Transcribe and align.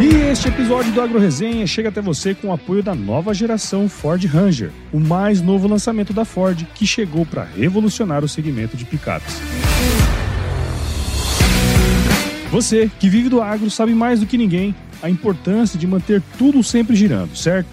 E 0.00 0.30
este 0.30 0.48
episódio 0.48 0.92
do 0.92 1.00
Agro 1.00 1.18
Resenha 1.18 1.66
chega 1.66 1.88
até 1.88 2.00
você 2.00 2.34
com 2.34 2.48
o 2.48 2.52
apoio 2.52 2.82
da 2.82 2.94
nova 2.94 3.32
geração 3.32 3.88
Ford 3.88 4.22
Ranger, 4.24 4.70
o 4.92 4.98
mais 4.98 5.40
novo 5.40 5.68
lançamento 5.68 6.12
da 6.12 6.24
Ford 6.24 6.66
que 6.74 6.86
chegou 6.86 7.24
para 7.24 7.44
revolucionar 7.44 8.24
o 8.24 8.28
segmento 8.28 8.76
de 8.76 8.84
picapes. 8.84 9.40
Você 12.50 12.90
que 12.98 13.08
vive 13.08 13.28
do 13.28 13.40
agro 13.40 13.70
sabe 13.70 13.94
mais 13.94 14.20
do 14.20 14.26
que 14.26 14.36
ninguém 14.36 14.74
a 15.02 15.08
importância 15.08 15.78
de 15.78 15.86
manter 15.86 16.22
tudo 16.38 16.62
sempre 16.62 16.96
girando, 16.96 17.36
certo? 17.36 17.68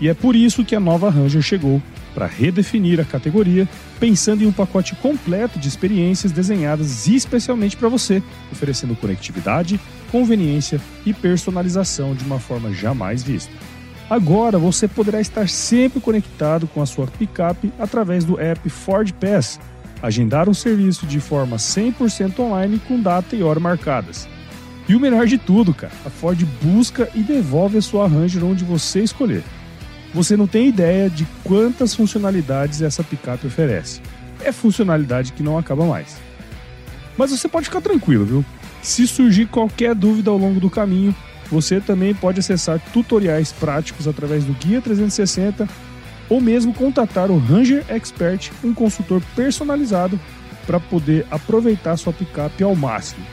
E 0.00 0.08
é 0.08 0.14
por 0.14 0.36
isso 0.36 0.64
que 0.64 0.76
a 0.76 0.80
nova 0.80 1.10
Ranger 1.10 1.42
chegou 1.42 1.82
para 2.14 2.26
redefinir 2.26 3.00
a 3.00 3.04
categoria, 3.04 3.68
pensando 4.00 4.42
em 4.42 4.46
um 4.46 4.52
pacote 4.52 4.94
completo 4.96 5.58
de 5.58 5.68
experiências 5.68 6.32
desenhadas 6.32 7.06
especialmente 7.06 7.76
para 7.76 7.88
você, 7.88 8.22
oferecendo 8.50 8.96
conectividade, 8.96 9.78
conveniência 10.10 10.80
e 11.06 11.12
personalização 11.12 12.14
de 12.14 12.24
uma 12.24 12.38
forma 12.38 12.72
jamais 12.72 13.22
vista. 13.22 13.52
Agora 14.10 14.58
você 14.58 14.88
poderá 14.88 15.20
estar 15.20 15.48
sempre 15.48 16.00
conectado 16.00 16.66
com 16.66 16.80
a 16.80 16.86
sua 16.86 17.06
picape 17.06 17.72
através 17.78 18.24
do 18.24 18.40
app 18.40 18.68
Ford 18.70 19.12
Pass, 19.12 19.60
agendar 20.02 20.48
um 20.48 20.54
serviço 20.54 21.06
de 21.06 21.20
forma 21.20 21.56
100% 21.56 22.38
online 22.38 22.80
com 22.88 23.00
data 23.00 23.36
e 23.36 23.42
hora 23.42 23.60
marcadas. 23.60 24.26
E 24.88 24.94
o 24.94 25.00
melhor 25.00 25.26
de 25.26 25.36
tudo, 25.36 25.74
cara, 25.74 25.92
a 26.06 26.08
Ford 26.08 26.42
busca 26.62 27.10
e 27.14 27.22
devolve 27.22 27.76
a 27.76 27.82
sua 27.82 28.08
Ranger 28.08 28.42
onde 28.44 28.64
você 28.64 29.00
escolher. 29.00 29.44
Você 30.14 30.34
não 30.34 30.46
tem 30.46 30.68
ideia 30.68 31.10
de 31.10 31.26
quantas 31.44 31.94
funcionalidades 31.94 32.80
essa 32.80 33.04
picape 33.04 33.46
oferece. 33.46 34.00
É 34.42 34.50
funcionalidade 34.50 35.32
que 35.32 35.42
não 35.42 35.58
acaba 35.58 35.84
mais. 35.84 36.16
Mas 37.18 37.30
você 37.30 37.46
pode 37.46 37.66
ficar 37.66 37.82
tranquilo, 37.82 38.24
viu? 38.24 38.44
Se 38.82 39.06
surgir 39.06 39.46
qualquer 39.46 39.94
dúvida 39.94 40.30
ao 40.30 40.38
longo 40.38 40.60
do 40.60 40.70
caminho, 40.70 41.14
você 41.50 41.80
também 41.80 42.14
pode 42.14 42.40
acessar 42.40 42.80
tutoriais 42.92 43.52
práticos 43.52 44.06
através 44.06 44.44
do 44.44 44.52
Guia 44.52 44.80
360 44.80 45.68
ou 46.28 46.40
mesmo 46.40 46.74
contatar 46.74 47.30
o 47.30 47.38
Ranger 47.38 47.84
Expert, 47.88 48.50
um 48.62 48.74
consultor 48.74 49.22
personalizado 49.34 50.20
para 50.66 50.78
poder 50.78 51.26
aproveitar 51.30 51.96
sua 51.96 52.12
picape 52.12 52.62
ao 52.62 52.76
máximo. 52.76 53.24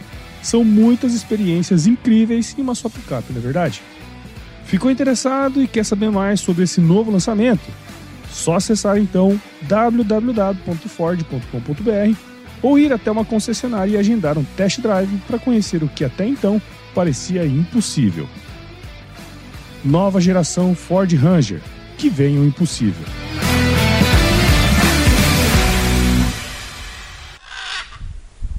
São 0.42 0.64
muitas 0.64 1.14
experiências 1.14 1.88
incríveis 1.88 2.56
em 2.58 2.62
uma 2.62 2.76
só 2.76 2.88
picape, 2.88 3.34
não 3.34 3.40
é 3.40 3.42
verdade? 3.42 3.82
Ficou 4.66 4.90
interessado 4.90 5.62
e 5.62 5.68
quer 5.68 5.84
saber 5.84 6.10
mais 6.10 6.40
sobre 6.40 6.64
esse 6.64 6.80
novo 6.80 7.12
lançamento? 7.12 7.66
Só 8.32 8.56
acessar 8.56 8.98
então 8.98 9.40
www.ford.com.br 9.64 12.35
ou 12.66 12.80
ir 12.80 12.92
até 12.92 13.12
uma 13.12 13.24
concessionária 13.24 13.92
e 13.92 13.98
agendar 13.98 14.40
um 14.40 14.44
test 14.44 14.82
drive 14.82 15.20
para 15.28 15.38
conhecer 15.38 15.84
o 15.84 15.88
que 15.88 16.04
até 16.04 16.26
então 16.26 16.60
parecia 16.96 17.46
impossível. 17.46 18.28
Nova 19.84 20.20
geração 20.20 20.74
Ford 20.74 21.14
Ranger, 21.14 21.62
que 21.96 22.10
vem 22.10 22.40
o 22.40 22.44
impossível. 22.44 23.06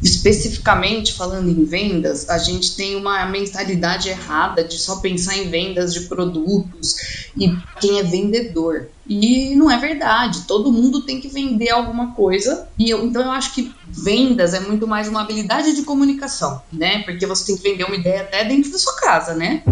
Especificamente 0.02 1.14
falando 1.14 1.48
em 1.48 1.64
vendas, 1.64 2.28
a 2.28 2.38
gente 2.38 2.76
tem 2.76 2.96
uma 2.96 3.24
mentalidade 3.26 4.08
errada 4.08 4.62
de 4.62 4.78
só 4.78 4.96
pensar 4.96 5.36
em 5.38 5.48
vendas 5.48 5.94
de 5.94 6.00
produtos 6.00 7.30
e 7.36 7.56
quem 7.80 7.98
é 7.98 8.02
vendedor. 8.02 8.88
E 9.08 9.54
não 9.54 9.70
é 9.70 9.78
verdade. 9.78 10.42
Todo 10.48 10.72
mundo 10.72 11.02
tem 11.02 11.20
que 11.20 11.28
vender 11.28 11.70
alguma 11.70 12.12
coisa. 12.12 12.68
E 12.78 12.90
eu, 12.90 13.04
então 13.06 13.22
eu 13.22 13.30
acho 13.30 13.54
que 13.54 13.72
vendas 13.88 14.52
é 14.52 14.60
muito 14.60 14.86
mais 14.86 15.08
uma 15.08 15.22
habilidade 15.22 15.74
de 15.74 15.82
comunicação, 15.82 16.60
né? 16.72 17.02
Porque 17.02 17.24
você 17.24 17.46
tem 17.46 17.56
que 17.56 17.62
vender 17.62 17.84
uma 17.84 17.96
ideia 17.96 18.22
até 18.22 18.44
dentro 18.44 18.70
da 18.70 18.78
sua 18.78 18.96
casa, 18.96 19.34
né? 19.34 19.62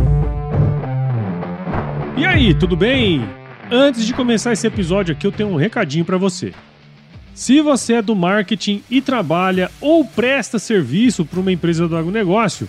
E 2.16 2.24
aí, 2.24 2.54
tudo 2.54 2.76
bem? 2.76 3.28
Antes 3.70 4.06
de 4.06 4.14
começar 4.14 4.52
esse 4.52 4.66
episódio 4.66 5.14
aqui, 5.14 5.26
eu 5.26 5.32
tenho 5.32 5.48
um 5.48 5.56
recadinho 5.56 6.04
para 6.04 6.16
você. 6.16 6.54
Se 7.34 7.60
você 7.60 7.94
é 7.94 8.02
do 8.02 8.14
marketing 8.14 8.80
e 8.88 9.00
trabalha 9.00 9.68
ou 9.80 10.04
presta 10.04 10.56
serviço 10.60 11.24
para 11.24 11.40
uma 11.40 11.50
empresa 11.50 11.88
do 11.88 11.96
agronegócio, 11.96 12.68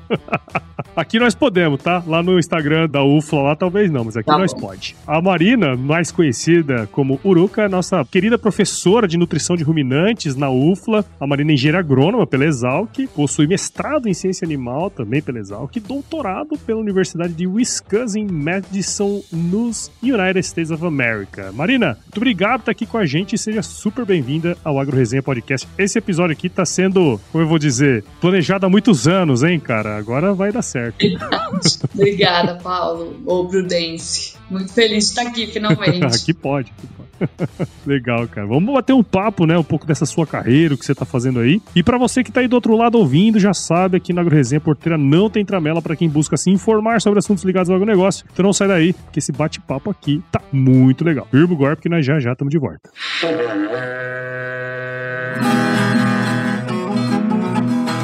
aqui 0.94 1.18
nós 1.18 1.34
podemos, 1.34 1.82
tá? 1.82 2.04
Lá 2.06 2.22
no 2.22 2.38
Instagram 2.38 2.90
da 2.90 3.02
UFLA, 3.02 3.42
lá 3.42 3.56
talvez 3.56 3.90
não, 3.90 4.04
mas 4.04 4.14
aqui 4.14 4.26
tá 4.26 4.36
nós 4.36 4.52
pode. 4.52 4.94
A 5.06 5.22
Marina, 5.22 5.74
mais 5.78 6.12
conhecida 6.12 6.86
como 6.92 7.18
Uruca, 7.24 7.62
é 7.62 7.68
nossa 7.70 8.04
querida 8.04 8.36
professora 8.36 9.08
de 9.08 9.16
nutrição 9.16 9.56
de 9.56 9.64
ruminantes 9.64 10.36
na 10.36 10.50
UFLA. 10.50 11.06
A 11.18 11.26
Marina 11.26 11.52
é 11.52 11.54
engenheira 11.54 11.78
agrônoma 11.78 12.26
pela 12.26 12.44
Exalc, 12.44 13.08
possui 13.14 13.46
mestrado 13.46 14.10
em 14.10 14.12
ciência 14.12 14.44
animal 14.44 14.90
também 14.90 15.22
pela 15.22 15.38
Exalc, 15.38 15.74
doutorado 15.80 16.33
pela 16.66 16.80
Universidade 16.80 17.32
de 17.32 17.46
Wisconsin 17.46 18.26
Madison 18.26 19.22
nos 19.30 19.90
United 20.02 20.40
States 20.40 20.70
of 20.70 20.84
America. 20.84 21.52
Marina, 21.52 21.98
muito 22.04 22.16
obrigado 22.16 22.60
por 22.60 22.62
estar 22.62 22.72
aqui 22.72 22.86
com 22.86 22.98
a 22.98 23.06
gente 23.06 23.34
e 23.34 23.38
seja 23.38 23.62
super 23.62 24.04
bem-vinda 24.04 24.56
ao 24.64 24.78
Agro 24.78 24.96
Resenha 24.96 25.22
Podcast. 25.22 25.68
Esse 25.78 25.98
episódio 25.98 26.32
aqui 26.32 26.48
está 26.48 26.64
sendo, 26.64 27.20
como 27.30 27.44
eu 27.44 27.48
vou 27.48 27.58
dizer, 27.58 28.04
planejado 28.20 28.66
há 28.66 28.68
muitos 28.68 29.06
anos, 29.06 29.42
hein, 29.42 29.60
cara? 29.60 29.96
Agora 29.96 30.34
vai 30.34 30.50
dar 30.50 30.62
certo. 30.62 31.04
Obrigada, 31.94 32.56
Paulo. 32.56 33.20
Ou 33.24 33.48
Prudence. 33.48 34.36
Muito 34.50 34.72
feliz 34.72 35.04
de 35.04 35.10
estar 35.10 35.28
aqui, 35.28 35.46
finalmente. 35.46 36.02
aqui 36.04 36.34
pode, 36.34 36.72
aqui 36.76 36.86
pode. 36.88 37.03
Legal, 37.86 38.26
cara. 38.28 38.46
Vamos 38.46 38.72
bater 38.72 38.92
um 38.92 39.02
papo, 39.02 39.46
né? 39.46 39.56
Um 39.56 39.64
pouco 39.64 39.86
dessa 39.86 40.06
sua 40.06 40.26
carreira, 40.26 40.74
o 40.74 40.78
que 40.78 40.84
você 40.84 40.94
tá 40.94 41.04
fazendo 41.04 41.40
aí. 41.40 41.60
E 41.74 41.82
para 41.82 41.98
você 41.98 42.22
que 42.22 42.32
tá 42.32 42.40
aí 42.40 42.48
do 42.48 42.54
outro 42.54 42.76
lado 42.76 42.98
ouvindo, 42.98 43.38
já 43.38 43.54
sabe, 43.54 43.96
aqui 43.96 44.12
na 44.12 44.20
AgroResenha 44.20 44.60
Porteira 44.60 44.98
não 44.98 45.28
tem 45.28 45.44
tramela 45.44 45.80
para 45.82 45.96
quem 45.96 46.08
busca 46.08 46.36
se 46.36 46.50
informar 46.50 47.00
sobre 47.00 47.18
assuntos 47.18 47.44
ligados 47.44 47.70
ao 47.70 47.76
agronegócio. 47.76 48.24
Então 48.32 48.44
não 48.44 48.52
sai 48.52 48.68
daí, 48.68 48.92
porque 48.92 49.18
esse 49.18 49.32
bate-papo 49.32 49.90
aqui 49.90 50.22
tá 50.30 50.40
muito 50.52 51.04
legal. 51.04 51.26
Firma 51.30 51.54
o 51.54 51.56
golpe 51.56 51.82
que 51.82 51.88
nós 51.88 52.04
já 52.04 52.18
já 52.20 52.32
estamos 52.32 52.50
de 52.50 52.58
volta. 52.58 52.90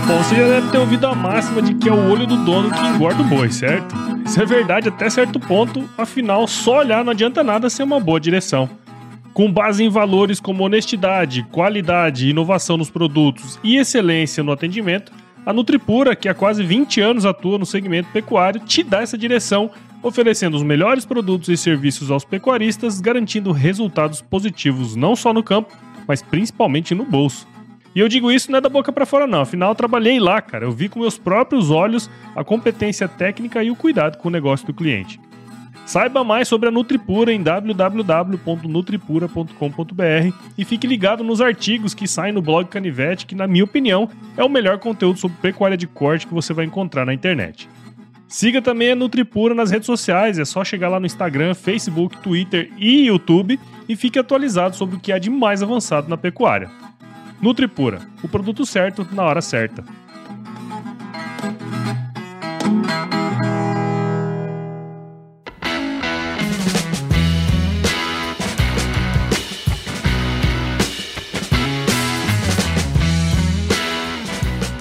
Bom, 0.07 0.23
você 0.25 0.35
já 0.35 0.49
deve 0.49 0.71
ter 0.73 0.79
ouvido 0.79 1.07
a 1.07 1.15
máxima 1.15 1.63
de 1.63 1.75
que 1.75 1.89
é 1.89 1.93
o 1.93 2.11
olho 2.11 2.27
do 2.27 2.37
dono 2.45 2.69
que 2.71 2.85
engorda 2.85 3.23
o 3.23 3.25
boi, 3.25 3.49
certo? 3.51 3.95
Isso 4.27 4.43
é 4.43 4.45
verdade 4.45 4.89
até 4.89 5.09
certo 5.09 5.39
ponto, 5.39 5.89
afinal, 5.97 6.47
só 6.49 6.79
olhar 6.79 7.05
não 7.05 7.13
adianta 7.13 7.45
nada 7.45 7.71
ser 7.71 7.85
uma 7.85 8.01
boa 8.01 8.19
direção. 8.19 8.69
Com 9.33 9.51
base 9.51 9.85
em 9.85 9.89
valores 9.89 10.41
como 10.41 10.65
honestidade, 10.65 11.45
qualidade, 11.51 12.29
inovação 12.29 12.77
nos 12.77 12.91
produtos 12.91 13.59
e 13.63 13.77
excelência 13.77 14.43
no 14.43 14.51
atendimento, 14.53 15.13
a 15.47 15.53
Nutripura, 15.53 16.15
que 16.15 16.29
há 16.29 16.35
quase 16.35 16.63
20 16.63 17.01
anos 17.01 17.25
atua 17.25 17.59
no 17.59 17.65
segmento 17.65 18.11
pecuário, 18.13 18.61
te 18.61 18.83
dá 18.83 19.01
essa 19.01 19.17
direção, 19.17 19.71
oferecendo 20.03 20.57
os 20.57 20.63
melhores 20.63 21.05
produtos 21.07 21.49
e 21.49 21.57
serviços 21.57 22.11
aos 22.11 22.25
pecuaristas, 22.25 23.01
garantindo 23.01 23.53
resultados 23.53 24.21
positivos 24.21 24.97
não 24.97 25.17
só 25.17 25.33
no 25.33 25.43
campo, 25.43 25.75
mas 26.07 26.23
principalmente 26.23 26.95
no 26.95 27.05
bolso. 27.05 27.47
E 27.95 28.01
eu 28.01 28.09
digo 28.09 28.31
isso 28.31 28.51
não 28.51 28.59
é 28.59 28.61
da 28.61 28.69
boca 28.69 28.93
para 28.93 29.07
fora 29.07 29.27
não, 29.27 29.41
afinal 29.41 29.71
eu 29.71 29.75
trabalhei 29.75 30.21
lá, 30.21 30.41
cara. 30.41 30.65
Eu 30.65 30.73
vi 30.73 30.89
com 30.89 31.01
meus 31.01 31.19
próprios 31.19 31.71
olhos 31.71 32.11
a 32.37 32.45
competência 32.45 33.09
técnica 33.09 33.63
e 33.63 33.71
o 33.71 33.77
cuidado 33.77 34.19
com 34.19 34.29
o 34.29 34.33
negócio 34.33 34.67
do 34.67 34.75
cliente. 34.75 35.19
Saiba 35.91 36.23
mais 36.23 36.47
sobre 36.47 36.69
a 36.69 36.71
Nutripura 36.71 37.33
em 37.33 37.43
www.nutripura.com.br 37.43 40.37
e 40.57 40.65
fique 40.65 40.87
ligado 40.87 41.25
nos 41.25 41.41
artigos 41.41 41.95
que 41.95 42.07
saem 42.07 42.33
no 42.33 42.41
blog 42.41 42.69
Canivete, 42.69 43.27
que 43.27 43.35
na 43.35 43.49
minha 43.49 43.65
opinião 43.65 44.09
é 44.37 44.45
o 44.45 44.49
melhor 44.49 44.79
conteúdo 44.79 45.19
sobre 45.19 45.37
pecuária 45.39 45.77
de 45.77 45.89
corte 45.89 46.29
que 46.29 46.33
você 46.33 46.55
vai 46.55 46.65
encontrar 46.65 47.05
na 47.05 47.13
internet. 47.13 47.69
Siga 48.29 48.63
também 48.63 48.93
a 48.93 48.95
Nutripura 48.95 49.53
nas 49.53 49.73
redes 49.73 49.87
sociais, 49.87 50.39
é 50.39 50.45
só 50.45 50.63
chegar 50.63 50.89
lá 50.89 51.01
no 51.01 51.07
Instagram, 51.07 51.55
Facebook, 51.55 52.19
Twitter 52.19 52.71
e 52.79 53.07
YouTube 53.07 53.59
e 53.89 53.97
fique 53.97 54.17
atualizado 54.17 54.77
sobre 54.77 54.95
o 54.95 55.01
que 55.01 55.11
há 55.11 55.19
de 55.19 55.29
mais 55.29 55.61
avançado 55.61 56.09
na 56.09 56.17
pecuária. 56.17 56.71
Nutripura, 57.43 57.99
o 58.23 58.29
produto 58.29 58.65
certo 58.65 59.05
na 59.11 59.25
hora 59.25 59.43
certa. 59.43 59.83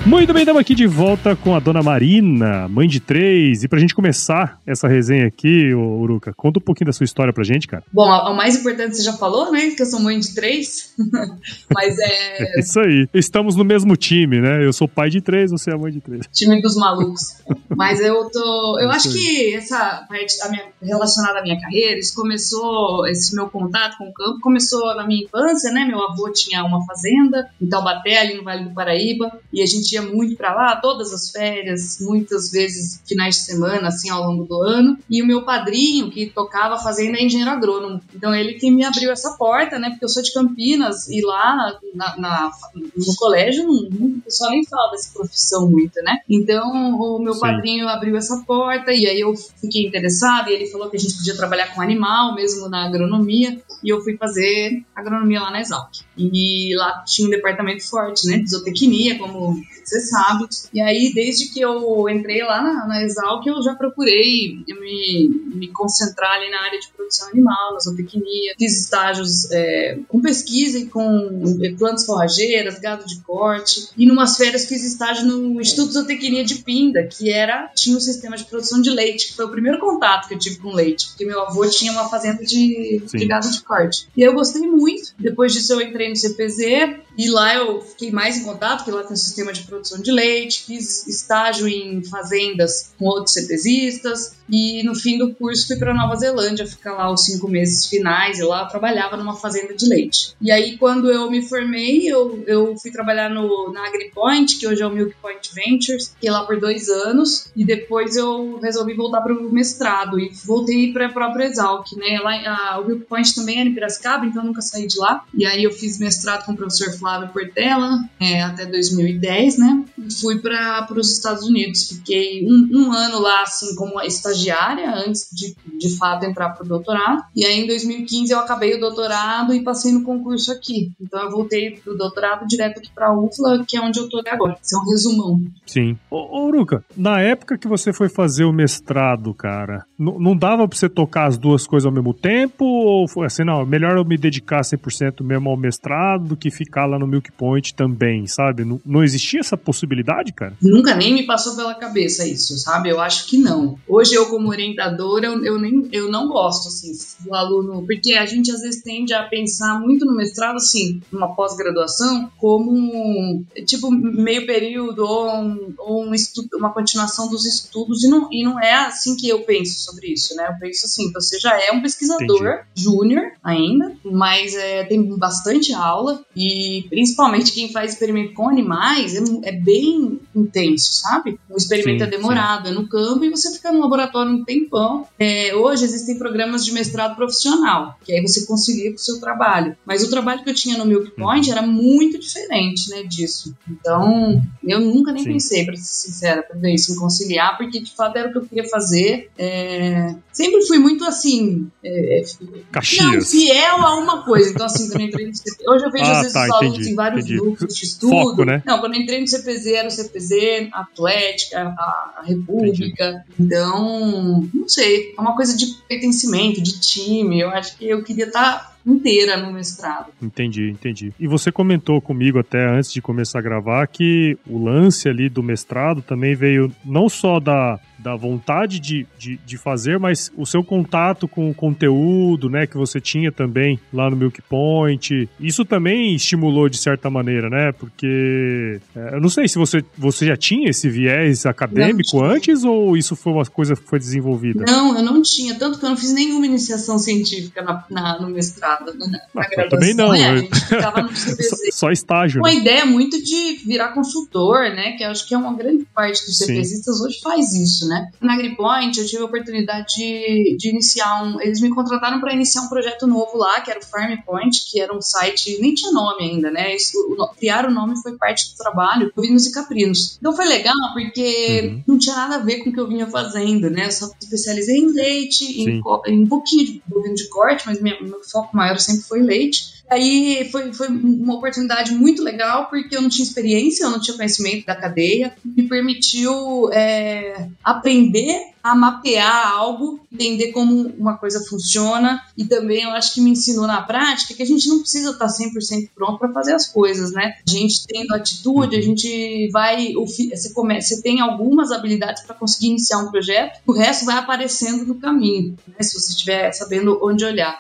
Muito 0.09 0.33
bem, 0.33 0.41
estamos 0.41 0.59
aqui 0.59 0.73
de 0.73 0.88
volta 0.88 1.35
com 1.35 1.53
a 1.53 1.59
dona 1.59 1.83
Marina, 1.83 2.67
mãe 2.67 2.88
de 2.88 3.00
três. 3.00 3.63
E 3.63 3.67
pra 3.67 3.77
gente 3.77 3.94
começar 3.94 4.59
essa 4.65 4.88
resenha 4.88 5.27
aqui, 5.27 5.71
Uruca, 5.71 6.33
conta 6.35 6.57
um 6.57 6.63
pouquinho 6.63 6.88
da 6.88 6.91
sua 6.91 7.03
história 7.03 7.31
pra 7.31 7.44
gente, 7.44 7.67
cara. 7.67 7.83
Bom, 7.94 8.09
o 8.09 8.35
mais 8.35 8.56
importante 8.56 8.97
você 8.97 9.03
já 9.03 9.13
falou, 9.13 9.51
né? 9.51 9.69
Que 9.69 9.83
eu 9.83 9.85
sou 9.85 10.00
mãe 10.00 10.19
de 10.19 10.33
três. 10.33 10.95
Mas 11.71 11.95
é. 12.00 12.39
É 12.57 12.59
isso 12.59 12.79
aí. 12.79 13.07
Estamos 13.13 13.56
no 13.56 13.63
mesmo 13.63 13.95
time, 13.95 14.41
né? 14.41 14.65
Eu 14.65 14.73
sou 14.73 14.88
pai 14.88 15.11
de 15.11 15.21
três, 15.21 15.51
você 15.51 15.69
é 15.69 15.77
mãe 15.77 15.91
de 15.91 16.01
três. 16.01 16.25
Time 16.33 16.59
dos 16.59 16.75
malucos. 16.75 17.44
Mas 17.77 18.00
eu 18.00 18.31
tô. 18.31 18.79
Eu 18.79 18.89
acho 18.89 19.11
que 19.11 19.53
essa 19.53 20.07
parte 20.09 20.41
a 20.41 20.50
minha, 20.50 20.63
relacionada 20.81 21.38
à 21.38 21.44
minha 21.44 21.61
carreira, 21.61 22.00
isso 22.00 22.15
começou, 22.15 23.06
esse 23.06 23.35
meu 23.35 23.47
contato 23.47 23.95
com 24.00 24.06
o 24.06 24.13
campo 24.13 24.39
começou 24.41 24.95
na 24.95 25.06
minha 25.06 25.25
infância, 25.25 25.71
né? 25.71 25.85
Meu 25.85 26.01
avô 26.01 26.31
tinha 26.31 26.63
uma 26.63 26.83
fazenda 26.83 27.47
em 27.61 27.67
Taubaté, 27.67 28.17
ali 28.17 28.33
no 28.38 28.44
Vale 28.44 28.63
do 28.63 28.73
Paraíba, 28.73 29.39
e 29.53 29.61
a 29.61 29.65
gente 29.67 29.98
ia 29.99 30.13
muito 30.13 30.35
para 30.35 30.53
lá, 30.53 30.75
todas 30.75 31.13
as 31.13 31.29
férias, 31.29 31.97
muitas 32.01 32.51
vezes 32.51 33.01
finais 33.07 33.35
de 33.35 33.41
semana, 33.41 33.89
assim, 33.89 34.09
ao 34.09 34.23
longo 34.23 34.45
do 34.45 34.61
ano. 34.61 34.97
E 35.09 35.21
o 35.21 35.27
meu 35.27 35.43
padrinho, 35.43 36.09
que 36.09 36.27
tocava 36.27 36.77
fazenda, 36.77 37.17
é 37.17 37.23
engenheiro 37.23 37.51
agrônomo. 37.51 38.01
Então, 38.13 38.33
ele 38.33 38.53
que 38.53 38.71
me 38.71 38.83
abriu 38.83 39.11
essa 39.11 39.35
porta, 39.37 39.77
né? 39.77 39.89
Porque 39.89 40.05
eu 40.05 40.09
sou 40.09 40.23
de 40.23 40.33
Campinas 40.33 41.07
e 41.09 41.21
lá 41.21 41.77
na, 41.93 42.17
na 42.17 42.51
no 42.75 43.15
colégio, 43.15 43.69
o 43.69 44.21
pessoal 44.21 44.51
nem 44.51 44.65
fala 44.65 44.91
dessa 44.91 45.11
profissão 45.13 45.69
muito, 45.69 46.01
né? 46.01 46.17
Então, 46.29 46.95
o 46.99 47.19
meu 47.19 47.33
Sim. 47.33 47.39
padrinho 47.39 47.87
abriu 47.87 48.15
essa 48.15 48.43
porta 48.45 48.91
e 48.91 49.07
aí 49.07 49.19
eu 49.19 49.35
fiquei 49.35 49.85
interessada 49.85 50.49
e 50.49 50.53
ele 50.53 50.67
falou 50.67 50.89
que 50.89 50.97
a 50.97 50.99
gente 50.99 51.15
podia 51.17 51.35
trabalhar 51.35 51.73
com 51.73 51.81
animal, 51.81 52.35
mesmo 52.35 52.69
na 52.69 52.85
agronomia. 52.85 53.59
E 53.83 53.89
eu 53.89 54.01
fui 54.01 54.17
fazer 54.17 54.83
agronomia 54.95 55.41
lá 55.41 55.51
na 55.51 55.61
Exalc. 55.61 55.89
E 56.17 56.75
lá 56.75 57.03
tinha 57.05 57.27
um 57.27 57.31
departamento 57.31 57.87
forte, 57.87 58.27
né? 58.27 58.43
Zootecnia, 58.45 59.17
como 59.17 59.55
você 59.89 60.01
sabe. 60.01 60.47
E 60.74 60.80
aí, 60.80 61.12
desde 61.13 61.47
que 61.50 61.59
eu 61.59 62.07
entrei 62.07 62.44
lá 62.44 62.62
na, 62.62 62.88
na 62.88 63.03
Exalc, 63.03 63.45
eu 63.45 63.62
já 63.63 63.74
procurei 63.74 64.63
me, 64.68 65.30
me 65.56 65.68
concentrar 65.69 66.33
ali 66.33 66.50
na 66.50 66.62
área 66.62 66.80
de 66.80 66.88
produção 66.95 67.30
animal, 67.30 67.74
na 67.74 67.80
zootecnia. 67.80 68.53
Fiz 68.57 68.80
estágios 68.83 69.51
é, 69.51 69.97
com 70.07 70.21
pesquisa 70.21 70.77
e 70.77 70.86
com 70.86 71.57
é, 71.62 71.71
plantas 71.71 72.06
forrageiras, 72.06 72.80
gado 72.80 73.06
de 73.06 73.19
corte. 73.21 73.89
E 73.97 74.06
numas 74.06 74.38
férias 74.38 74.65
fiz 74.65 74.83
estágio 74.83 75.25
no 75.25 75.59
Instituto 75.59 75.88
de 75.88 75.94
Zootecnia 75.94 76.44
de 76.44 76.56
Pinda, 76.56 77.03
que 77.03 77.31
era 77.31 77.69
tinha 77.75 77.97
um 77.97 78.00
sistema 78.00 78.38
de 78.38 78.45
produção 78.45 78.81
de 78.81 78.89
leite, 78.89 79.27
que 79.27 79.35
foi 79.35 79.45
o 79.45 79.50
primeiro 79.50 79.80
contato 79.80 80.27
que 80.27 80.35
eu 80.35 80.39
tive 80.39 80.57
com 80.57 80.74
leite, 80.74 81.07
porque 81.09 81.25
meu 81.25 81.42
avô 81.42 81.65
tinha 81.68 81.92
uma 81.92 82.09
fazenda 82.09 82.44
de, 82.44 83.01
de 83.06 83.25
gado 83.25 83.50
de 83.50 83.62
corte. 83.62 84.07
E 84.15 84.21
eu 84.21 84.33
gostei 84.33 84.62
muito. 84.62 85.13
Depois 85.18 85.53
disso 85.53 85.74
eu 85.74 85.81
entrei 85.81 86.09
no 86.09 86.15
CPZ 86.15 87.00
e 87.19 87.30
lá 87.30 87.54
eu 87.54 87.81
fiquei 87.81 88.12
mais 88.12 88.38
em 88.38 88.45
contato, 88.45 88.77
porque 88.77 88.92
lá 88.92 89.04
tem 89.04 89.12
um 89.12 89.18
sistema 89.18 89.51
de 89.51 89.63
produção 89.63 90.01
de 90.01 90.10
leite, 90.10 90.63
fiz 90.63 91.06
estágio 91.06 91.68
em 91.68 92.01
fazendas 92.01 92.94
com 92.98 93.04
outros 93.04 93.33
CPZistas 93.33 94.38
e 94.50 94.81
no 94.83 94.95
fim 94.95 95.18
do 95.18 95.36
curso 95.36 95.68
fui 95.68 95.75
para 95.75 95.94
Nova 95.94 96.16
Zelândia 96.16 96.66
ficar 96.66 96.94
lá 96.94 97.12
os 97.12 97.25
cinco 97.25 97.50
meses 97.50 97.88
finais 97.88 98.39
e 98.39 98.44
lá 98.44 98.66
trabalhava 98.68 99.18
numa 99.18 99.36
fazenda 99.36 99.75
de 99.75 99.86
leite. 99.86 100.33
E 100.39 100.50
aí 100.50 100.77
quando 100.77 101.12
eu 101.12 101.30
me 101.30 101.42
formei, 101.42 102.07
eu, 102.07 102.42
eu 102.48 102.77
fui 102.77 102.89
trabalhar 102.89 103.30
no, 103.30 103.69
na 103.74 103.86
AgriPoint, 103.86 104.57
que 104.57 104.66
hoje 104.66 104.81
é 104.81 104.88
o 104.88 104.89
Milk 104.89 105.13
Point 105.21 105.50
Ventures, 105.54 106.13
fiquei 106.13 106.31
lá 106.31 106.45
por 106.45 106.57
dois 106.57 106.88
anos 106.88 107.51
e 107.54 107.66
depois 107.66 108.16
eu 108.16 108.60
resolvi 108.63 108.94
voltar 108.94 109.19
para 109.19 109.33
o 109.33 109.51
mestrado 109.51 110.18
e 110.18 110.31
voltei 110.45 110.94
para 110.94 111.07
a 111.07 111.12
própria 111.12 111.48
Exalc, 111.48 111.86
né? 111.98 112.18
Lá, 112.24 112.31
a, 112.48 112.80
o 112.80 112.88
Milk 112.88 113.04
Point 113.07 113.36
também 113.36 113.60
era 113.60 113.68
em 113.68 113.74
Piracicaba, 113.74 114.25
então 114.25 114.42
eu 114.42 114.48
nunca 114.48 114.62
saí 114.62 114.88
de 114.88 114.98
lá. 114.98 115.25
E 115.33 115.45
aí 115.45 115.66
eu 115.66 115.71
fiz 115.71 116.00
mestrado 116.00 116.45
com 116.45 116.54
o 116.54 116.56
professor 116.56 116.98
Flávio 116.98 117.08
Portela 117.27 118.00
é, 118.19 118.41
até 118.41 118.65
2010, 118.65 119.57
né? 119.57 119.69
né? 119.69 119.85
Fui 120.19 120.39
para 120.39 120.88
os 120.95 121.11
Estados 121.11 121.44
Unidos. 121.44 121.89
Fiquei 121.89 122.45
um, 122.45 122.69
um, 122.71 122.91
ano 122.91 123.19
lá, 123.19 123.44
assim, 123.44 123.75
como 123.75 124.01
estagiária, 124.01 124.91
antes 124.95 125.29
de, 125.31 125.56
de 125.77 125.97
fato 125.97 126.25
entrar 126.25 126.50
para 126.50 126.65
o 126.65 126.67
doutorado. 126.67 127.23
E 127.35 127.45
aí, 127.45 127.61
em 127.61 127.67
2015, 127.67 128.31
eu 128.31 128.39
acabei 128.39 128.75
o 128.75 128.79
doutorado 128.79 129.53
e 129.53 129.63
passei 129.63 129.91
no 129.91 130.03
concurso 130.03 130.51
aqui. 130.51 130.91
Então, 131.00 131.21
eu 131.21 131.31
voltei 131.31 131.79
do 131.85 131.97
doutorado 131.97 132.47
direto 132.47 132.79
aqui 132.79 132.89
para 132.94 133.07
a 133.07 133.17
UFLA, 133.17 133.63
que 133.67 133.77
é 133.77 133.81
onde 133.81 134.00
eu 134.00 134.06
estou 134.06 134.21
agora. 134.27 134.57
Isso 134.61 134.75
é 134.75 134.79
um 134.79 134.91
resumão. 134.91 135.41
Sim. 135.65 135.97
Ô, 136.09 136.47
ô 136.47 136.51
Ruka, 136.51 136.83
na 136.95 137.19
época 137.21 137.57
que 137.57 137.67
você 137.67 137.94
foi 137.94 138.09
fazer 138.09 138.45
o 138.45 138.53
mestrado, 138.53 139.33
cara, 139.33 139.85
não 139.97 140.35
dava 140.35 140.67
para 140.67 140.77
você 140.77 140.89
tocar 140.89 141.27
as 141.27 141.38
duas 141.38 141.67
coisas 141.67 141.85
ao 141.85 141.91
mesmo 141.91 142.13
tempo? 142.13 142.65
Ou 142.65 143.07
foi 143.07 143.25
assim, 143.25 143.44
não, 143.44 143.65
melhor 143.65 143.97
eu 143.97 144.06
me 144.06 144.17
dedicar 144.17 144.61
100% 144.61 145.23
mesmo 145.23 145.50
ao 145.50 145.57
mestrado 145.57 146.29
do 146.29 146.38
que 146.38 146.51
ficar 146.51 146.85
lá 146.85 146.98
no 146.99 147.07
Milk 147.07 147.31
Point 147.31 147.73
também, 147.73 148.27
sabe? 148.27 148.63
Não, 148.63 148.79
não 148.85 149.03
existia 149.03 149.39
essa 149.39 149.57
possibilidade, 149.57 150.33
cara? 150.33 150.53
Nunca 150.61 150.95
nem 150.95 151.13
me 151.13 151.23
passou 151.23 151.55
pela 151.55 151.73
cabeça 151.73 152.27
isso, 152.27 152.57
sabe? 152.57 152.89
Eu 152.89 152.99
acho 152.99 153.27
que 153.27 153.37
não. 153.37 153.77
Hoje 153.87 154.13
eu 154.13 154.27
como 154.27 154.49
orientadora, 154.49 155.27
eu, 155.27 155.43
eu 155.43 155.59
nem 155.59 155.87
eu 155.91 156.09
não 156.11 156.27
gosto 156.27 156.67
assim 156.67 156.91
do 157.21 157.33
aluno, 157.33 157.85
porque 157.85 158.13
a 158.13 158.25
gente 158.25 158.51
às 158.51 158.61
vezes 158.61 158.81
tende 158.83 159.13
a 159.13 159.23
pensar 159.23 159.79
muito 159.79 160.05
no 160.05 160.15
mestrado 160.15 160.55
assim, 160.55 161.01
numa 161.11 161.33
pós-graduação, 161.35 162.31
como 162.37 163.43
tipo 163.65 163.91
meio 163.91 164.45
período 164.45 165.05
ou, 165.05 165.29
um, 165.29 165.73
ou 165.77 166.05
um 166.05 166.13
estudo, 166.13 166.49
uma 166.57 166.73
continuação 166.73 167.29
dos 167.29 167.45
estudos 167.45 168.03
e 168.03 168.09
não, 168.09 168.27
e 168.31 168.43
não 168.43 168.59
é 168.59 168.73
assim 168.73 169.15
que 169.15 169.29
eu 169.29 169.41
penso 169.41 169.79
sobre 169.83 170.07
isso, 170.07 170.35
né? 170.35 170.47
Eu 170.49 170.59
penso 170.59 170.85
assim, 170.85 171.11
você 171.11 171.39
já 171.39 171.59
é 171.59 171.71
um 171.71 171.81
pesquisador 171.81 172.61
júnior 172.75 173.31
ainda, 173.43 173.95
mas 174.03 174.55
é, 174.55 174.83
tem 174.83 175.03
bastante 175.17 175.73
aula 175.73 176.23
e 176.35 176.78
principalmente 176.87 177.51
quem 177.51 177.71
faz 177.71 177.93
experimento 177.93 178.33
com 178.33 178.49
animais 178.49 179.15
é, 179.15 179.49
é 179.49 179.51
bem 179.51 180.19
intenso, 180.35 180.93
sabe? 180.93 181.39
O 181.49 181.57
experimento 181.57 182.03
sim, 182.03 182.07
é 182.07 182.09
demorado, 182.09 182.67
sim. 182.67 182.73
é 182.73 182.75
no 182.75 182.87
campo 182.87 183.23
e 183.25 183.29
você 183.29 183.51
fica 183.53 183.71
no 183.71 183.79
laboratório 183.79 184.31
um 184.31 184.43
tempão. 184.43 185.07
É, 185.17 185.55
hoje 185.55 185.85
existem 185.85 186.18
programas 186.18 186.63
de 186.65 186.71
mestrado 186.71 187.15
profissional, 187.15 187.97
que 188.04 188.13
aí 188.13 188.21
você 188.21 188.45
concilia 188.45 188.92
com 188.92 188.97
o 188.97 188.99
seu 188.99 189.19
trabalho. 189.19 189.75
Mas 189.85 190.04
o 190.04 190.09
trabalho 190.09 190.44
que 190.44 190.49
eu 190.49 190.54
tinha 190.54 190.77
no 190.77 190.85
Milk 190.85 191.11
Point 191.11 191.49
uhum. 191.49 191.57
era 191.57 191.65
muito 191.65 192.19
diferente, 192.19 192.89
né, 192.89 193.04
disso. 193.04 193.56
Então, 193.69 194.42
eu 194.63 194.80
nunca 194.80 195.11
nem 195.11 195.23
sim. 195.23 195.33
pensei, 195.33 195.65
para 195.65 195.75
ser 195.75 195.83
sincera, 195.83 196.44
para 196.44 196.57
ver 196.57 196.73
isso, 196.73 196.94
em 196.94 196.95
conciliar, 196.95 197.57
porque 197.57 197.80
de 197.80 197.92
fato 197.95 198.18
era 198.18 198.30
o 198.30 198.31
que 198.31 198.37
eu 198.37 198.45
queria 198.45 198.69
fazer. 198.69 199.30
É... 199.37 200.15
Sempre 200.31 200.65
fui 200.65 200.77
muito 200.77 201.04
assim. 201.06 201.68
É... 201.83 202.23
Caxias. 202.71 203.06
Não, 203.06 203.21
fiel 203.21 203.75
a 203.77 203.95
uma 203.95 204.23
coisa. 204.23 204.51
Então, 204.51 204.65
assim, 204.65 204.89
também 204.89 205.07
entrei 205.07 205.25
no 205.25 205.33
Hoje 205.71 205.85
eu 205.85 205.92
vejo 205.92 206.06
ah, 206.06 206.11
às 206.11 206.18
vezes 206.19 206.33
tá, 206.33 206.44
os 206.44 206.51
alunos 206.51 206.69
entendi, 206.76 206.92
em 206.92 206.95
vários 206.95 207.26
entendi. 207.26 207.40
grupos 207.40 207.76
de 207.76 207.85
estudo. 207.85 208.11
Foco, 208.11 208.45
né? 208.45 208.61
Não, 208.66 208.80
quando 208.80 208.95
eu 208.95 209.02
entrei 209.02 209.19
no 209.21 209.28
CPZ, 209.28 209.68
era 209.68 209.88
o 209.88 209.92
CPZ, 209.92 210.69
a 210.71 210.81
Atlética, 210.81 211.59
a, 211.59 212.19
a 212.19 212.23
República. 212.26 213.26
Entendi. 213.40 213.56
Então, 213.56 214.49
não 214.54 214.68
sei, 214.68 215.14
é 215.18 215.21
uma 215.21 215.35
coisa 215.35 215.56
de 215.56 215.66
pertencimento, 215.88 216.61
de 216.61 216.80
time. 216.80 217.40
Eu 217.40 217.49
acho 217.49 217.78
que 217.78 217.88
eu 217.88 218.04
queria 218.04 218.26
estar 218.26 218.59
tá 218.59 218.73
inteira 218.85 219.38
no 219.38 219.52
mestrado. 219.52 220.07
Entendi, 220.21 220.69
entendi. 220.69 221.14
E 221.19 221.28
você 221.28 221.52
comentou 221.52 222.02
comigo 222.02 222.40
até 222.40 222.66
antes 222.66 222.92
de 222.92 223.02
começar 223.02 223.40
a 223.40 223.42
gravar 223.42 223.85
que 223.88 224.38
o 224.47 224.64
lance 224.64 225.07
ali 225.07 225.30
do 225.30 225.44
mestrado 225.44 226.02
também 226.02 226.35
veio 226.35 226.71
não 226.83 227.09
só 227.09 227.40
da, 227.40 227.80
da 227.99 228.15
vontade 228.15 228.79
de, 228.79 229.06
de, 229.18 229.37
de, 229.45 229.57
fazer, 229.57 229.99
mas 229.99 230.31
o 230.37 230.45
seu 230.45 230.63
contato 230.63 231.27
com 231.27 231.49
o 231.49 231.53
conteúdo, 231.53 232.49
né, 232.49 232.65
que 232.65 232.77
você 232.77 232.99
tinha 233.01 233.31
também 233.31 233.79
lá 233.94 234.09
no 234.09 234.15
Milk 234.15 234.41
Point. 234.44 235.29
Isso 235.39 235.65
também 235.65 236.15
estimulou 236.15 236.69
de 236.69 236.77
certa 236.77 237.09
maneira, 237.09 237.49
né? 237.49 237.71
Porque 237.73 238.79
é, 238.95 239.15
eu 239.15 239.21
não 239.21 239.29
sei 239.29 239.47
se 239.47 239.57
você, 239.57 239.83
você 239.97 240.25
já 240.25 240.37
tinha 240.37 240.69
esse 240.69 240.89
viés 240.89 241.45
acadêmico 241.45 242.23
antes 242.23 242.63
ou 242.63 242.95
isso 242.95 243.15
foi 243.15 243.33
uma 243.33 243.45
coisa 243.45 243.75
que 243.75 243.83
foi 243.83 243.99
desenvolvida? 243.99 244.63
Não, 244.65 244.97
eu 244.97 245.03
não 245.03 245.21
tinha, 245.21 245.56
tanto 245.56 245.79
que 245.79 245.85
eu 245.85 245.89
não 245.89 245.97
fiz 245.97 246.13
nenhuma 246.13 246.45
iniciação 246.45 246.97
científica 246.97 247.61
na, 247.61 247.85
na 247.89 248.19
no 248.21 248.29
mestrado, 248.29 248.94
na, 248.97 249.07
na 249.07 249.19
ah, 249.35 249.69
Também 249.69 249.94
não. 249.94 250.13
É, 250.13 250.29
a 250.29 250.37
gente 250.37 250.59
ficava 250.59 251.01
no 251.01 251.09
só, 251.15 251.56
só 251.71 251.91
estágio. 251.91 252.41
Uma 252.41 252.49
né? 252.49 252.56
ideia 252.56 252.85
muito 252.85 253.21
de 253.21 253.59
virar 253.65 253.89
consultor, 253.89 254.69
né? 254.69 254.94
Que 254.94 255.03
eu 255.03 255.09
acho 255.09 255.27
que 255.27 255.33
é 255.33 255.37
uma 255.37 255.53
grande 255.53 255.85
parte 255.94 256.25
dos 256.25 256.37
CPZistas 256.37 257.01
hoje 257.01 257.19
faz 257.21 257.53
isso, 257.53 257.87
né? 257.89 258.11
Na 258.21 258.33
AgriPoint 258.33 258.97
eu 258.97 259.05
tive 259.05 259.23
a 259.23 259.25
oportunidade 259.25 259.95
de, 259.95 260.55
de 260.57 260.69
iniciar 260.69 261.23
um. 261.23 261.41
Eles 261.41 261.59
me 261.59 261.69
contrataram 261.69 262.19
para 262.19 262.33
iniciar 262.33 262.61
um 262.61 262.69
projeto 262.69 263.07
novo 263.07 263.37
lá, 263.37 263.59
que 263.61 263.71
era 263.71 263.79
o 263.79 263.85
Farm 263.85 264.15
Point, 264.25 264.65
que 264.69 264.79
era 264.79 264.95
um 264.95 265.01
site, 265.01 265.57
nem 265.59 265.73
tinha 265.73 265.91
nome 265.91 266.23
ainda, 266.23 266.51
né? 266.51 266.75
Isso, 266.75 266.97
o, 266.97 267.27
criar 267.35 267.65
o 267.65 267.71
nome 267.71 268.01
foi 268.01 268.15
parte 268.17 268.51
do 268.51 268.57
trabalho, 268.57 269.11
Ovinos 269.15 269.47
e 269.47 269.51
Caprinos. 269.51 270.17
Então 270.19 270.33
foi 270.33 270.45
legal 270.45 270.75
porque 270.93 271.61
uhum. 271.63 271.83
não 271.87 271.97
tinha 271.97 272.15
nada 272.15 272.35
a 272.35 272.39
ver 272.39 272.59
com 272.59 272.69
o 272.69 272.73
que 272.73 272.79
eu 272.79 272.87
vinha 272.87 273.07
fazendo, 273.07 273.69
né? 273.69 273.87
Eu 273.87 273.91
só 273.91 274.09
especializei 274.21 274.77
em 274.77 274.93
leite, 274.93 275.61
em, 275.61 275.81
em, 276.07 276.23
um 276.23 276.27
pouquinho 276.27 276.65
de 276.65 276.81
bovino 276.85 277.15
de 277.15 277.27
corte, 277.29 277.65
mas 277.65 277.81
minha, 277.81 277.99
meu 278.01 278.21
foco 278.23 278.55
maior 278.55 278.77
sempre 278.79 279.03
foi 279.03 279.21
leite. 279.21 279.79
Aí 279.89 280.47
foi, 280.51 280.71
foi 280.71 280.87
uma 280.87 281.35
oportunidade 281.35 281.93
muito 281.93 282.23
legal, 282.23 282.67
porque 282.67 282.95
eu 282.95 283.01
não 283.01 283.09
tinha 283.09 283.25
experiência, 283.25 283.83
eu 283.83 283.89
não 283.89 283.99
tinha 283.99 284.15
conhecimento 284.15 284.65
da 284.65 284.75
cadeia, 284.75 285.33
me 285.43 285.63
permitiu 285.67 286.69
é, 286.71 287.49
aprender 287.63 288.49
a 288.61 288.75
mapear 288.75 289.53
algo, 289.53 290.05
entender 290.11 290.51
como 290.51 290.93
uma 290.97 291.17
coisa 291.17 291.43
funciona 291.45 292.21
e 292.37 292.45
também 292.45 292.83
eu 292.83 292.91
acho 292.91 293.13
que 293.13 293.21
me 293.21 293.31
ensinou 293.31 293.65
na 293.65 293.81
prática 293.81 294.33
que 294.33 294.43
a 294.43 294.45
gente 294.45 294.67
não 294.67 294.79
precisa 294.79 295.11
estar 295.11 295.27
100% 295.27 295.89
pronto 295.95 296.19
para 296.19 296.33
fazer 296.33 296.53
as 296.53 296.67
coisas, 296.67 297.11
né? 297.11 297.35
A 297.47 297.49
gente 297.49 297.87
tendo 297.87 298.13
atitude, 298.13 298.75
a 298.75 298.81
gente 298.81 299.49
vai, 299.51 299.93
você, 299.93 300.53
começa, 300.53 300.95
você 300.95 301.01
tem 301.01 301.21
algumas 301.21 301.71
habilidades 301.71 302.23
para 302.23 302.35
conseguir 302.35 302.67
iniciar 302.67 302.99
um 302.99 303.09
projeto, 303.09 303.59
o 303.65 303.71
resto 303.71 304.05
vai 304.05 304.17
aparecendo 304.17 304.85
no 304.85 304.95
caminho, 304.95 305.57
né? 305.67 305.81
Se 305.81 305.99
você 305.99 306.11
estiver 306.11 306.51
sabendo 306.51 306.99
onde 307.01 307.23
olhar 307.23 307.59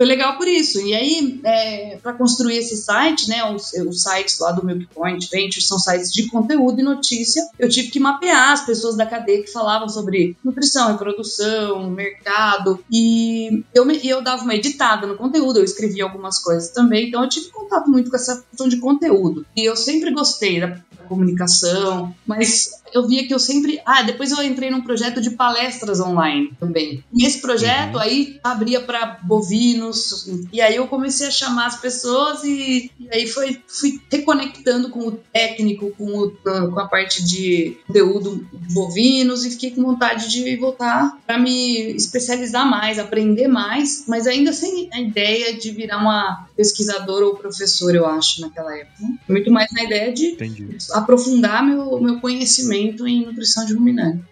foi 0.00 0.06
legal 0.06 0.38
por 0.38 0.48
isso. 0.48 0.80
E 0.80 0.94
aí, 0.94 1.40
é, 1.44 1.98
para 2.02 2.14
construir 2.14 2.56
esse 2.56 2.74
site, 2.74 3.28
né, 3.28 3.44
os, 3.52 3.70
os, 3.86 4.02
sites 4.02 4.38
lá 4.38 4.50
do 4.50 4.64
Milk 4.64 4.86
Point 4.94 5.28
Ventures 5.30 5.66
são 5.66 5.78
sites 5.78 6.10
de 6.10 6.26
conteúdo 6.26 6.80
e 6.80 6.82
notícia. 6.82 7.46
Eu 7.58 7.68
tive 7.68 7.90
que 7.90 8.00
mapear 8.00 8.52
as 8.52 8.64
pessoas 8.64 8.96
da 8.96 9.04
cadeia 9.04 9.42
que 9.42 9.52
falavam 9.52 9.90
sobre 9.90 10.38
nutrição, 10.42 10.92
reprodução, 10.92 11.90
mercado. 11.90 12.82
E 12.90 13.62
eu, 13.74 13.86
eu 13.90 14.22
dava 14.22 14.42
uma 14.42 14.54
editada 14.54 15.06
no 15.06 15.18
conteúdo, 15.18 15.58
eu 15.58 15.64
escrevia 15.64 16.04
algumas 16.04 16.38
coisas 16.38 16.70
também. 16.70 17.08
Então, 17.08 17.22
eu 17.22 17.28
tive 17.28 17.50
contato 17.50 17.90
muito 17.90 18.08
com 18.08 18.16
essa 18.16 18.42
questão 18.48 18.70
de 18.70 18.78
conteúdo. 18.78 19.44
E 19.54 19.66
eu 19.66 19.76
sempre 19.76 20.10
gostei 20.12 20.60
da 20.60 20.80
comunicação, 21.10 22.14
mas 22.24 22.80
eu 22.94 23.06
via 23.06 23.26
que 23.26 23.34
eu 23.34 23.38
sempre. 23.38 23.80
Ah, 23.84 24.02
depois 24.02 24.30
eu 24.30 24.42
entrei 24.42 24.70
num 24.70 24.80
projeto 24.80 25.20
de 25.20 25.30
palestras 25.30 26.00
online 26.00 26.52
também. 26.58 27.04
E 27.12 27.26
esse 27.26 27.40
projeto 27.40 27.96
uhum. 27.96 28.00
aí 28.00 28.40
abria 28.42 28.80
para 28.80 29.18
bovinos, 29.22 30.28
e 30.52 30.60
aí 30.60 30.76
eu 30.76 30.86
comecei 30.86 31.26
a 31.26 31.30
chamar 31.30 31.66
as 31.66 31.80
pessoas 31.80 32.44
e, 32.44 32.90
e 32.98 33.08
aí 33.12 33.26
foi, 33.26 33.60
fui 33.66 34.00
reconectando 34.10 34.90
com 34.90 35.08
o 35.08 35.12
técnico, 35.32 35.90
com, 35.98 36.18
o, 36.18 36.30
com 36.30 36.80
a 36.80 36.86
parte 36.86 37.24
de 37.24 37.76
conteúdo 37.86 38.46
de 38.52 38.74
bovinos 38.74 39.44
e 39.44 39.50
fiquei 39.50 39.72
com 39.72 39.82
vontade 39.82 40.28
de 40.28 40.56
voltar 40.56 41.18
para 41.26 41.38
me 41.38 41.92
especializar 41.92 42.68
mais, 42.68 42.98
aprender 42.98 43.48
mais, 43.48 44.04
mas 44.06 44.26
ainda 44.26 44.52
sem 44.52 44.88
a 44.92 45.00
ideia 45.00 45.54
de 45.54 45.70
virar 45.70 45.98
uma 45.98 46.46
pesquisadora 46.56 47.26
ou 47.26 47.36
professora, 47.36 47.96
eu 47.96 48.06
acho, 48.06 48.40
naquela 48.40 48.76
época. 48.76 49.02
Muito 49.28 49.50
mais 49.50 49.70
na 49.72 49.84
ideia 49.84 50.12
de 50.12 50.26
Entendi. 50.26 50.68
Aprofundar 51.00 51.64
meu, 51.64 52.00
meu 52.00 52.20
conhecimento 52.20 53.06
em 53.06 53.24
nutrição 53.24 53.64
de 53.64 53.74
ruminantes. 53.74 54.29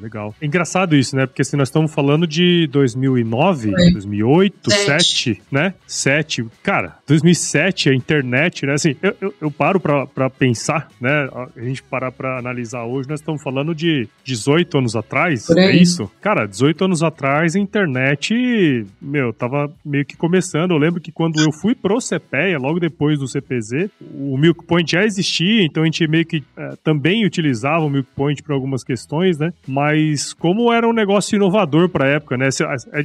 Legal. 0.00 0.34
É 0.40 0.46
engraçado 0.46 0.96
isso, 0.96 1.16
né? 1.16 1.26
Porque 1.26 1.42
assim, 1.42 1.56
nós 1.56 1.68
estamos 1.68 1.92
falando 1.92 2.26
de 2.26 2.66
2009, 2.68 3.70
é. 3.70 3.90
2008, 3.92 4.70
7, 4.70 5.42
né? 5.50 5.74
7. 5.86 6.46
Cara, 6.62 6.96
2007, 7.06 7.90
a 7.90 7.94
internet, 7.94 8.66
né? 8.66 8.74
Assim, 8.74 8.96
eu, 9.02 9.16
eu, 9.20 9.34
eu 9.40 9.50
paro 9.50 9.80
pra, 9.80 10.06
pra 10.06 10.30
pensar, 10.30 10.88
né? 11.00 11.28
A 11.56 11.60
gente 11.60 11.82
parar 11.82 12.12
pra 12.12 12.38
analisar 12.38 12.84
hoje, 12.84 13.08
nós 13.08 13.20
estamos 13.20 13.42
falando 13.42 13.74
de 13.74 14.08
18 14.24 14.78
anos 14.78 14.96
atrás, 14.96 15.48
é 15.50 15.72
isso? 15.72 16.10
Cara, 16.20 16.46
18 16.46 16.84
anos 16.84 17.02
atrás, 17.02 17.56
a 17.56 17.58
internet, 17.58 18.86
meu, 19.00 19.32
tava 19.32 19.70
meio 19.84 20.04
que 20.04 20.16
começando. 20.16 20.72
Eu 20.72 20.78
lembro 20.78 21.00
que 21.00 21.12
quando 21.12 21.40
eu 21.40 21.52
fui 21.52 21.74
pro 21.74 21.98
CPEA, 21.98 22.58
logo 22.58 22.78
depois 22.78 23.18
do 23.18 23.28
CPZ, 23.28 23.90
o 24.14 24.36
Milk 24.36 24.64
Point 24.64 24.90
já 24.92 25.04
existia, 25.04 25.64
então 25.64 25.82
a 25.82 25.86
gente 25.86 26.06
meio 26.06 26.24
que 26.26 26.42
é, 26.56 26.74
também 26.82 27.24
utilizava 27.24 27.84
o 27.84 27.90
Milk 27.90 28.08
Point 28.14 28.42
para 28.42 28.54
algumas 28.54 28.84
questões, 28.84 29.38
né? 29.38 29.52
Mas 29.70 30.32
como 30.32 30.72
era 30.72 30.88
um 30.88 30.92
negócio 30.92 31.36
inovador 31.36 31.88
pra 31.88 32.08
época, 32.08 32.36
né? 32.36 32.48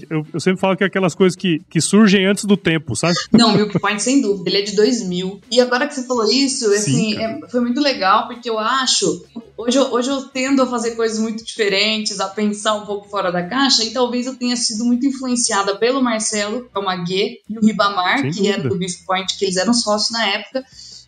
Eu, 0.10 0.26
eu 0.34 0.40
sempre 0.40 0.60
falo 0.60 0.76
que 0.76 0.84
é 0.84 0.88
aquelas 0.88 1.14
coisas 1.14 1.36
que, 1.36 1.62
que 1.70 1.80
surgem 1.80 2.26
antes 2.26 2.46
do 2.46 2.58
tempo, 2.58 2.96
sabe? 2.96 3.14
Não, 3.32 3.56
Milk 3.56 3.80
Point, 3.80 4.02
sem 4.02 4.20
dúvida, 4.20 4.50
ele 4.50 4.58
é 4.58 4.62
de 4.64 4.76
2000. 4.76 5.42
E 5.52 5.62
agora 5.62 5.88
que 5.88 5.94
você 5.94 6.04
falou 6.08 6.26
isso, 6.26 6.66
Sim, 6.72 6.76
assim, 6.76 7.18
é, 7.18 7.40
foi 7.50 7.62
muito 7.62 7.80
legal, 7.80 8.28
porque 8.28 8.50
eu 8.50 8.58
acho. 8.58 9.26
Hoje 9.56 9.78
eu, 9.78 9.94
hoje 9.94 10.10
eu 10.10 10.24
tendo 10.24 10.62
a 10.64 10.66
fazer 10.66 10.96
coisas 10.96 11.20
muito 11.20 11.46
diferentes, 11.46 12.20
a 12.20 12.28
pensar 12.28 12.74
um 12.74 12.86
pouco 12.86 13.08
fora 13.08 13.32
da 13.32 13.44
caixa, 13.44 13.84
e 13.84 13.94
talvez 13.94 14.26
eu 14.26 14.36
tenha 14.36 14.56
sido 14.58 14.84
muito 14.84 15.06
influenciada 15.06 15.76
pelo 15.76 16.02
Marcelo, 16.02 16.64
que 16.64 16.70
é 16.76 16.80
o 16.80 16.84
Maguê, 16.84 17.42
e 17.48 17.58
o 17.58 17.62
Ribamar, 17.62 18.22
Sem 18.22 18.32
que 18.32 18.38
dúvida. 18.38 18.60
era 18.60 18.70
do 18.70 18.76
Beef 18.76 19.06
Point, 19.06 19.38
que 19.38 19.46
eles 19.46 19.58
eram 19.58 19.74
sócios 19.74 20.12
na 20.12 20.28
época. 20.28 20.66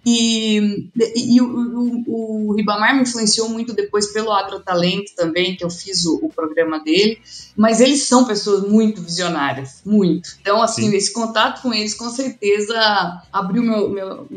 E, 0.09 0.87
e, 0.95 1.35
e 1.35 1.41
o, 1.41 1.45
o, 2.07 2.47
o, 2.47 2.55
Ribamar 2.55 2.95
me 2.95 3.01
influenciou 3.01 3.49
muito 3.49 3.73
depois 3.73 4.13
pelo 4.13 4.31
Agrotalento 4.31 5.11
também, 5.17 5.53
que 5.53 5.65
eu 5.65 5.69
fiz 5.69 6.05
o, 6.05 6.17
o, 6.23 6.29
programa 6.29 6.79
dele. 6.79 7.19
Mas 7.57 7.81
eles 7.81 8.03
são 8.03 8.23
pessoas 8.23 8.65
muito 8.69 9.01
visionárias, 9.01 9.81
muito. 9.85 10.29
Então, 10.39 10.61
assim, 10.61 10.91
Sim. 10.91 10.95
esse 10.95 11.11
contato 11.11 11.61
com 11.61 11.73
eles 11.73 11.93
com 11.93 12.09
certeza 12.09 13.21
abriu 13.33 13.61
meu, 13.61 13.89
meu, 13.89 14.27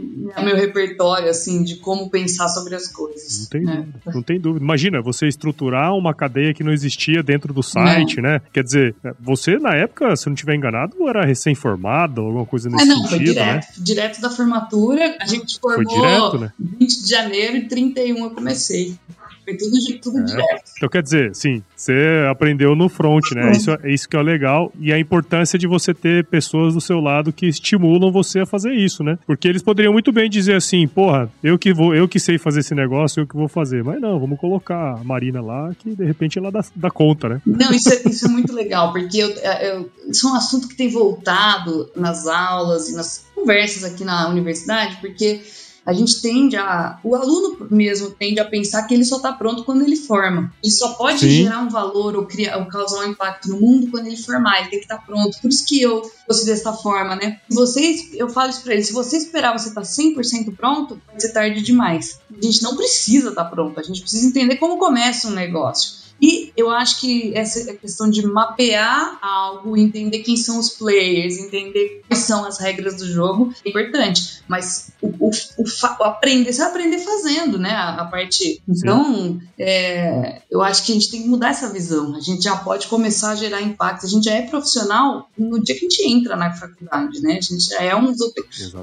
meu 0.43 0.57
repertório, 0.57 1.31
assim, 1.31 1.63
de 1.63 1.77
como 1.77 2.11
pensar 2.11 2.49
sobre 2.49 2.75
as 2.75 2.89
coisas. 2.89 3.43
Não 3.43 3.47
tem, 3.47 3.61
né? 3.63 3.77
dúvida, 3.77 4.13
não 4.13 4.23
tem 4.23 4.41
dúvida. 4.41 4.65
Imagina, 4.65 5.01
você 5.01 5.29
estruturar 5.29 5.95
uma 5.95 6.13
cadeia 6.13 6.53
que 6.53 6.65
não 6.65 6.73
existia 6.73 7.23
dentro 7.23 7.55
do 7.55 7.63
site, 7.63 8.17
não. 8.17 8.25
né? 8.25 8.43
Quer 8.53 8.65
dizer, 8.65 8.97
você, 9.21 9.57
na 9.57 9.77
época, 9.77 10.17
se 10.17 10.27
não 10.27 10.35
estiver 10.35 10.57
enganado, 10.57 11.09
era 11.09 11.25
recém-formado, 11.25 12.23
alguma 12.23 12.45
coisa 12.45 12.69
nesse 12.69 12.83
ah, 12.83 12.87
não, 12.87 12.97
sentido, 13.03 13.11
foi 13.11 13.19
direto, 13.21 13.67
né? 13.67 13.73
direto 13.79 14.21
da 14.21 14.31
formatura. 14.31 15.17
A 15.21 15.27
gente 15.27 15.60
formou 15.61 15.85
Foi 15.85 15.95
direto, 15.95 16.39
né? 16.39 16.53
20 16.59 17.03
de 17.03 17.09
janeiro 17.09 17.57
e 17.57 17.69
31 17.69 18.25
eu 18.25 18.31
comecei. 18.31 18.99
Foi 19.45 19.57
tudo, 19.57 20.01
tudo 20.01 20.19
é. 20.19 20.23
direto. 20.25 20.71
Então 20.77 20.89
quer 20.89 21.03
dizer, 21.03 21.35
sim, 21.35 21.63
você 21.75 22.27
aprendeu 22.31 22.75
no 22.75 22.89
front, 22.89 23.33
né? 23.33 23.53
Isso, 23.53 23.71
é 23.71 23.93
isso 23.93 24.09
que 24.09 24.17
é 24.17 24.23
legal. 24.23 24.73
E 24.79 24.93
a 24.93 24.99
importância 24.99 25.59
de 25.59 25.67
você 25.67 25.93
ter 25.95 26.25
pessoas 26.27 26.75
do 26.75 26.81
seu 26.81 27.01
lado 27.01 27.33
que 27.33 27.47
estimulam 27.47 28.13
você 28.13 28.41
a 28.41 28.47
fazer 28.47 28.73
isso, 28.73 29.03
né? 29.03 29.19
Porque 29.27 29.49
eles 29.49 29.63
poderiam 29.63 29.93
muito 29.93 30.13
bem 30.13 30.29
dizer 30.29 30.55
assim, 30.55 30.87
porra, 30.87 31.31
eu 31.43 31.59
que 31.59 31.73
vou, 31.73 31.95
eu 31.95 32.09
que 32.09 32.21
sei 32.21 32.39
fazer 32.39 32.61
esse 32.61 32.75
negócio, 32.75 33.21
eu 33.21 33.27
que 33.27 33.37
vou 33.37 33.49
fazer. 33.49 33.83
Mas 33.83 34.01
não, 34.01 34.19
vamos 34.19 34.39
colocar 34.39 35.01
a 35.01 35.05
Marina 35.05 35.41
lá, 35.41 35.71
que 35.79 35.95
de 35.95 36.05
repente 36.05 36.39
ela 36.39 36.51
dá, 36.51 36.65
dá 36.75 36.91
conta, 36.91 37.29
né? 37.29 37.43
Não, 37.47 37.73
isso 37.73 37.93
é, 37.93 38.03
isso 38.09 38.27
é 38.27 38.29
muito 38.29 38.53
legal, 38.53 38.93
porque 38.93 39.19
eu, 39.19 39.31
eu, 39.31 39.91
isso 40.09 40.29
é 40.29 40.31
um 40.31 40.35
assunto 40.35 40.69
que 40.69 40.77
tem 40.77 40.89
voltado 40.89 41.91
nas 41.97 42.27
aulas 42.27 42.89
e 42.89 42.95
nas 42.95 43.27
conversas 43.35 43.85
aqui 43.85 44.05
na 44.05 44.29
universidade, 44.29 44.99
porque 45.01 45.41
a 45.85 45.93
gente 45.93 46.21
tende 46.21 46.57
a. 46.57 46.99
O 47.03 47.15
aluno 47.15 47.67
mesmo 47.71 48.11
tende 48.11 48.39
a 48.39 48.45
pensar 48.45 48.85
que 48.85 48.95
ele 48.95 49.05
só 49.05 49.17
está 49.17 49.33
pronto 49.33 49.65
quando 49.65 49.83
ele 49.83 49.97
forma. 49.97 50.53
Ele 50.63 50.73
só 50.73 50.95
pode 50.95 51.21
Sim. 51.21 51.45
gerar 51.45 51.61
um 51.61 51.69
valor 51.69 52.17
ou, 52.17 52.27
criar, 52.27 52.59
ou 52.59 52.67
causar 52.67 53.01
um 53.01 53.11
impacto 53.11 53.49
no 53.49 53.61
mundo 53.61 53.91
quando 53.91 54.07
ele 54.07 54.17
formar. 54.17 54.61
Ele 54.61 54.71
tem 54.71 54.79
que 54.79 54.85
estar 54.85 54.99
tá 54.99 55.03
pronto. 55.05 55.41
Por 55.41 55.49
isso 55.49 55.67
que 55.67 55.81
eu 55.81 56.03
fosse 56.27 56.47
dessa 56.47 56.73
forma, 56.73 57.17
né? 57.17 57.41
Vocês, 57.51 58.13
eu 58.15 58.29
falo 58.29 58.51
isso 58.51 58.63
para 58.63 58.75
ele: 58.75 58.83
se 58.83 58.93
você 58.93 59.17
esperar 59.17 59.57
você 59.57 59.69
estar 59.69 59.83
tá 59.83 59.87
100% 59.87 60.55
pronto, 60.55 61.01
vai 61.07 61.21
ser 61.21 61.33
tarde 61.33 61.63
demais. 61.63 62.21
A 62.31 62.45
gente 62.45 62.63
não 62.63 62.77
precisa 62.77 63.31
estar 63.31 63.45
tá 63.45 63.51
pronto. 63.51 63.79
A 63.81 63.83
gente 63.83 64.01
precisa 64.01 64.27
entender 64.27 64.57
como 64.57 64.79
começa 64.79 65.29
um 65.29 65.33
negócio. 65.33 66.01
E 66.21 66.53
eu 66.55 66.69
acho 66.69 67.01
que 67.01 67.35
essa 67.35 67.73
questão 67.75 68.11
de 68.11 68.27
mapear 68.27 69.19
algo, 69.23 69.77
entender 69.77 70.19
quem 70.19 70.37
são 70.37 70.59
os 70.59 70.69
players, 70.69 71.39
entender 71.39 72.03
quais 72.07 72.25
são 72.25 72.45
as 72.45 72.59
regras 72.59 72.97
do 72.97 73.11
jogo 73.11 73.55
é 73.65 73.71
importante. 73.71 74.43
Mas 74.47 74.93
o, 75.01 75.10
o, 75.59 75.63
o, 75.63 76.03
o 76.03 76.05
aprender, 76.05 76.53
você 76.53 76.61
vai 76.61 76.71
aprender 76.71 76.99
fazendo, 76.99 77.59
né? 77.59 77.71
A, 77.71 78.03
a 78.03 78.05
parte. 78.07 78.63
Então, 78.69 79.41
é, 79.59 80.43
eu 80.51 80.63
acho 80.63 80.85
que 80.85 80.93
a 80.93 80.95
gente 80.95 81.11
tem 81.11 81.23
que 81.23 81.29
mudar 81.29 81.51
essa 81.51 81.73
visão. 81.73 82.15
A 82.17 82.21
gente 82.21 82.43
já 82.43 82.57
pode 82.57 82.87
começar 82.87 83.31
a 83.31 83.37
gerar 83.37 83.63
impacto. 83.63 84.07
A 84.07 84.09
gente 84.09 84.25
já 84.25 84.33
é 84.33 84.43
profissional 84.43 85.29
no 85.39 85.63
dia 85.63 85.75
que 85.75 85.87
a 85.87 85.89
gente 85.89 86.13
entra 86.13 86.37
na 86.37 86.53
faculdade, 86.53 87.21
né? 87.23 87.39
A 87.39 87.41
gente 87.41 87.65
já 87.65 87.83
é 87.83 87.95
um, 87.95 88.13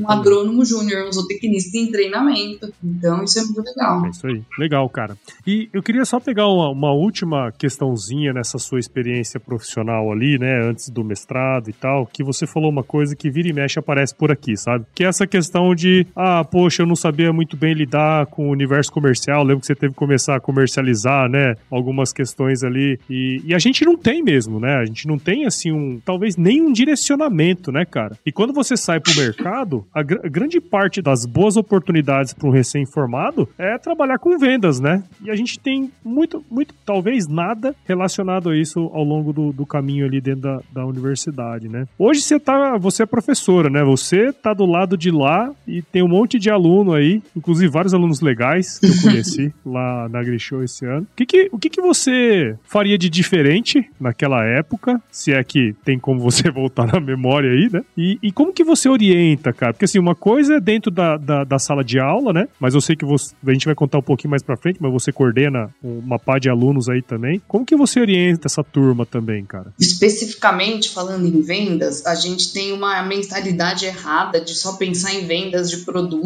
um 0.01 0.10
agrônomo 0.10 0.66
júnior, 0.66 1.08
um 1.08 1.12
zootecnista 1.12 1.77
em 1.77 1.92
treinamento. 1.92 2.74
Então, 2.84 3.24
isso 3.24 3.39
é 3.39 3.44
muito 3.44 3.63
legal. 3.63 4.06
É 4.06 4.10
isso 4.10 4.27
aí. 4.27 4.44
Legal, 4.58 4.89
cara. 4.89 5.18
E 5.46 5.70
eu 5.74 5.84
queria 5.84 6.06
só 6.06 6.20
pegar 6.20 6.48
uma, 6.48 6.70
uma 6.70 6.92
última 6.92 7.27
última 7.27 7.51
questãozinha 7.51 8.34
nessa 8.34 8.58
sua 8.58 8.80
experiência 8.80 9.39
profissional 9.39 10.12
ali, 10.12 10.38
né, 10.38 10.62
antes 10.63 10.89
do 10.89 11.04
mestrado 11.04 11.70
e 11.70 11.74
tal, 11.74 12.06
que 12.06 12.24
você 12.24 12.46
falou 12.46 12.70
uma 12.70 12.84
coisa 12.84 13.16
que 13.16 13.30
vira 13.30 13.50
e 13.50 13.54
mexe 13.54 13.80
aparece 13.80 14.16
por 14.16 14.32
aqui, 14.32 14.56
sabe? 14.56 14.86
Que 14.94 15.04
é 15.04 15.08
essa 15.08 15.27
questão 15.27 15.74
de, 15.75 16.06
ah, 16.16 16.37
poxa, 16.44 16.84
eu 16.84 16.88
não 16.88 16.96
sabia 16.96 17.32
muito 17.32 17.56
bem 17.56 17.74
lidar 17.74 18.25
com 18.27 18.48
o 18.48 18.51
universo 18.51 18.91
comercial. 18.91 19.44
Lembro 19.44 19.62
que 19.62 19.67
você 19.67 19.75
teve 19.75 19.94
que 19.94 20.00
começar 20.00 20.36
a 20.36 20.39
comercializar, 20.39 21.29
né? 21.29 21.56
Algumas 21.70 22.12
questões 22.13 22.63
ali. 22.63 23.00
E, 23.10 23.41
e 23.46 23.53
a 23.53 23.60
gente 23.60 23.86
não 23.86 23.98
tem 23.98 24.24
mesmo, 24.24 24.60
né? 24.60 24.75
A 24.75 24.86
gente 24.86 25.08
não 25.08 25.17
tem, 25.17 25.46
assim, 25.46 25.72
um. 25.72 26.00
Talvez 26.03 26.38
nem 26.38 26.62
um 26.62 26.72
direcionamento, 26.72 27.72
né, 27.72 27.86
cara? 27.86 28.17
E 28.25 28.32
quando 28.32 28.53
você 28.53 28.75
sai 28.75 29.00
pro 29.00 29.15
mercado, 29.15 29.86
a, 29.94 30.01
gr 30.03 30.17
grande 30.29 30.60
parte 30.60 31.01
das 31.01 31.25
boas 31.25 31.58
oportunidades 31.58 32.34
para 32.34 32.48
um 32.48 32.51
recém-formado 32.51 33.50
é 33.58 33.77
trabalhar 33.77 34.20
com 34.20 34.38
vendas, 34.38 34.79
né? 34.79 35.03
E 35.24 35.32
a 35.32 35.36
gente 35.36 35.60
tem 35.60 35.91
muito, 36.03 36.44
muito, 36.50 36.74
talvez 36.86 37.27
nada 37.27 37.75
relacionado 37.86 38.50
a 38.50 38.58
isso 38.58 38.79
ao 38.94 39.03
longo 39.03 39.34
do, 39.34 39.51
do 39.51 39.65
caminho 39.65 40.06
ali 40.06 40.20
dentro 40.22 40.41
da, 40.41 40.62
da 40.72 40.86
universidade, 40.86 41.67
né? 41.67 41.88
Hoje 41.98 42.22
você 42.22 42.39
tá, 42.39 42.77
você 42.77 43.03
é 43.03 43.06
professora, 43.06 43.70
né? 43.70 43.84
Você 43.84 44.32
tá 44.34 44.53
do 44.53 44.65
lado 44.65 44.98
de 44.98 45.12
lá 45.12 45.51
e 45.67 45.82
tem 45.82 46.03
um 46.03 46.08
monte 46.08 46.26
de 46.27 46.50
aluno 46.50 46.93
aí, 46.93 47.22
inclusive 47.36 47.72
vários 47.72 47.93
alunos 47.93 48.22
legais 48.22 48.79
que 48.79 48.88
eu 48.88 48.98
conheci 49.01 49.53
lá 49.65 50.10
na 50.10 50.19
AgriShow 50.19 50.63
esse 50.63 50.86
ano. 50.86 51.03
O 51.03 51.15
que 51.15 51.25
que, 51.25 51.50
o 51.51 51.60
que 51.60 51.69
que 51.69 51.81
você 51.81 52.55
faria 52.63 52.98
de 52.98 53.10
diferente 53.10 53.88
naquela 54.00 54.43
época, 54.43 55.01
se 55.12 55.31
é 55.31 55.43
que 55.43 55.75
tem 55.86 56.00
como 56.00 56.19
você 56.19 56.50
voltar 56.51 56.88
na 56.88 57.00
memória 57.00 57.51
aí, 57.51 57.69
né? 57.72 57.84
E, 57.98 58.17
e 58.22 58.31
como 58.31 58.51
que 58.51 58.63
você 58.63 58.89
orienta, 58.89 59.53
cara? 59.53 59.74
Porque 59.74 59.86
assim, 59.86 60.00
uma 60.00 60.15
coisa 60.15 60.55
é 60.55 60.60
dentro 60.60 60.89
da, 60.89 61.17
da, 61.17 61.43
da, 61.43 61.60
sala 61.60 61.84
de 61.84 62.00
aula, 62.00 62.34
né? 62.34 62.48
Mas 62.60 62.74
eu 62.74 62.81
sei 62.81 62.96
que 62.96 63.05
você, 63.05 63.34
a 63.46 63.53
gente 63.53 63.65
vai 63.65 63.75
contar 63.75 64.00
um 64.00 64.01
pouquinho 64.01 64.31
mais 64.31 64.41
pra 64.41 64.57
frente, 64.57 64.79
mas 64.81 64.91
você 64.91 65.12
coordena 65.12 65.69
uma 65.84 66.17
pá 66.17 66.39
de 66.39 66.50
alunos 66.50 66.89
aí 66.89 67.01
também. 67.01 67.41
Como 67.48 67.65
que 67.65 67.75
você 67.75 68.00
orienta 68.00 68.48
essa 68.48 68.63
turma 68.63 69.05
também, 69.05 69.46
cara? 69.46 69.74
Especificamente 69.79 70.89
falando 70.89 71.27
em 71.27 71.41
vendas, 71.41 72.05
a 72.05 72.15
gente 72.15 72.53
tem 72.53 72.74
uma 72.74 73.01
mentalidade 73.03 73.86
errada 73.86 74.39
de 74.41 74.53
só 74.53 74.74
pensar 74.74 75.13
em 75.13 75.25
vendas 75.25 75.69
de 75.69 75.77
produtos 75.77 76.16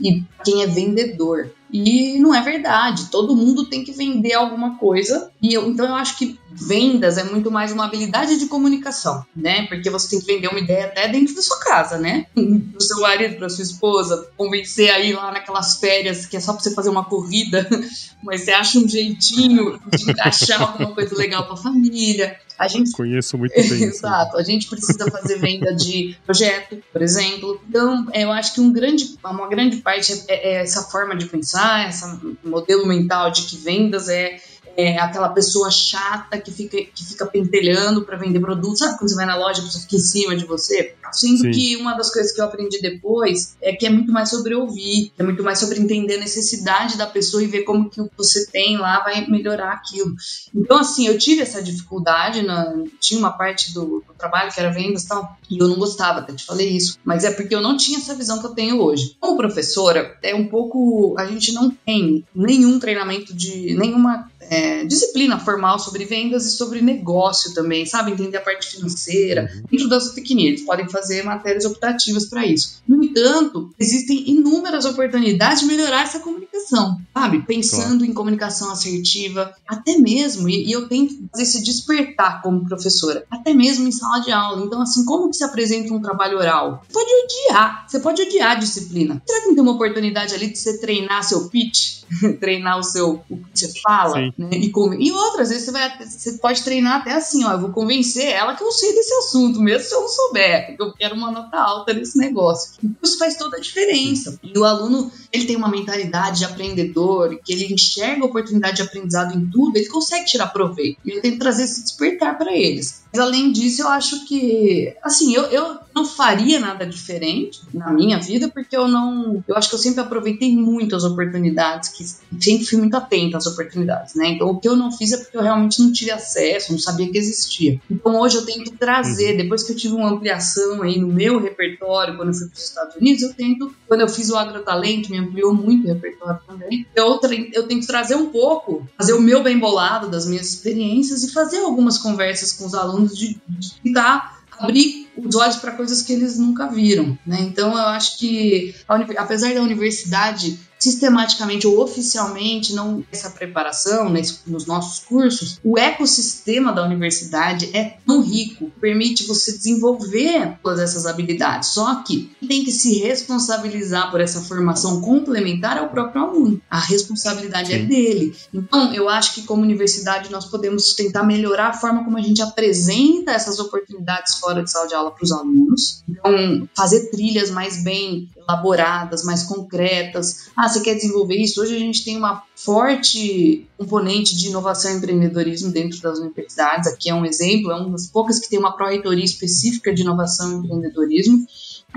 e 0.00 0.22
quem 0.44 0.62
é 0.62 0.66
vendedor. 0.66 1.50
E 1.72 2.18
não 2.18 2.34
é 2.34 2.40
verdade. 2.40 3.06
Todo 3.10 3.34
mundo 3.34 3.66
tem 3.66 3.84
que 3.84 3.92
vender 3.92 4.34
alguma 4.34 4.78
coisa. 4.78 5.30
E 5.42 5.54
eu, 5.54 5.68
então 5.68 5.86
eu 5.86 5.94
acho 5.94 6.16
que 6.18 6.38
vendas 6.54 7.18
é 7.18 7.24
muito 7.24 7.50
mais 7.50 7.72
uma 7.72 7.84
habilidade 7.84 8.38
de 8.38 8.46
comunicação, 8.46 9.24
né? 9.34 9.66
Porque 9.66 9.90
você 9.90 10.08
tem 10.10 10.20
que 10.20 10.26
vender 10.26 10.48
uma 10.48 10.60
ideia 10.60 10.86
até 10.86 11.08
dentro 11.08 11.34
da 11.34 11.42
sua 11.42 11.58
casa, 11.58 11.98
né? 11.98 12.26
Pro 12.32 12.80
seu 12.80 13.00
marido, 13.00 13.36
pra 13.36 13.48
sua 13.48 13.64
esposa, 13.64 14.28
convencer 14.36 14.90
aí 14.90 15.12
lá 15.12 15.32
naquelas 15.32 15.78
férias 15.78 16.26
que 16.26 16.36
é 16.36 16.40
só 16.40 16.52
pra 16.52 16.62
você 16.62 16.72
fazer 16.72 16.90
uma 16.90 17.04
corrida, 17.04 17.68
mas 18.22 18.42
você 18.42 18.52
acha 18.52 18.78
um 18.78 18.88
jeitinho 18.88 19.80
de 19.90 20.10
encaixar 20.10 20.62
alguma 20.62 20.94
coisa 20.94 21.16
legal 21.16 21.44
pra 21.46 21.56
família. 21.56 22.38
A 22.58 22.68
gente 22.68 22.92
conheço 22.92 23.36
muito 23.36 23.54
bem. 23.54 23.82
Exato. 23.84 24.36
A 24.36 24.42
gente 24.42 24.68
precisa 24.68 25.10
fazer 25.10 25.38
venda 25.38 25.74
de 25.74 26.16
projeto, 26.24 26.82
por 26.92 27.02
exemplo. 27.02 27.60
Então, 27.68 28.06
eu 28.14 28.30
acho 28.30 28.54
que 28.54 28.60
um 28.60 28.72
grande, 28.72 29.16
uma 29.24 29.48
grande 29.48 29.78
parte 29.78 30.12
é, 30.28 30.52
é 30.52 30.62
essa 30.62 30.82
forma 30.84 31.16
de 31.16 31.26
pensar, 31.26 31.53
esse 31.88 32.04
modelo 32.44 32.86
mental 32.86 33.30
de 33.30 33.42
que 33.42 33.56
vendas 33.56 34.08
é 34.08 34.40
é 34.76 34.98
aquela 34.98 35.28
pessoa 35.28 35.70
chata 35.70 36.38
que 36.38 36.50
fica, 36.50 36.76
que 36.76 37.04
fica 37.04 37.26
pentelhando 37.26 38.02
para 38.02 38.16
vender 38.16 38.40
produtos. 38.40 38.78
Sabe 38.78 38.98
quando 38.98 39.10
você 39.10 39.16
vai 39.16 39.26
na 39.26 39.36
loja, 39.36 39.60
a 39.60 39.64
pessoa 39.64 39.82
fica 39.82 39.96
em 39.96 40.00
cima 40.00 40.36
de 40.36 40.44
você? 40.44 40.94
Sendo 41.12 41.38
Sim. 41.38 41.50
que 41.50 41.76
uma 41.76 41.94
das 41.94 42.12
coisas 42.12 42.32
que 42.32 42.40
eu 42.40 42.44
aprendi 42.44 42.80
depois 42.80 43.56
é 43.60 43.72
que 43.72 43.86
é 43.86 43.90
muito 43.90 44.12
mais 44.12 44.30
sobre 44.30 44.54
ouvir, 44.54 45.12
é 45.18 45.22
muito 45.22 45.42
mais 45.42 45.58
sobre 45.58 45.80
entender 45.80 46.16
a 46.16 46.20
necessidade 46.20 46.96
da 46.96 47.06
pessoa 47.06 47.42
e 47.42 47.46
ver 47.46 47.62
como 47.62 47.88
que 47.88 48.00
o 48.00 48.08
que 48.08 48.16
você 48.16 48.46
tem 48.50 48.76
lá 48.76 49.02
vai 49.02 49.26
melhorar 49.26 49.72
aquilo. 49.72 50.14
Então, 50.54 50.78
assim, 50.78 51.06
eu 51.06 51.18
tive 51.18 51.42
essa 51.42 51.62
dificuldade, 51.62 52.42
na, 52.42 52.74
tinha 53.00 53.18
uma 53.18 53.32
parte 53.32 53.72
do, 53.72 54.02
do 54.06 54.14
trabalho 54.18 54.52
que 54.52 54.60
era 54.60 54.70
vendas 54.70 55.04
e 55.04 55.08
tal, 55.08 55.36
e 55.50 55.58
eu 55.58 55.68
não 55.68 55.76
gostava, 55.76 56.20
até 56.20 56.32
te 56.32 56.44
falei 56.44 56.68
isso, 56.68 56.98
mas 57.04 57.24
é 57.24 57.30
porque 57.30 57.54
eu 57.54 57.60
não 57.60 57.76
tinha 57.76 57.98
essa 57.98 58.14
visão 58.14 58.40
que 58.40 58.46
eu 58.46 58.54
tenho 58.54 58.80
hoje. 58.80 59.16
Como 59.20 59.36
professora, 59.36 60.16
é 60.22 60.34
um 60.34 60.48
pouco. 60.48 61.14
A 61.18 61.26
gente 61.26 61.52
não 61.52 61.70
tem 61.70 62.24
nenhum 62.34 62.78
treinamento 62.78 63.34
de. 63.34 63.74
nenhuma 63.74 64.30
é, 64.50 64.84
disciplina 64.84 65.38
formal 65.38 65.78
sobre 65.78 66.04
vendas 66.04 66.46
e 66.46 66.50
sobre 66.52 66.80
negócio 66.80 67.54
também, 67.54 67.86
sabe? 67.86 68.12
Entender 68.12 68.36
a 68.36 68.40
parte 68.40 68.66
financeira. 68.66 69.50
Uhum. 69.54 69.62
Dentro 69.70 69.88
das 69.88 70.14
eles 70.16 70.62
podem 70.62 70.88
fazer 70.88 71.22
matérias 71.22 71.64
optativas 71.64 72.26
para 72.26 72.46
isso. 72.46 72.82
No 72.86 73.02
entanto, 73.02 73.72
existem 73.78 74.30
inúmeras 74.30 74.84
oportunidades 74.84 75.60
de 75.60 75.66
melhorar 75.66 76.02
essa 76.02 76.20
comunicação, 76.20 77.00
sabe? 77.12 77.42
Pensando 77.42 77.98
claro. 77.98 78.04
em 78.04 78.14
comunicação 78.14 78.70
assertiva, 78.70 79.52
até 79.66 79.96
mesmo, 79.98 80.48
e, 80.48 80.66
e 80.66 80.72
eu 80.72 80.88
tento 80.88 81.14
fazer 81.30 81.42
esse 81.42 81.62
despertar 81.62 82.42
como 82.42 82.66
professora, 82.66 83.24
até 83.30 83.52
mesmo 83.52 83.86
em 83.86 83.92
sala 83.92 84.20
de 84.20 84.32
aula. 84.32 84.64
Então, 84.64 84.80
assim, 84.80 85.04
como 85.04 85.30
que 85.30 85.36
se 85.36 85.44
apresenta 85.44 85.92
um 85.92 86.00
trabalho 86.00 86.38
oral? 86.38 86.82
Você 86.86 86.92
pode 86.92 87.10
odiar, 87.24 87.86
você 87.86 88.00
pode 88.00 88.22
odiar 88.22 88.52
a 88.52 88.54
disciplina. 88.56 89.22
Será 89.26 89.40
que 89.40 89.48
não 89.48 89.54
tem 89.54 89.62
uma 89.62 89.72
oportunidade 89.72 90.34
ali 90.34 90.48
de 90.48 90.58
você 90.58 90.78
treinar 90.78 91.22
seu 91.24 91.48
pitch? 91.48 92.03
treinar 92.40 92.78
o 92.78 92.82
seu 92.82 93.22
o 93.28 93.36
que 93.36 93.58
você 93.58 93.72
fala, 93.80 94.32
né? 94.36 94.50
E, 94.52 94.72
e 94.98 95.12
outras 95.12 95.48
vezes 95.48 95.64
você 95.64 95.72
vai 95.72 95.98
você 95.98 96.38
pode 96.38 96.62
treinar 96.62 97.00
até 97.00 97.12
assim, 97.12 97.44
ó, 97.44 97.52
eu 97.52 97.60
vou 97.60 97.70
convencer 97.70 98.26
ela 98.26 98.54
que 98.54 98.62
eu 98.62 98.72
sei 98.72 98.94
desse 98.94 99.12
assunto, 99.14 99.60
mesmo 99.60 99.88
se 99.88 99.94
eu 99.94 100.00
não 100.00 100.08
souber, 100.08 100.66
porque 100.66 100.82
eu 100.82 100.92
quero 100.92 101.14
uma 101.14 101.30
nota 101.30 101.58
alta 101.58 101.92
nesse 101.92 102.18
negócio. 102.18 102.74
Isso 103.02 103.18
faz 103.18 103.36
toda 103.36 103.56
a 103.56 103.60
diferença. 103.60 104.38
E 104.42 104.58
o 104.58 104.64
aluno, 104.64 105.10
ele 105.32 105.46
tem 105.46 105.56
uma 105.56 105.68
mentalidade 105.68 106.38
de 106.38 106.44
aprendedor, 106.44 107.38
que 107.44 107.52
ele 107.52 107.72
enxerga 107.72 108.22
a 108.22 108.26
oportunidade 108.26 108.76
de 108.76 108.82
aprendizado 108.82 109.36
em 109.36 109.46
tudo, 109.50 109.76
ele 109.76 109.86
consegue 109.86 110.26
tirar 110.26 110.48
proveito. 110.48 110.98
E 111.04 111.10
eu 111.10 111.22
tento 111.22 111.38
trazer 111.38 111.64
esse 111.64 111.82
despertar 111.82 112.36
para 112.36 112.54
eles. 112.54 113.04
Mas 113.12 113.20
além 113.20 113.52
disso, 113.52 113.82
eu 113.82 113.88
acho 113.88 114.24
que, 114.26 114.94
assim, 115.02 115.34
eu, 115.34 115.44
eu 115.44 115.78
não 115.94 116.04
faria 116.04 116.58
nada 116.58 116.84
diferente 116.84 117.62
na 117.72 117.92
minha 117.92 118.18
vida, 118.18 118.48
porque 118.48 118.76
eu 118.76 118.88
não. 118.88 119.42
Eu 119.46 119.56
acho 119.56 119.68
que 119.68 119.74
eu 119.76 119.78
sempre 119.78 120.00
aproveitei 120.00 120.54
muito 120.54 120.96
as 120.96 121.04
oportunidades, 121.04 121.90
que 121.90 122.04
sempre 122.42 122.66
fui 122.66 122.78
muito 122.78 122.96
atenta 122.96 123.36
às 123.36 123.46
oportunidades, 123.46 124.14
né? 124.14 124.28
Então, 124.28 124.48
o 124.48 124.58
que 124.58 124.68
eu 124.68 124.74
não 124.74 124.90
fiz 124.90 125.12
é 125.12 125.18
porque 125.18 125.36
eu 125.36 125.42
realmente 125.42 125.80
não 125.80 125.92
tive 125.92 126.10
acesso, 126.10 126.72
não 126.72 126.78
sabia 126.78 127.10
que 127.10 127.16
existia. 127.16 127.80
Então, 127.88 128.20
hoje 128.20 128.36
eu 128.36 128.44
tento 128.44 128.72
trazer, 128.72 129.32
uhum. 129.32 129.36
depois 129.36 129.62
que 129.62 129.72
eu 129.72 129.76
tive 129.76 129.94
uma 129.94 130.10
ampliação 130.10 130.82
aí 130.82 130.98
no 130.98 131.06
meu 131.06 131.40
repertório, 131.40 132.16
quando 132.16 132.28
eu 132.28 132.34
fui 132.34 132.48
para 132.48 132.56
os 132.56 132.64
Estados 132.64 132.96
Unidos, 132.96 133.22
eu 133.22 133.32
tento, 133.32 133.72
quando 133.86 134.00
eu 134.00 134.08
fiz 134.08 134.30
o 134.30 134.36
agrotalento, 134.36 135.10
me 135.10 135.18
ampliou 135.18 135.54
muito 135.54 135.84
o 135.84 135.88
repertório 135.88 136.40
também. 136.46 136.86
Eu, 136.94 137.20
eu 137.52 137.68
tento 137.68 137.86
trazer 137.86 138.16
um 138.16 138.30
pouco, 138.30 138.86
fazer 138.98 139.12
o 139.12 139.20
meu 139.20 139.42
bem 139.42 139.58
bolado 139.58 140.08
das 140.08 140.26
minhas 140.26 140.48
experiências 140.48 141.22
e 141.22 141.32
fazer 141.32 141.58
algumas 141.58 141.98
conversas 141.98 142.52
com 142.52 142.66
os 142.66 142.74
alunos 142.74 143.16
de, 143.16 143.40
de 143.48 143.74
tentar 143.82 144.33
abrir 144.64 145.08
os 145.16 145.34
olhos 145.36 145.56
para 145.56 145.72
coisas 145.72 146.02
que 146.02 146.12
eles 146.12 146.38
nunca 146.38 146.66
viram, 146.66 147.16
né? 147.24 147.38
Então 147.40 147.72
eu 147.72 147.86
acho 147.86 148.18
que 148.18 148.74
apesar 149.16 149.54
da 149.54 149.62
universidade 149.62 150.58
sistematicamente 150.84 151.66
ou 151.66 151.80
oficialmente 151.80 152.74
não 152.74 153.02
essa 153.10 153.30
preparação 153.30 154.10
nesse, 154.10 154.40
nos 154.46 154.66
nossos 154.66 155.02
cursos, 155.02 155.58
o 155.64 155.78
ecossistema 155.78 156.72
da 156.72 156.84
universidade 156.84 157.70
é 157.72 157.96
tão 158.06 158.20
rico, 158.20 158.70
permite 158.78 159.26
você 159.26 159.52
desenvolver 159.52 160.58
todas 160.62 160.80
essas 160.80 161.06
habilidades. 161.06 161.70
Só 161.70 162.02
que 162.02 162.30
tem 162.46 162.64
que 162.64 162.70
se 162.70 162.98
responsabilizar 162.98 164.10
por 164.10 164.20
essa 164.20 164.42
formação 164.42 165.00
complementar 165.00 165.78
ao 165.78 165.88
próprio 165.88 166.22
aluno. 166.22 166.60
A 166.70 166.78
responsabilidade 166.78 167.72
é 167.72 167.78
Sim. 167.78 167.84
é 167.84 167.86
dele. 167.86 168.36
Então, 168.52 168.92
eu 168.92 169.08
acho 169.08 169.34
que 169.34 169.42
como 169.42 169.62
universidade 169.62 170.30
nós 170.30 170.44
podemos 170.44 170.92
tentar 170.92 171.22
melhorar 171.22 171.68
a 171.68 171.72
forma 171.72 172.04
como 172.04 172.18
a 172.18 172.22
gente 172.22 172.42
apresenta 172.42 173.32
essas 173.32 173.58
oportunidades 173.58 174.34
fora 174.34 174.62
de 174.62 174.70
sala 174.70 174.86
de 174.86 174.94
aula 174.94 175.10
para 175.12 175.24
os 175.24 175.32
alunos. 175.32 176.04
Então, 176.06 176.68
fazer 176.76 177.10
trilhas 177.10 177.50
mais 177.50 177.82
bem 177.82 178.28
elaboradas, 178.48 179.24
mais 179.24 179.42
concretas. 179.42 180.50
Ah, 180.56 180.68
você 180.68 180.80
quer 180.80 180.94
desenvolver 180.94 181.36
isso? 181.36 181.60
Hoje 181.60 181.74
a 181.74 181.78
gente 181.78 182.04
tem 182.04 182.16
uma 182.16 182.42
forte 182.54 183.66
componente 183.76 184.36
de 184.36 184.48
inovação 184.48 184.92
e 184.92 184.96
empreendedorismo 184.96 185.72
dentro 185.72 186.00
das 186.00 186.18
universidades. 186.18 186.92
Aqui 186.92 187.10
é 187.10 187.14
um 187.14 187.24
exemplo, 187.24 187.70
é 187.70 187.76
uma 187.76 187.90
das 187.90 188.06
poucas 188.06 188.38
que 188.38 188.48
tem 188.48 188.58
uma 188.58 188.76
pró-reitoria 188.76 189.24
específica 189.24 189.92
de 189.92 190.02
inovação 190.02 190.52
e 190.52 190.54
empreendedorismo. 190.56 191.46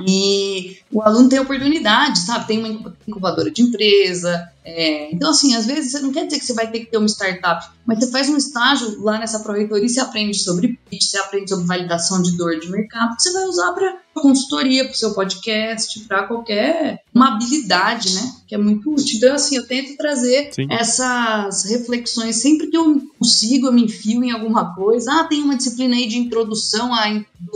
E 0.06 0.78
o 0.92 1.02
aluno 1.02 1.30
tem 1.30 1.40
oportunidade, 1.40 2.20
sabe? 2.20 2.48
Tem 2.48 2.60
uma 2.60 2.94
incubadora 3.08 3.50
de 3.50 3.62
empresa. 3.62 4.50
É... 4.64 5.12
então, 5.14 5.32
assim, 5.32 5.56
às 5.56 5.66
vezes 5.66 5.92
você 5.92 6.00
não 6.00 6.12
quer 6.12 6.26
dizer 6.26 6.40
que 6.40 6.46
você 6.46 6.54
vai 6.54 6.70
ter 6.70 6.82
que 6.82 6.92
ter 6.92 6.98
uma 6.98 7.08
startup, 7.08 7.66
mas 7.86 8.00
você 8.00 8.12
faz 8.12 8.30
um 8.30 8.36
estágio 8.36 9.02
lá 9.02 9.18
nessa 9.18 9.40
proreitoria 9.40 9.86
e 9.86 9.90
você 9.90 10.00
aprende 10.00 10.38
sobre 10.38 10.78
pitch, 10.90 11.04
você 11.04 11.18
aprende 11.18 11.50
sobre 11.50 11.66
validação 11.66 12.22
de 12.22 12.36
dor 12.36 12.60
de 12.60 12.70
mercado, 12.70 13.16
que 13.16 13.24
você 13.24 13.32
vai 13.32 13.46
usar 13.46 13.72
para 13.72 13.98
consultoria, 14.14 14.84
para 14.84 14.94
o 14.94 14.98
seu 14.98 15.14
podcast, 15.14 16.00
para 16.02 16.24
qualquer 16.24 17.04
uma 17.14 17.36
habilidade, 17.36 18.14
né? 18.14 18.34
Que 18.48 18.56
é 18.56 18.58
muito 18.58 18.92
útil. 18.92 19.18
Então, 19.18 19.36
assim, 19.36 19.56
eu 19.56 19.66
tento 19.66 19.96
trazer 19.96 20.50
Sim. 20.54 20.68
essas 20.70 21.66
reflexões 21.66 22.36
sempre 22.38 22.68
que 22.68 22.78
eu 22.78 23.02
consigo, 23.18 23.68
eu 23.68 23.72
me 23.72 23.86
enfio 23.86 24.24
em 24.24 24.32
alguma 24.32 24.74
coisa. 24.76 25.12
Ah, 25.14 25.24
tem 25.24 25.44
uma 25.44 25.56
disciplina 25.56 25.96
aí 25.96 26.08
de 26.08 26.18
introdução 26.18 26.94
à 26.94 27.04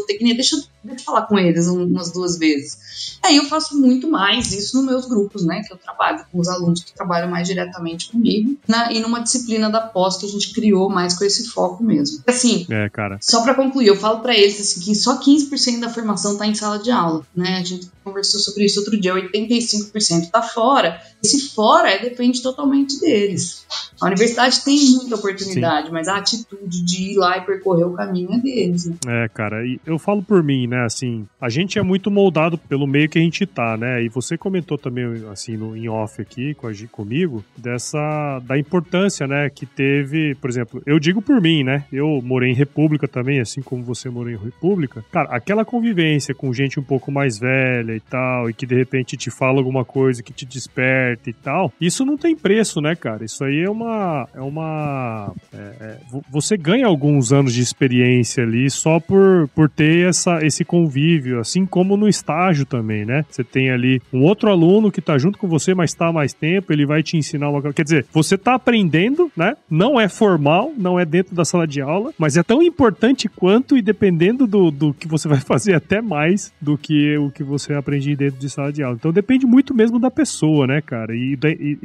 tecnia, 0.08 0.36
deixa 0.36 0.56
eu 0.56 0.64
eu 1.02 1.06
falar 1.06 1.24
com 1.24 1.38
eles 1.38 1.68
umas 1.68 2.12
duas 2.12 2.38
vezes. 2.38 3.18
Aí 3.24 3.38
eu 3.38 3.46
faço 3.46 3.80
muito 3.80 4.10
mais 4.10 4.52
isso 4.52 4.78
nos 4.78 4.86
meus 4.86 5.06
grupos, 5.08 5.44
né? 5.44 5.62
Que 5.66 5.74
eu 5.74 5.78
trabalho 5.78 6.26
com 6.32 6.40
os 6.40 6.48
alunos 6.48 6.84
que 6.84 6.94
trabalham 6.94 7.30
mais 7.30 7.48
diretamente 7.48 8.12
comigo, 8.12 8.58
na, 8.68 8.92
e 8.92 9.00
numa 9.00 9.20
disciplina 9.20 9.70
da 9.70 9.82
pós 9.82 10.18
que 10.18 10.26
a 10.26 10.30
gente 10.30 10.54
criou 10.54 10.90
mais 10.90 11.18
com 11.18 11.26
esse 11.26 11.50
foco 11.50 11.84
mesmo. 11.84 12.24
Assim, 12.28 12.66
é, 12.70 12.90
cara. 12.90 13.18
só 13.22 13.42
para 13.42 13.54
concluir, 13.54 13.88
eu 13.88 13.98
falo 13.98 14.20
para 14.20 14.36
eles 14.36 14.60
assim, 14.60 14.82
que 14.82 14.96
só 14.96 15.20
15% 15.20 15.80
da 15.80 15.90
formação 15.90 16.38
tá 16.38 16.46
em 16.46 16.56
sala 16.56 16.80
de 16.80 16.92
aula, 16.92 17.26
né? 17.36 17.58
A 17.58 17.64
gente 17.64 17.90
conversou 18.04 18.40
sobre 18.40 18.66
isso 18.66 18.80
outro 18.80 19.00
dia, 19.00 19.14
85% 19.14 20.30
tá 20.32 20.42
fora. 20.42 21.02
Esse 21.24 21.54
fora 21.54 21.90
é, 21.92 22.00
depende 22.00 22.42
totalmente 22.42 23.00
deles. 23.00 23.66
A 24.02 24.08
universidade 24.08 24.64
tem 24.64 24.78
muita 24.96 25.16
oportunidade, 25.16 25.88
Sim. 25.88 25.94
mas 25.94 26.08
a 26.08 26.18
atitude 26.18 26.84
de 26.84 27.12
ir 27.12 27.18
lá 27.18 27.38
e 27.38 27.42
percorrer 27.42 27.86
o 27.86 27.94
caminho 27.94 28.34
é 28.34 28.40
deles. 28.40 28.88
Né? 28.88 28.96
É, 29.08 29.30
cara, 29.30 29.64
e 29.66 29.80
eu 29.86 30.00
falo 30.00 30.24
por 30.24 30.42
mim, 30.44 30.66
né? 30.66 30.84
Assim, 30.84 31.28
a 31.40 31.50
gente 31.50 31.78
é 31.78 31.84
muito 31.84 32.10
moldado 32.10 32.58
pelo 32.58 32.88
meio 32.88 33.08
que 33.08 33.20
a 33.20 33.22
gente 33.22 33.46
tá, 33.46 33.78
né? 33.78 34.04
E 34.04 34.10
você 34.10 34.38
comentou 34.38 34.78
também, 34.78 35.06
assim, 35.32 35.56
no, 35.56 35.78
em 35.78 35.88
off 35.88 36.20
aqui 36.20 36.56
com 36.56 36.68
a, 36.68 36.72
comigo, 36.92 37.44
dessa 37.56 38.40
da 38.44 38.58
importância, 38.58 39.28
né, 39.28 39.50
que 39.50 39.66
teve, 39.66 40.36
por 40.36 40.50
exemplo, 40.50 40.82
eu 40.86 41.00
digo 41.00 41.22
por 41.22 41.40
mim, 41.40 41.64
né? 41.64 41.86
Eu 41.92 42.22
morei 42.24 42.52
em 42.52 42.56
República 42.56 43.08
também, 43.08 43.40
assim 43.40 43.62
como 43.62 43.84
você 43.84 44.10
morou 44.10 44.32
em 44.32 44.38
República. 44.38 45.04
Cara, 45.12 45.30
aquela 45.30 45.64
convivência 45.64 46.34
com 46.34 46.52
gente 46.54 46.80
um 46.80 46.84
pouco 46.84 47.12
mais 47.12 47.38
velha 47.38 47.91
e 47.96 48.00
tal, 48.00 48.50
e 48.50 48.54
que 48.54 48.66
de 48.66 48.76
repente 48.76 49.18
te 49.18 49.30
fala 49.30 49.60
alguma 49.60 49.86
coisa 49.86 50.24
que 50.24 50.34
te 50.34 50.46
desperta 50.46 51.30
e 51.30 51.34
tal, 51.34 51.72
isso 51.80 52.06
não 52.06 52.18
tem 52.18 52.36
preço, 52.36 52.82
né, 52.82 52.96
cara? 52.96 53.24
Isso 53.26 53.44
aí 53.44 53.62
é 53.62 53.70
uma. 53.70 54.28
É 54.34 54.42
uma. 54.42 55.34
É, 55.54 55.58
é, 55.58 55.98
você 56.30 56.58
ganha 56.58 56.88
alguns 56.88 57.32
anos 57.32 57.54
de 57.54 57.62
experiência 57.62 58.44
ali 58.44 58.70
só 58.70 59.00
por, 59.00 59.48
por 59.56 59.70
ter 59.70 60.10
essa, 60.10 60.46
esse 60.46 60.64
convívio, 60.64 61.40
assim 61.40 61.66
como 61.66 61.98
no 61.98 62.08
estágio 62.08 62.66
também, 62.66 63.06
né? 63.06 63.26
Você 63.30 63.44
tem 63.44 63.72
ali 63.72 64.02
um 64.12 64.24
outro 64.24 64.50
aluno 64.50 64.92
que 64.92 65.02
tá 65.02 65.18
junto 65.18 65.38
com 65.38 65.48
você, 65.48 65.74
mas 65.74 65.94
tá 65.94 66.08
há 66.08 66.14
mais 66.14 66.34
tempo, 66.34 66.72
ele 66.72 66.86
vai 66.86 67.04
te 67.04 67.18
ensinar 67.18 67.50
uma 67.50 67.62
coisa. 67.62 67.74
Quer 67.74 67.84
dizer, 67.84 68.06
você 68.12 68.38
tá 68.38 68.56
aprendendo, 68.56 69.32
né? 69.36 69.56
Não 69.70 70.00
é 70.00 70.08
formal, 70.08 70.72
não 70.78 71.00
é 71.00 71.06
dentro 71.06 71.36
da 71.36 71.46
sala 71.46 71.68
de 71.68 71.82
aula, 71.82 72.14
mas 72.18 72.38
é 72.38 72.44
tão 72.44 72.62
importante 72.62 73.28
quanto 73.28 73.78
e 73.78 73.82
dependendo 73.82 74.46
do, 74.48 74.72
do 74.72 74.94
que 74.94 75.08
você 75.08 75.28
vai 75.28 75.40
fazer, 75.42 75.74
até 75.74 76.02
mais 76.02 76.54
do 76.62 76.78
que 76.78 77.18
o 77.18 77.30
que 77.30 77.44
você 77.44 77.74
aprende 77.82 78.16
dentro 78.16 78.40
de 78.40 78.50
sala 78.50 78.72
de 78.72 78.82
aula. 78.82 78.96
Então 78.96 79.12
depende 79.12 79.46
muito 79.46 79.74
mesmo 79.74 80.00
da 80.00 80.10
pessoa, 80.10 80.66
né, 80.66 80.82
cara? 80.82 81.14
E, 81.16 81.36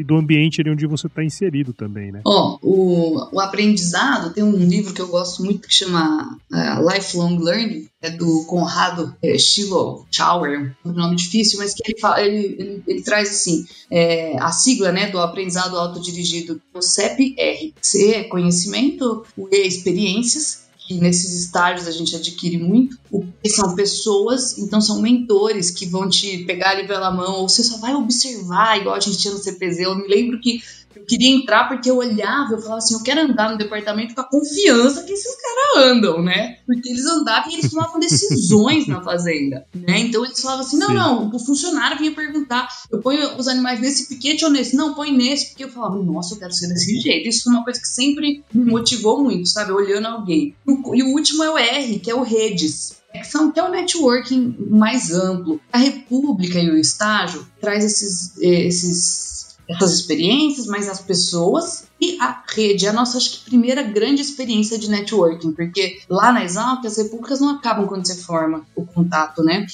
do 0.04 0.16
ambiente 0.16 0.60
ali 0.60 0.70
onde 0.70 0.86
você 0.86 1.08
tá 1.08 1.24
inserido 1.24 1.72
também, 1.72 2.12
né? 2.12 2.20
Ó, 2.24 2.58
oh, 2.62 2.68
o, 2.68 3.36
o 3.36 3.40
aprendizado, 3.40 4.32
tem 4.32 4.44
um 4.44 4.56
livro 4.56 4.94
que 4.94 5.00
eu 5.00 5.08
gosto 5.08 5.42
muito 5.44 5.66
que 5.66 5.74
chama 5.74 6.38
uh, 6.52 6.92
Lifelong 6.92 7.38
Learning, 7.38 7.88
é 8.00 8.10
do 8.10 8.44
Conrado 8.44 9.14
é, 9.22 9.38
Shiloh 9.38 10.06
Chauer, 10.10 10.74
um 10.84 10.92
nome 10.92 11.16
difícil, 11.16 11.58
mas 11.58 11.74
que 11.74 11.82
ele, 11.90 11.98
fala, 11.98 12.22
ele, 12.22 12.56
ele, 12.58 12.82
ele 12.86 13.02
traz 13.02 13.30
assim, 13.30 13.66
é, 13.90 14.36
a 14.38 14.52
sigla 14.52 14.92
né, 14.92 15.10
do 15.10 15.18
aprendizado 15.18 15.76
autodirigido, 15.76 16.60
o 16.72 16.82
CEP-R. 16.82 17.74
C 17.80 18.14
é 18.14 18.24
conhecimento, 18.24 19.24
o 19.36 19.48
E 19.50 19.56
é 19.56 19.66
experiências, 19.66 20.65
que 20.86 20.94
nesses 20.94 21.32
estágios 21.32 21.88
a 21.88 21.90
gente 21.90 22.14
adquire 22.14 22.58
muito, 22.58 22.98
P 23.42 23.50
são 23.50 23.74
pessoas, 23.74 24.56
então 24.58 24.80
são 24.80 25.00
mentores 25.00 25.70
que 25.70 25.86
vão 25.86 26.08
te 26.08 26.44
pegar 26.44 26.70
ali 26.70 26.86
pela 26.86 27.10
mão, 27.10 27.40
ou 27.40 27.48
você 27.48 27.64
só 27.64 27.78
vai 27.78 27.94
observar, 27.94 28.78
igual 28.78 28.94
a 28.94 29.00
gente 29.00 29.18
tinha 29.18 29.34
no 29.34 29.40
CPZ. 29.40 29.80
Eu 29.80 29.96
me 29.96 30.06
lembro 30.06 30.40
que 30.40 30.62
eu 30.96 31.04
queria 31.04 31.28
entrar 31.28 31.68
porque 31.68 31.90
eu 31.90 31.98
olhava, 31.98 32.52
eu 32.52 32.58
falava 32.58 32.78
assim, 32.78 32.94
eu 32.94 33.02
quero 33.02 33.20
andar 33.20 33.50
no 33.50 33.58
departamento 33.58 34.14
com 34.14 34.20
a 34.20 34.24
confiança 34.24 35.02
que 35.04 35.12
esses 35.12 35.36
caras 35.36 35.90
andam, 35.90 36.22
né? 36.22 36.58
Porque 36.66 36.88
eles 36.88 37.04
andavam 37.06 37.50
e 37.50 37.54
eles 37.54 37.70
tomavam 37.70 38.00
decisões 38.00 38.86
na 38.86 39.02
fazenda, 39.02 39.66
né? 39.74 39.98
Então 40.00 40.24
eles 40.24 40.40
falavam 40.40 40.64
assim, 40.64 40.78
não, 40.78 40.88
Sim. 40.88 40.94
não, 40.94 41.30
o 41.30 41.38
funcionário 41.38 41.98
vinha 41.98 42.14
perguntar, 42.14 42.68
eu 42.90 43.00
ponho 43.00 43.36
os 43.36 43.46
animais 43.46 43.80
nesse 43.80 44.08
piquete 44.08 44.44
ou 44.44 44.50
nesse? 44.50 44.74
Não, 44.74 44.94
põe 44.94 45.12
nesse, 45.12 45.48
porque 45.48 45.64
eu 45.64 45.68
falava, 45.68 45.96
nossa, 46.02 46.34
eu 46.34 46.38
quero 46.38 46.52
ser 46.52 46.68
desse 46.68 46.98
jeito. 47.00 47.28
Isso 47.28 47.44
foi 47.44 47.52
uma 47.52 47.64
coisa 47.64 47.80
que 47.80 47.88
sempre 47.88 48.42
me 48.52 48.64
motivou 48.64 49.22
muito, 49.22 49.48
sabe? 49.48 49.72
Olhando 49.72 50.06
alguém. 50.06 50.54
E 50.94 51.02
o 51.02 51.08
último 51.08 51.44
é 51.44 51.50
o 51.50 51.58
R, 51.58 51.98
que 51.98 52.10
é 52.10 52.14
o 52.14 52.22
redes 52.22 52.96
que 53.12 53.26
são 53.26 53.50
que 53.50 53.58
é 53.58 53.62
o 53.62 53.70
networking 53.70 54.54
mais 54.68 55.10
amplo. 55.10 55.60
A 55.72 55.78
República 55.78 56.58
e 56.58 56.70
o 56.70 56.76
estágio 56.76 57.46
traz 57.60 57.84
esses, 57.84 58.36
esses 58.38 59.35
essas 59.68 59.94
experiências, 59.94 60.66
mas 60.66 60.88
as 60.88 61.00
pessoas 61.00 61.86
e 62.00 62.18
a 62.20 62.42
rede. 62.46 62.86
É 62.86 62.90
a 62.90 62.92
nossa, 62.92 63.16
acho 63.16 63.32
que, 63.32 63.50
primeira 63.50 63.82
grande 63.82 64.22
experiência 64.22 64.78
de 64.78 64.90
networking, 64.90 65.52
porque 65.52 66.00
lá 66.08 66.32
na 66.32 66.44
Exalc 66.44 66.84
as 66.86 66.96
repúblicas 66.98 67.40
não 67.40 67.50
acabam 67.50 67.86
quando 67.86 68.06
você 68.06 68.16
forma 68.16 68.66
o 68.74 68.84
contato, 68.84 69.42
né? 69.42 69.66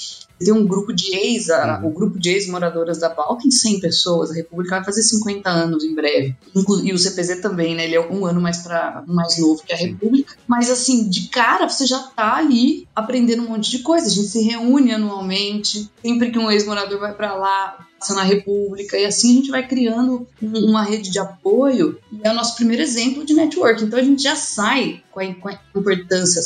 Tem 0.44 0.52
um 0.52 0.66
grupo 0.66 0.92
de 0.92 1.14
ex, 1.14 1.50
a, 1.50 1.78
uhum. 1.78 1.88
o 1.88 1.90
grupo 1.92 2.18
de 2.18 2.30
ex-moradoras 2.30 2.98
da 2.98 3.08
BAL 3.08 3.36
tem 3.36 3.50
100 3.50 3.80
pessoas, 3.80 4.30
a 4.30 4.34
República 4.34 4.76
vai 4.76 4.84
fazer 4.84 5.02
50 5.02 5.48
anos 5.48 5.84
em 5.84 5.94
breve. 5.94 6.36
E 6.82 6.92
o 6.92 6.98
CPZ 6.98 7.40
também, 7.40 7.76
né? 7.76 7.84
Ele 7.84 7.94
é 7.94 8.00
um 8.00 8.26
ano 8.26 8.40
mais, 8.40 8.58
pra, 8.58 9.04
mais 9.06 9.38
novo 9.38 9.62
que 9.64 9.72
a 9.72 9.76
República. 9.76 10.34
Mas, 10.46 10.68
assim, 10.68 11.08
de 11.08 11.28
cara, 11.28 11.68
você 11.68 11.86
já 11.86 11.98
tá 11.98 12.36
ali 12.36 12.88
aprendendo 12.94 13.42
um 13.42 13.50
monte 13.50 13.70
de 13.70 13.80
coisa. 13.80 14.06
A 14.06 14.10
gente 14.10 14.26
se 14.26 14.42
reúne 14.42 14.92
anualmente. 14.92 15.88
Sempre 16.02 16.32
que 16.32 16.38
um 16.38 16.50
ex-morador 16.50 16.98
vai 16.98 17.14
para 17.14 17.34
lá, 17.34 17.86
na 18.10 18.22
República. 18.22 18.96
E 18.96 19.04
assim 19.04 19.32
a 19.32 19.34
gente 19.36 19.50
vai 19.50 19.66
criando 19.66 20.26
uma 20.40 20.82
rede 20.82 21.10
de 21.10 21.18
apoio. 21.18 21.98
E 22.12 22.20
é 22.26 22.30
o 22.30 22.34
nosso 22.34 22.56
primeiro 22.56 22.82
exemplo 22.82 23.24
de 23.24 23.34
network. 23.34 23.84
Então 23.84 23.98
a 23.98 24.02
gente 24.02 24.22
já 24.22 24.36
sai 24.36 25.02
com 25.10 25.20
a, 25.20 25.34
com 25.34 25.48
a 25.48 25.58
importância 25.74 26.42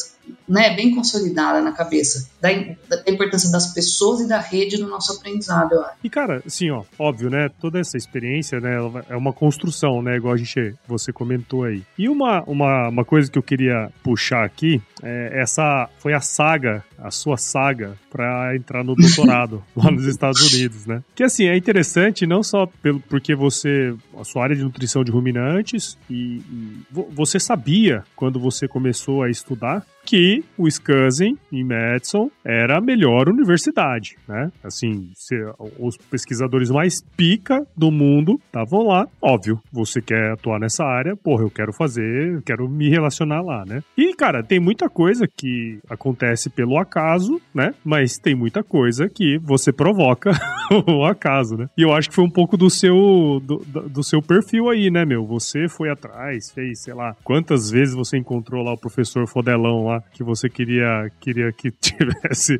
né, 0.48 0.74
bem 0.74 0.94
consolidada 0.94 1.60
na 1.60 1.72
cabeça 1.72 2.30
da, 2.40 2.48
da, 2.88 3.10
importância 3.10 3.50
das 3.50 3.72
pessoas 3.72 4.20
e 4.20 4.28
da 4.28 4.38
rede 4.38 4.78
no 4.78 4.88
nosso 4.88 5.12
aprendizado, 5.12 5.72
eu 5.72 5.80
acho. 5.82 5.94
E 6.04 6.10
cara, 6.10 6.42
assim, 6.46 6.70
ó, 6.70 6.84
óbvio, 6.98 7.28
né, 7.30 7.48
toda 7.60 7.80
essa 7.80 7.96
experiência, 7.96 8.60
né, 8.60 8.76
é 9.08 9.16
uma 9.16 9.32
construção, 9.32 10.02
né, 10.02 10.16
igual 10.16 10.34
a 10.34 10.36
gente, 10.36 10.74
você 10.86 11.12
comentou 11.12 11.64
aí. 11.64 11.82
E 11.98 12.08
uma, 12.08 12.42
uma, 12.44 12.88
uma 12.88 13.04
coisa 13.04 13.30
que 13.30 13.38
eu 13.38 13.42
queria 13.42 13.90
puxar 14.02 14.44
aqui, 14.44 14.80
é, 15.02 15.40
essa 15.40 15.88
foi 15.98 16.12
a 16.12 16.20
saga, 16.20 16.84
a 16.98 17.10
sua 17.10 17.36
saga 17.36 17.96
para 18.10 18.56
entrar 18.56 18.84
no 18.84 18.94
doutorado 18.96 19.62
lá 19.76 19.90
nos 19.90 20.06
Estados 20.06 20.52
Unidos, 20.52 20.86
né? 20.86 21.02
Que 21.14 21.22
assim, 21.22 21.46
é 21.46 21.56
interessante 21.56 22.26
não 22.26 22.42
só 22.42 22.66
pelo 22.66 23.00
porque 23.00 23.34
você 23.34 23.94
a 24.18 24.24
sua 24.24 24.44
área 24.44 24.56
de 24.56 24.62
nutrição 24.62 25.04
de 25.04 25.10
ruminantes 25.10 25.98
e, 26.08 26.38
e 26.38 26.86
você 26.90 27.38
sabia 27.38 28.04
quando 28.14 28.40
você 28.40 28.66
começou 28.66 29.22
a 29.22 29.30
estudar 29.30 29.84
que 30.07 30.45
o 30.57 30.62
Wisconsin, 30.62 31.37
em 31.53 31.64
Madison, 31.64 32.31
era 32.45 32.79
a 32.79 32.81
melhor 32.81 33.29
universidade, 33.29 34.16
né? 34.29 34.53
Assim, 34.62 35.11
se, 35.14 35.35
os 35.79 35.97
pesquisadores 35.97 36.71
mais 36.71 37.03
pica 37.16 37.66
do 37.77 37.90
mundo 37.90 38.40
estavam 38.47 38.87
lá. 38.87 39.09
Óbvio, 39.21 39.61
você 39.73 40.01
quer 40.01 40.33
atuar 40.33 40.61
nessa 40.61 40.85
área, 40.85 41.16
porra, 41.16 41.42
eu 41.42 41.51
quero 41.51 41.73
fazer, 41.73 42.40
quero 42.42 42.69
me 42.69 42.88
relacionar 42.88 43.42
lá, 43.42 43.64
né? 43.66 43.83
E, 43.99 44.14
cara, 44.14 44.45
tem 44.45 44.61
muita 44.61 44.88
coisa 44.88 45.27
que 45.27 45.81
acontece 45.90 46.49
pelo 46.49 46.79
acaso, 46.79 47.40
né? 47.53 47.75
Mas 47.85 48.16
tem 48.16 48.35
muita 48.35 48.62
coisa 48.62 49.09
que 49.09 49.38
você 49.38 49.73
provoca 49.73 50.31
o 50.87 51.05
acaso, 51.05 51.57
né? 51.57 51.69
E 51.77 51.83
eu 51.83 51.92
acho 51.92 52.09
que 52.09 52.14
foi 52.14 52.25
um 52.25 52.31
pouco 52.31 52.57
do 52.57 52.71
seu, 52.71 53.42
do, 53.42 53.57
do 53.88 54.05
seu 54.05 54.23
perfil 54.23 54.71
aí, 54.71 54.88
né, 54.88 55.05
meu? 55.05 55.27
Você 55.27 55.69
foi 55.69 55.90
atrás, 55.90 56.53
fez, 56.53 56.83
sei 56.83 56.95
lá, 56.95 57.16
quantas 57.25 57.71
vezes 57.71 57.95
você 57.95 58.16
encontrou 58.16 58.62
lá 58.62 58.73
o 58.73 58.79
professor 58.79 59.27
Fodelão 59.27 59.85
lá 59.85 59.95
que 60.12 60.22
você 60.22 60.48
queria, 60.48 61.11
queria 61.20 61.52
que 61.52 61.70
tivesse 61.80 62.59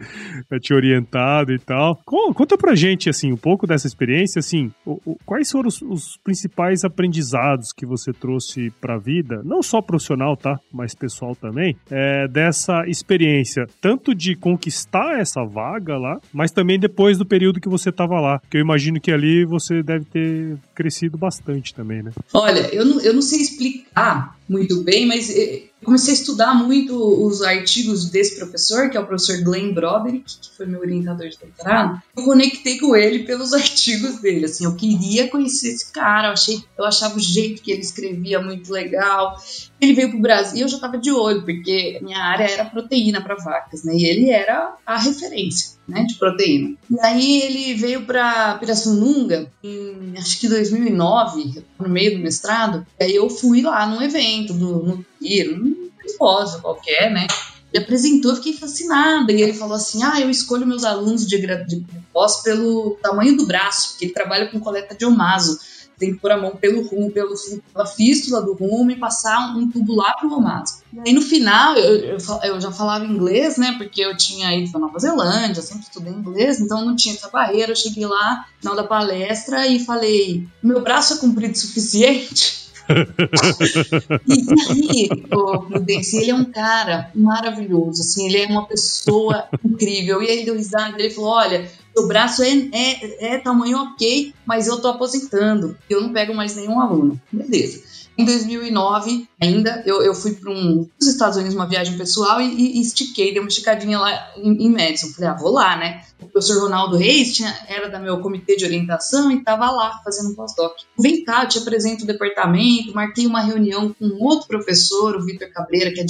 eh, 0.51 0.59
te 0.59 0.75
orientado 0.75 1.53
e 1.53 1.59
tal. 1.59 2.01
Conta 2.05 2.57
pra 2.57 2.75
gente, 2.75 3.09
assim, 3.09 3.33
um 3.33 3.37
pouco 3.37 3.67
dessa 3.67 3.87
experiência, 3.87 4.39
assim, 4.39 4.73
o, 4.85 5.01
o, 5.05 5.17
quais 5.25 5.51
foram 5.51 5.69
os, 5.69 5.83
os, 5.83 6.17
principais 6.23 6.85
aprendizados 6.85 7.73
que 7.73 7.87
você 7.87 8.13
trouxe 8.13 8.71
pra 8.81 8.99
vida, 8.99 9.43
não 9.45 9.63
só 9.63 9.81
profissional, 9.81 10.37
tá, 10.37 10.59
mas 10.73 10.95
pessoal 10.95 11.35
também, 11.35 11.77
é, 11.91 12.27
dessa 12.29 12.85
experiência, 12.87 13.67
tanto 13.81 14.15
de 14.15 14.35
conquistar 14.35 15.19
essa 15.21 15.45
vaga 15.45 15.97
lá, 15.97 16.21
mas 16.33 16.51
também 16.51 16.79
depois 16.79 17.19
do 17.19 17.27
período 17.27 17.61
que 17.61 17.69
você 17.69 17.93
tava 17.93 18.21
lá, 18.21 18.41
que 18.51 18.57
eu 18.57 18.61
imagino 18.61 19.01
que 19.01 19.13
ali 19.13 19.45
você 19.45 19.83
deve 19.83 20.05
ter 20.05 20.57
crescido 20.75 21.17
bastante 21.17 21.75
também, 21.75 22.03
né? 22.03 22.13
Olha, 22.33 22.75
eu 22.75 22.85
não, 22.85 23.01
eu 23.01 23.15
não 23.15 23.23
sei 23.23 23.41
explicar 23.41 24.37
muito 24.49 24.83
bem, 24.83 25.07
mas 25.07 25.29
eh, 25.31 25.65
comecei 25.87 26.13
a 26.13 26.17
estudar 26.17 26.55
muito 26.55 26.97
os 27.25 27.43
artigos 27.43 28.11
desse 28.11 28.37
professor, 28.37 28.91
que 28.91 28.97
é 28.97 29.01
o 29.01 29.07
professor 29.07 29.41
Glenn 29.43 29.73
Broderick, 29.73 30.25
que 30.41 30.57
foi 30.57 30.67
meu 30.67 30.81
orientador 30.81 31.29
de 31.29 31.39
doutorado. 31.39 32.03
Eu 32.17 32.25
conectei 32.25 32.79
com 32.79 32.97
ele 32.97 33.21
pelos 33.21 33.53
artigos 33.55 34.21
dele, 34.21 34.47
assim, 34.47 34.65
eu 34.65 34.75
queria 34.75 35.29
conhecer 35.29 35.69
esse 35.69 35.93
cara, 35.93 36.29
eu, 36.29 36.33
achei, 36.33 36.61
eu 36.77 36.85
achava 36.85 37.17
o 37.17 37.21
jeito 37.21 37.63
que 37.63 37.71
ele 37.71 37.83
escrevia 37.83 38.43
muito 38.43 38.71
legal. 38.73 39.41
Ele 39.81 39.93
veio 39.93 40.09
para 40.11 40.19
o 40.19 40.23
Brasil 40.23 40.59
e 40.59 40.61
eu 40.63 40.69
já 40.69 40.77
estava 40.77 40.97
de 40.97 41.11
olho, 41.11 41.43
porque 41.45 41.99
minha 42.03 42.19
área 42.19 42.45
era 42.45 42.65
proteína 42.65 43.21
para 43.21 43.35
vacas, 43.35 43.85
né? 43.85 43.95
E 43.95 44.07
ele 44.07 44.31
era 44.31 44.75
a 44.87 44.99
referência, 44.99 45.77
né, 45.87 46.03
de 46.05 46.15
proteína. 46.15 46.75
E 46.91 47.01
aí 47.01 47.43
ele 47.43 47.75
veio 47.75 48.07
para 48.07 48.57
Pirassununga 48.59 49.53
em 49.63 50.15
acho 50.17 50.41
que 50.41 50.49
2009, 50.49 51.63
no 51.79 51.89
meio 51.89 52.17
do 52.17 52.23
mestrado. 52.23 52.87
E 52.99 53.05
aí 53.05 53.15
eu 53.15 53.29
fui 53.29 53.61
lá 53.61 53.87
num 53.87 54.01
evento 54.01 54.55
do, 54.55 54.83
no 54.83 55.07
Tiro, 55.21 55.63
um 55.63 55.91
simpósio 56.07 56.63
qualquer, 56.63 57.11
né? 57.11 57.27
Ele 57.73 57.85
apresentou, 57.85 58.31
eu 58.31 58.37
fiquei 58.37 58.55
fascinada. 58.55 59.31
E 59.31 59.43
ele 59.43 59.53
falou 59.53 59.77
assim: 59.77 60.03
ah, 60.03 60.19
eu 60.21 60.31
escolho 60.31 60.67
meus 60.67 60.85
alunos 60.85 61.27
de, 61.27 61.39
de 61.39 61.85
pós 62.13 62.43
pelo 62.43 62.97
tamanho 63.03 63.37
do 63.37 63.47
braço, 63.47 63.91
porque 63.91 64.07
ele 64.07 64.15
trabalha 64.15 64.47
com 64.47 64.59
coleta 64.59 64.95
de 64.95 65.05
omaso 65.05 65.59
tem 65.99 66.13
que 66.13 66.21
pôr 66.21 66.31
a 66.31 66.37
mão 66.37 66.57
pelo 66.57 66.87
rumo, 66.87 67.11
pelo, 67.11 67.35
pela 67.73 67.87
fístula 67.87 68.43
do 68.43 68.53
rumo 68.53 68.91
e 68.91 68.97
passar 68.97 69.57
um, 69.57 69.71
tubo 69.71 69.95
lá 69.95 70.13
pro 70.13 70.29
romazo. 70.29 70.83
E 70.93 71.01
aí 71.09 71.13
no 71.13 71.23
final, 71.23 71.75
eu, 71.77 71.97
eu, 71.97 72.19
eu, 72.43 72.61
já 72.61 72.71
falava 72.71 73.05
inglês, 73.05 73.57
né? 73.57 73.75
Porque 73.79 74.01
eu 74.01 74.17
tinha 74.17 74.55
ido 74.55 74.71
pra 74.71 74.81
Nova 74.81 74.99
Zelândia, 74.99 75.63
sempre 75.63 75.85
estudei 75.85 76.13
inglês, 76.13 76.61
então 76.61 76.85
não 76.85 76.95
tinha 76.95 77.15
essa 77.15 77.29
barreira. 77.29 77.73
Eu 77.73 77.77
cheguei 77.77 78.07
lá 78.07 78.47
no 78.57 78.61
final 78.61 78.77
da 78.77 78.85
palestra 78.85 79.67
e 79.67 79.79
falei: 79.79 80.47
meu 80.63 80.81
braço 80.83 81.15
é 81.15 81.17
comprido 81.17 81.55
o 81.55 81.59
suficiente? 81.59 82.67
e, 84.27 84.47
aí, 84.71 85.09
o 85.33 85.63
Prudence, 85.63 86.17
ele 86.17 86.31
é 86.31 86.35
um 86.35 86.45
cara 86.45 87.11
maravilhoso, 87.15 88.01
assim, 88.01 88.27
ele 88.27 88.39
é 88.39 88.47
uma 88.47 88.65
pessoa 88.67 89.49
incrível. 89.65 90.23
E 90.23 90.29
aí 90.29 90.37
ele 90.37 90.45
deu 90.45 90.55
risada, 90.55 90.97
ele 90.99 91.11
falou: 91.11 91.31
olha, 91.31 91.69
seu 91.97 92.07
braço 92.07 92.43
é, 92.43 92.51
é, 92.73 93.35
é 93.35 93.39
tamanho 93.39 93.79
ok, 93.79 94.35
mas 94.45 94.67
eu 94.69 94.79
tô 94.81 94.89
aposentando. 94.89 95.77
Eu 95.89 96.03
não 96.03 96.13
pego 96.13 96.35
mais 96.35 96.55
nenhum 96.55 96.79
aluno. 96.79 97.19
Beleza. 97.33 97.83
Em 98.19 98.25
2009, 98.25 99.29
ainda, 99.41 99.83
eu, 99.85 100.03
eu 100.03 100.15
fui 100.15 100.33
para 100.35 100.51
os 100.51 101.07
Estados 101.07 101.37
Unidos, 101.37 101.55
uma 101.55 101.69
viagem 101.69 101.99
pessoal, 101.99 102.41
e, 102.41 102.79
e, 102.79 102.81
estiquei, 102.81 103.33
dei 103.33 103.41
uma 103.41 103.49
esticadinha 103.49 103.99
lá 103.99 104.33
em, 104.39 104.67
em 104.67 104.71
Madison. 104.71 105.09
Falei, 105.09 105.31
ah, 105.31 105.35
vou 105.35 105.53
lá, 105.53 105.77
né? 105.77 106.03
O 106.21 106.27
professor 106.27 106.63
Ronaldo 106.63 106.97
Reis 106.97 107.35
tinha, 107.35 107.55
era 107.69 107.91
da 107.91 107.99
meu 107.99 108.19
comitê 108.21 108.57
de 108.57 108.65
orientação 108.65 109.31
e 109.31 109.37
estava 109.37 109.71
lá 109.71 110.01
fazendo 110.03 110.31
um 110.31 110.35
pós-doc. 110.35 110.73
Vem 110.99 111.25
cá, 111.25 111.43
eu 111.43 111.49
te 111.49 111.59
apresento 111.59 112.05
o 112.05 112.07
departamento, 112.07 112.95
marquei 112.95 113.27
uma 113.27 113.43
reunião 113.43 113.95
com 113.99 114.25
outro 114.25 114.49
professor, 114.49 115.15
o 115.17 115.25
Vitor 115.25 115.51
Cabreira, 115.51 115.93
que 115.93 116.01
é 116.01 116.05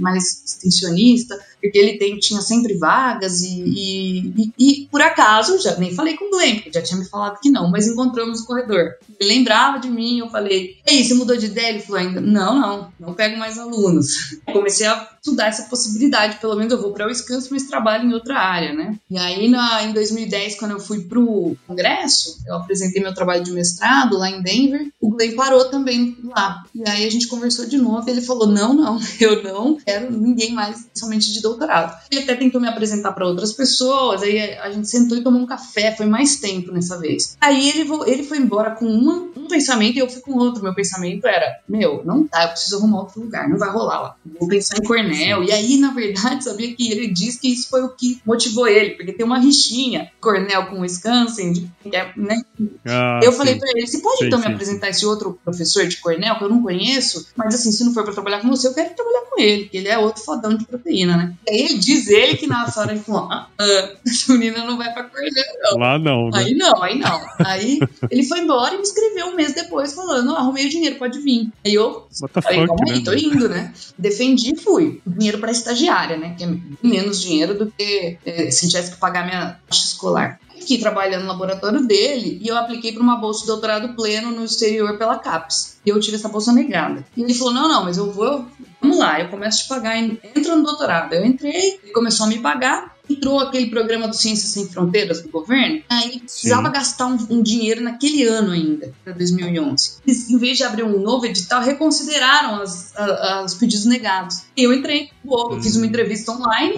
mais 0.00 0.42
extensionista, 0.44 1.38
porque 1.62 1.78
ele 1.78 1.96
tem, 1.96 2.18
tinha 2.18 2.40
sempre 2.40 2.74
vagas 2.74 3.40
e, 3.42 3.62
e, 3.64 4.18
e, 4.36 4.52
e, 4.58 4.88
por 4.90 5.00
acaso, 5.00 5.62
já 5.62 5.76
nem 5.76 5.94
falei 5.94 6.16
com 6.16 6.24
o 6.24 6.30
Glenn, 6.30 6.56
porque 6.56 6.72
já 6.72 6.82
tinha 6.82 6.98
me 6.98 7.08
falado 7.08 7.38
que 7.40 7.50
não, 7.50 7.70
mas 7.70 7.86
encontramos 7.86 8.40
no 8.40 8.46
corredor. 8.46 8.94
Ele 9.20 9.34
lembrava 9.34 9.78
de 9.78 9.88
mim, 9.88 10.18
eu 10.18 10.28
falei, 10.28 10.76
ei, 10.84 11.04
você 11.04 11.14
mudou 11.14 11.36
de 11.36 11.46
ideia? 11.46 11.70
Ele 11.70 11.80
falou 11.80 12.00
ainda, 12.00 12.20
não, 12.20 12.58
não, 12.58 12.92
não 12.98 13.14
pego 13.14 13.36
mais 13.36 13.58
alunos. 13.58 14.40
Comecei 14.52 14.88
a 14.88 15.11
estudar 15.22 15.46
essa 15.46 15.62
possibilidade, 15.64 16.38
pelo 16.38 16.56
menos 16.56 16.72
eu 16.72 16.82
vou 16.82 16.92
para 16.92 17.06
o 17.06 17.08
Wisconsin, 17.08 17.48
mas 17.52 17.62
trabalho 17.68 18.10
em 18.10 18.12
outra 18.12 18.38
área, 18.38 18.74
né? 18.74 18.98
E 19.08 19.16
aí, 19.16 19.48
na, 19.48 19.84
em 19.84 19.92
2010, 19.92 20.56
quando 20.56 20.72
eu 20.72 20.80
fui 20.80 21.04
pro 21.04 21.56
congresso, 21.66 22.38
eu 22.44 22.56
apresentei 22.56 23.00
meu 23.00 23.14
trabalho 23.14 23.44
de 23.44 23.52
mestrado 23.52 24.18
lá 24.18 24.28
em 24.28 24.42
Denver, 24.42 24.88
o 25.00 25.10
Glenn 25.10 25.36
parou 25.36 25.66
também 25.66 26.18
lá. 26.24 26.64
E 26.74 26.82
aí 26.88 27.06
a 27.06 27.10
gente 27.10 27.28
conversou 27.28 27.66
de 27.66 27.78
novo 27.78 28.08
e 28.08 28.10
ele 28.10 28.20
falou, 28.20 28.48
não, 28.48 28.74
não, 28.74 28.98
eu 29.20 29.42
não 29.44 29.76
quero 29.76 30.10
ninguém 30.10 30.52
mais, 30.52 30.88
somente 30.92 31.32
de 31.32 31.40
doutorado. 31.40 31.96
Ele 32.10 32.22
até 32.22 32.34
tentou 32.34 32.60
me 32.60 32.66
apresentar 32.66 33.12
para 33.12 33.26
outras 33.26 33.52
pessoas, 33.52 34.24
aí 34.24 34.58
a 34.58 34.72
gente 34.72 34.88
sentou 34.88 35.16
e 35.16 35.22
tomou 35.22 35.40
um 35.40 35.46
café, 35.46 35.94
foi 35.94 36.06
mais 36.06 36.36
tempo 36.36 36.72
nessa 36.72 36.98
vez. 36.98 37.36
Aí 37.40 37.68
ele, 37.68 37.88
ele 38.06 38.24
foi 38.24 38.38
embora 38.38 38.72
com 38.72 38.86
uma, 38.86 39.30
um 39.36 39.46
pensamento 39.46 39.96
e 39.96 40.00
eu 40.00 40.10
fui 40.10 40.20
com 40.20 40.32
outro. 40.32 40.64
Meu 40.64 40.74
pensamento 40.74 41.28
era, 41.28 41.60
meu, 41.68 42.02
não 42.04 42.26
tá, 42.26 42.42
eu 42.42 42.48
preciso 42.48 42.78
arrumar 42.78 43.02
outro 43.02 43.20
lugar, 43.20 43.48
não 43.48 43.56
vai 43.56 43.70
rolar 43.70 44.00
lá. 44.00 44.16
Vou 44.40 44.48
pensar 44.48 44.78
em 44.78 44.82
Cornell. 44.82 45.11
E 45.12 45.52
aí, 45.52 45.76
na 45.78 45.92
verdade, 45.92 46.44
sabia 46.44 46.74
que 46.74 46.90
ele 46.90 47.08
disse 47.08 47.40
que 47.40 47.52
isso 47.52 47.68
foi 47.68 47.82
o 47.82 47.88
que 47.88 48.20
motivou 48.24 48.66
ele, 48.66 48.90
porque 48.90 49.12
tem 49.12 49.24
uma 49.24 49.38
rixinha, 49.38 50.10
Cornell 50.20 50.66
com 50.66 50.80
Wisconsin, 50.80 51.70
é, 51.92 52.10
né? 52.16 52.42
Ah, 52.86 53.20
eu 53.22 53.32
sim. 53.32 53.38
falei 53.38 53.56
para 53.56 53.70
ele, 53.70 53.86
você 53.86 54.00
pode 54.00 54.18
sim, 54.18 54.26
então 54.26 54.40
sim. 54.40 54.48
me 54.48 54.54
apresentar 54.54 54.88
esse 54.88 55.04
outro 55.06 55.38
professor 55.44 55.86
de 55.86 55.96
Cornell 55.98 56.36
que 56.36 56.44
eu 56.44 56.48
não 56.48 56.62
conheço, 56.62 57.26
mas 57.36 57.54
assim, 57.54 57.72
se 57.72 57.84
não 57.84 57.92
for 57.92 58.04
para 58.04 58.12
trabalhar 58.12 58.40
com 58.40 58.48
você, 58.48 58.68
eu 58.68 58.74
quero 58.74 58.94
trabalhar 58.94 59.22
com 59.22 59.40
ele, 59.40 59.64
porque 59.64 59.78
ele 59.78 59.88
é 59.88 59.98
outro 59.98 60.22
fodão 60.22 60.56
de 60.56 60.64
proteína, 60.64 61.16
né? 61.16 61.34
E 61.48 61.50
aí 61.50 61.78
diz 61.78 62.08
ele 62.08 62.36
que 62.36 62.46
na 62.46 62.66
hora 62.76 62.92
ele 62.92 63.00
falou: 63.00 63.28
ah, 63.30 63.48
ah, 63.58 63.90
essa 64.06 64.32
menina 64.32 64.64
não 64.64 64.76
vai 64.76 64.92
pra 64.92 65.04
Cornell, 65.04 65.32
não. 65.62 65.78
Lá 65.78 65.98
não. 65.98 66.30
Né? 66.30 66.38
Aí 66.38 66.54
não, 66.54 66.82
aí 66.82 66.98
não. 66.98 67.20
Aí 67.38 67.78
ele 68.10 68.22
foi 68.24 68.40
embora 68.40 68.74
e 68.74 68.78
me 68.78 68.82
escreveu 68.82 69.26
um 69.26 69.34
mês 69.34 69.54
depois 69.54 69.92
falando: 69.92 70.32
oh, 70.32 70.36
arrumei 70.36 70.66
o 70.66 70.70
dinheiro, 70.70 70.96
pode 70.96 71.18
vir. 71.20 71.48
Aí 71.64 71.74
eu 71.74 72.06
falei, 72.42 72.66
calma 72.66 72.84
aí, 72.88 72.98
né? 72.98 73.04
tô 73.04 73.12
indo, 73.12 73.48
né? 73.48 73.72
Defendi 73.98 74.52
e 74.52 74.56
fui. 74.56 75.01
Dinheiro 75.06 75.38
pra 75.38 75.50
estagiária, 75.50 76.16
né? 76.16 76.34
Que 76.36 76.44
é 76.44 76.48
menos 76.82 77.20
dinheiro 77.20 77.58
do 77.58 77.66
que 77.70 78.18
é, 78.24 78.50
se 78.50 78.68
tivesse 78.68 78.92
que 78.92 78.98
pagar 78.98 79.26
minha 79.26 79.58
taxa 79.66 79.84
escolar 79.84 80.38
fiquei 80.62 80.78
trabalhando 80.78 81.22
no 81.22 81.28
laboratório 81.28 81.86
dele 81.86 82.38
e 82.40 82.48
eu 82.48 82.56
apliquei 82.56 82.92
para 82.92 83.02
uma 83.02 83.16
bolsa 83.16 83.40
de 83.40 83.46
doutorado 83.48 83.94
pleno 83.94 84.30
no 84.30 84.44
exterior 84.44 84.96
pela 84.96 85.18
CAPES. 85.18 85.78
E 85.84 85.90
eu 85.90 86.00
tive 86.00 86.16
essa 86.16 86.28
bolsa 86.28 86.52
negada. 86.52 87.04
E 87.16 87.22
ele 87.22 87.34
falou: 87.34 87.52
não, 87.52 87.68
não, 87.68 87.84
mas 87.84 87.98
eu 87.98 88.10
vou. 88.10 88.46
Vamos 88.80 88.98
lá, 88.98 89.20
eu 89.20 89.28
começo 89.28 89.60
a 89.60 89.62
te 89.62 89.68
pagar, 89.68 89.98
entra 89.98 90.56
no 90.56 90.64
doutorado. 90.64 91.12
Eu 91.12 91.24
entrei, 91.24 91.78
ele 91.82 91.92
começou 91.92 92.26
a 92.26 92.28
me 92.28 92.38
pagar, 92.38 92.91
entrou 93.08 93.40
aquele 93.40 93.66
programa 93.66 94.08
do 94.08 94.14
Ciências 94.14 94.50
Sem 94.50 94.68
Fronteiras 94.68 95.22
do 95.22 95.28
governo, 95.28 95.82
aí 95.88 96.20
precisava 96.20 96.68
Sim. 96.68 96.72
gastar 96.72 97.06
um, 97.06 97.18
um, 97.30 97.42
dinheiro 97.42 97.80
naquele 97.80 98.24
ano 98.24 98.52
ainda, 98.52 98.92
para 99.04 99.12
2011. 99.12 99.98
Eles, 100.06 100.30
em 100.30 100.38
vez 100.38 100.56
de 100.58 100.64
abrir 100.64 100.84
um 100.84 101.00
novo 101.00 101.26
edital, 101.26 101.62
reconsideraram 101.62 102.62
as, 102.62 102.96
a, 102.96 103.42
os 103.44 103.54
pedidos 103.54 103.84
negados. 103.84 104.42
Eu 104.56 104.72
entrei, 104.72 105.10
eu 105.24 105.60
fiz 105.60 105.76
uma 105.76 105.86
entrevista 105.86 106.32
online, 106.32 106.74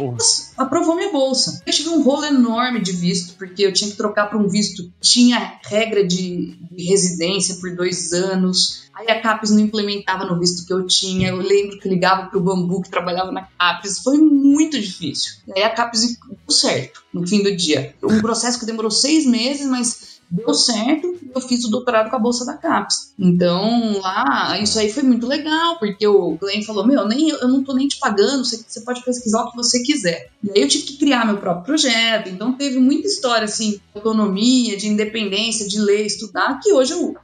aprovou 0.57 0.97
minha 0.97 1.13
bolsa. 1.13 1.63
Eu 1.67 1.73
tive 1.73 1.89
um 1.91 2.03
rolo 2.03 2.25
enorme 2.25 2.81
de 2.81 2.93
visto, 2.93 3.35
porque 3.37 3.65
eu 3.65 3.73
tinha 3.73 3.91
que 3.91 3.97
trocar 3.97 4.29
para 4.29 4.39
um 4.39 4.49
visto, 4.49 4.91
tinha 5.01 5.59
regra 5.65 6.07
de, 6.07 6.57
de 6.71 6.85
residência 6.85 7.57
por 7.57 7.75
dois 7.75 8.13
anos 8.13 8.84
Aí 8.95 9.09
a 9.09 9.21
CAPES 9.21 9.51
não 9.51 9.59
implementava 9.59 10.25
no 10.25 10.39
visto 10.39 10.65
que 10.67 10.73
eu 10.73 10.87
tinha. 10.87 11.29
Eu 11.29 11.39
lembro 11.39 11.79
que 11.79 11.89
ligava 11.89 12.27
para 12.27 12.39
o 12.39 12.43
Bambu 12.43 12.81
que 12.81 12.91
trabalhava 12.91 13.33
na 13.33 13.43
CAPES. 13.43 13.99
Foi 13.99 14.19
muito 14.19 14.81
difícil. 14.81 15.35
Aí 15.55 15.63
a 15.63 15.71
CAPES 15.71 16.19
deu 16.19 16.37
certo 16.49 17.03
no 17.13 17.27
fim 17.27 17.43
do 17.43 17.55
dia. 17.57 17.95
Um 18.03 18.21
processo 18.21 18.59
que 18.59 18.67
demorou 18.67 18.91
seis 18.91 19.27
meses, 19.27 19.67
mas 19.67 20.14
deu 20.35 20.53
certo, 20.53 21.17
eu 21.33 21.41
fiz 21.41 21.65
o 21.65 21.71
doutorado 21.71 22.11
com 22.11 22.17
a 22.17 22.19
bolsa 22.19 22.45
da 22.45 22.55
CAPES. 22.55 23.15
Então, 23.19 24.01
lá, 24.01 24.59
isso 24.61 24.79
aí 24.79 24.93
foi 24.93 25.05
muito 25.05 25.27
legal, 25.27 25.79
porque 25.79 26.07
o 26.07 26.37
Glenn 26.37 26.63
falou: 26.63 26.87
Meu, 26.87 27.07
nem, 27.07 27.29
eu 27.29 27.47
não 27.47 27.63
tô 27.63 27.73
nem 27.73 27.87
te 27.87 27.99
pagando, 27.99 28.45
você, 28.45 28.63
você 28.67 28.81
pode 28.81 29.05
pesquisar 29.05 29.43
o 29.43 29.51
que 29.51 29.57
você 29.57 29.81
quiser. 29.83 30.31
E 30.43 30.51
aí 30.51 30.63
eu 30.63 30.69
tive 30.69 30.85
que 30.85 30.97
criar 30.99 31.25
meu 31.25 31.39
próprio 31.39 31.65
projeto, 31.65 32.29
então 32.29 32.53
teve 32.53 32.79
muita 32.79 33.07
história, 33.07 33.45
assim, 33.45 33.73
de 33.73 33.81
autonomia, 33.95 34.77
de 34.77 34.89
independência, 34.89 35.69
de 35.69 35.81
ler, 35.81 36.05
estudar, 36.05 36.59
que 36.61 36.73
hoje 36.73 36.93
eu, 36.93 37.15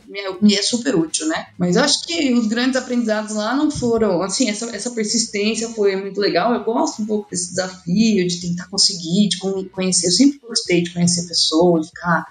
me, 0.41 0.55
é 0.55 0.63
super 0.63 0.95
útil, 0.95 1.27
né? 1.27 1.47
Mas 1.59 1.77
eu 1.77 1.83
acho 1.83 2.05
que 2.05 2.33
os 2.33 2.47
grandes 2.47 2.77
aprendizados 2.77 3.35
lá 3.35 3.55
não 3.57 3.71
foram, 3.71 4.23
assim, 4.23 4.49
essa, 4.49 4.75
essa 4.75 4.91
persistência 4.93 5.69
foi 5.71 5.97
muito 5.97 6.21
legal. 6.21 6.55
Eu 6.55 6.65
gosto 6.65 7.03
um 7.03 7.07
pouco 7.07 7.29
desse 7.31 7.51
desafio, 7.51 8.27
de 8.27 8.41
tentar 8.41 8.69
conseguir, 8.69 9.29
de 9.29 9.39
conhecer. 9.71 10.07
Eu 10.07 10.13
sempre 10.13 10.41
gostei 10.47 10.83
de 10.83 10.93
conhecer 10.93 11.27
pessoas, 11.27 11.83
de 11.83 11.89
ficar 11.89 12.27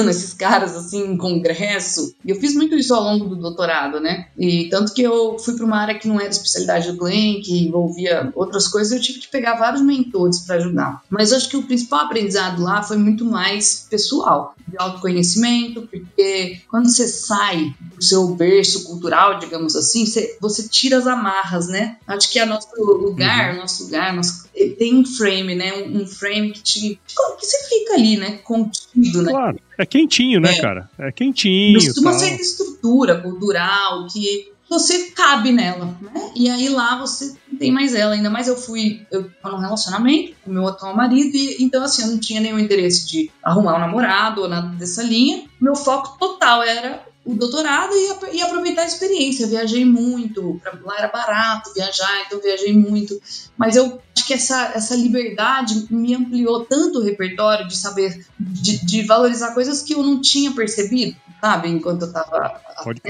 stalkeando 0.00 0.10
esses 0.10 0.34
caras 0.34 0.76
assim 0.76 1.12
em 1.12 1.16
congresso. 1.16 2.14
E 2.24 2.30
eu 2.30 2.36
fiz 2.36 2.54
muito 2.54 2.74
isso 2.74 2.94
ao 2.94 3.02
longo 3.02 3.26
do 3.26 3.36
doutorado, 3.36 4.00
né? 4.00 4.26
E 4.36 4.68
tanto 4.68 4.94
que 4.94 5.02
eu 5.02 5.38
fui 5.38 5.54
para 5.54 5.64
uma 5.64 5.78
área 5.78 5.98
que 5.98 6.08
não 6.08 6.20
era 6.20 6.30
especialidade 6.30 6.90
do 6.90 6.98
Glenn, 6.98 7.40
que 7.42 7.66
envolvia 7.66 8.32
outras 8.34 8.66
coisas, 8.66 8.92
eu 8.92 9.00
tive 9.00 9.20
que 9.20 9.28
pegar 9.28 9.54
vários 9.54 9.82
mentores 9.82 10.40
para 10.40 10.56
ajudar. 10.56 11.02
Mas 11.08 11.30
eu 11.30 11.36
acho 11.36 11.48
que 11.48 11.56
o 11.56 11.62
principal 11.62 12.00
aprendizado 12.00 12.62
lá 12.62 12.82
foi 12.82 12.96
muito 12.96 13.24
mais 13.24 13.86
pessoal, 13.88 14.54
de 14.66 14.76
autoconhecimento, 14.78 15.82
porque 15.90 16.60
quando 16.68 16.88
você 16.88 17.06
sai 17.08 17.74
do 17.96 18.02
seu 18.02 18.28
berço 18.28 18.84
cultural, 18.84 19.38
digamos 19.38 19.74
assim, 19.74 20.06
você, 20.06 20.36
você 20.40 20.68
tira 20.68 20.98
as 20.98 21.06
amarras, 21.06 21.68
né? 21.68 21.96
Acho 22.06 22.30
que 22.30 22.38
é 22.38 22.46
nosso 22.46 22.68
lugar, 22.76 23.54
uhum. 23.54 23.60
nosso 23.60 23.84
lugar, 23.84 24.14
nosso, 24.14 24.44
tem 24.78 24.96
um 24.96 25.04
frame, 25.04 25.54
né? 25.54 25.72
Um, 25.74 26.02
um 26.02 26.06
frame 26.06 26.52
que 26.52 26.62
te 26.62 27.00
que 27.06 27.46
você 27.46 27.68
fica 27.68 27.94
ali, 27.94 28.16
né? 28.16 28.38
Contido, 28.44 29.22
né? 29.22 29.30
Claro. 29.30 29.60
É 29.78 29.86
quentinho, 29.86 30.40
né, 30.40 30.52
é. 30.52 30.60
cara? 30.60 30.90
É 30.98 31.10
quentinho. 31.10 31.74
Costuma 31.80 32.12
ser 32.12 32.40
estrutura 32.40 33.20
cultural 33.20 34.06
que 34.06 34.52
você 34.68 35.10
cabe 35.10 35.50
nela, 35.50 35.96
né? 36.00 36.30
E 36.36 36.48
aí 36.48 36.68
lá 36.68 36.96
você 36.98 37.34
não 37.50 37.58
tem 37.58 37.72
mais 37.72 37.94
ela. 37.94 38.14
Ainda 38.14 38.30
mais 38.30 38.46
eu 38.46 38.56
fui, 38.56 39.04
eu 39.10 39.28
tava 39.42 39.56
num 39.56 39.62
relacionamento 39.62 40.34
com 40.44 40.52
meu 40.52 40.68
atual 40.68 40.94
marido, 40.94 41.36
e 41.36 41.56
então 41.60 41.82
assim, 41.82 42.02
eu 42.02 42.08
não 42.08 42.20
tinha 42.20 42.40
nenhum 42.40 42.58
interesse 42.58 43.08
de 43.08 43.30
arrumar 43.42 43.76
um 43.76 43.80
namorado 43.80 44.42
ou 44.42 44.48
nada 44.48 44.68
dessa 44.76 45.02
linha. 45.02 45.44
Meu 45.60 45.74
foco 45.74 46.16
total 46.18 46.62
era 46.62 47.04
o 47.30 47.36
doutorado 47.36 47.92
e, 47.94 48.36
e, 48.36 48.42
aproveitar 48.42 48.82
a 48.82 48.86
experiência. 48.86 49.46
Viajei 49.46 49.84
muito, 49.84 50.60
lá 50.82 50.98
era 50.98 51.08
barato 51.08 51.72
viajar, 51.72 52.24
então 52.26 52.40
viajei 52.40 52.72
muito. 52.76 53.20
Mas 53.56 53.76
eu 53.76 54.00
acho 54.16 54.26
que 54.26 54.34
essa, 54.34 54.72
essa 54.74 54.96
liberdade 54.96 55.86
me 55.90 56.14
ampliou 56.14 56.64
tanto 56.64 56.98
o 56.98 57.02
repertório 57.02 57.68
de 57.68 57.76
saber, 57.76 58.26
de, 58.38 58.84
de 58.84 59.02
valorizar 59.02 59.54
coisas 59.54 59.82
que 59.82 59.94
eu 59.94 60.02
não 60.02 60.20
tinha 60.20 60.50
percebido, 60.52 61.16
sabe, 61.40 61.68
enquanto 61.68 62.02
eu 62.02 62.08
estava 62.08 62.60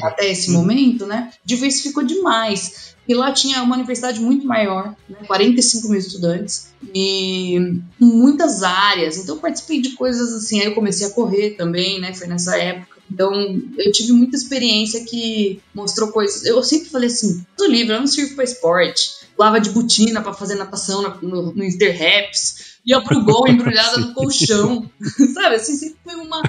até 0.02 0.30
esse 0.30 0.50
momento, 0.50 1.06
né? 1.06 1.32
Diversificou 1.44 2.02
demais. 2.02 2.94
E 3.08 3.14
lá 3.14 3.32
tinha 3.32 3.62
uma 3.62 3.74
universidade 3.74 4.20
muito 4.20 4.46
maior, 4.46 4.94
né, 5.08 5.18
45 5.26 5.88
mil 5.88 5.98
estudantes, 5.98 6.72
e 6.94 7.80
muitas 7.98 8.62
áreas. 8.62 9.16
Então 9.16 9.34
eu 9.34 9.40
participei 9.40 9.80
de 9.80 9.90
coisas 9.92 10.32
assim. 10.32 10.60
Aí 10.60 10.66
eu 10.66 10.74
comecei 10.74 11.06
a 11.06 11.10
correr 11.10 11.50
também, 11.56 12.00
né? 12.00 12.14
Foi 12.14 12.26
nessa 12.28 12.56
época. 12.56 12.99
Então, 13.10 13.32
eu 13.76 13.92
tive 13.92 14.12
muita 14.12 14.36
experiência 14.36 15.04
que 15.04 15.60
mostrou 15.74 16.12
coisas. 16.12 16.44
Eu 16.44 16.62
sempre 16.62 16.88
falei 16.88 17.08
assim: 17.08 17.44
o 17.58 17.64
livro, 17.64 17.94
eu 17.94 18.00
não 18.00 18.06
sirvo 18.06 18.34
para 18.34 18.44
esporte. 18.44 19.10
pulava 19.36 19.60
de 19.60 19.70
botina 19.70 20.22
para 20.22 20.32
fazer 20.32 20.54
natação 20.54 21.02
no, 21.20 21.52
no 21.52 21.64
Interraps, 21.64 22.78
ia 22.86 23.00
pro 23.00 23.24
gol 23.24 23.48
embrulhada 23.48 23.98
no 23.98 24.14
colchão, 24.14 24.90
sabe? 25.34 25.56
Assim, 25.56 25.74
sempre 25.74 25.98
foi 26.04 26.14
uma, 26.14 26.42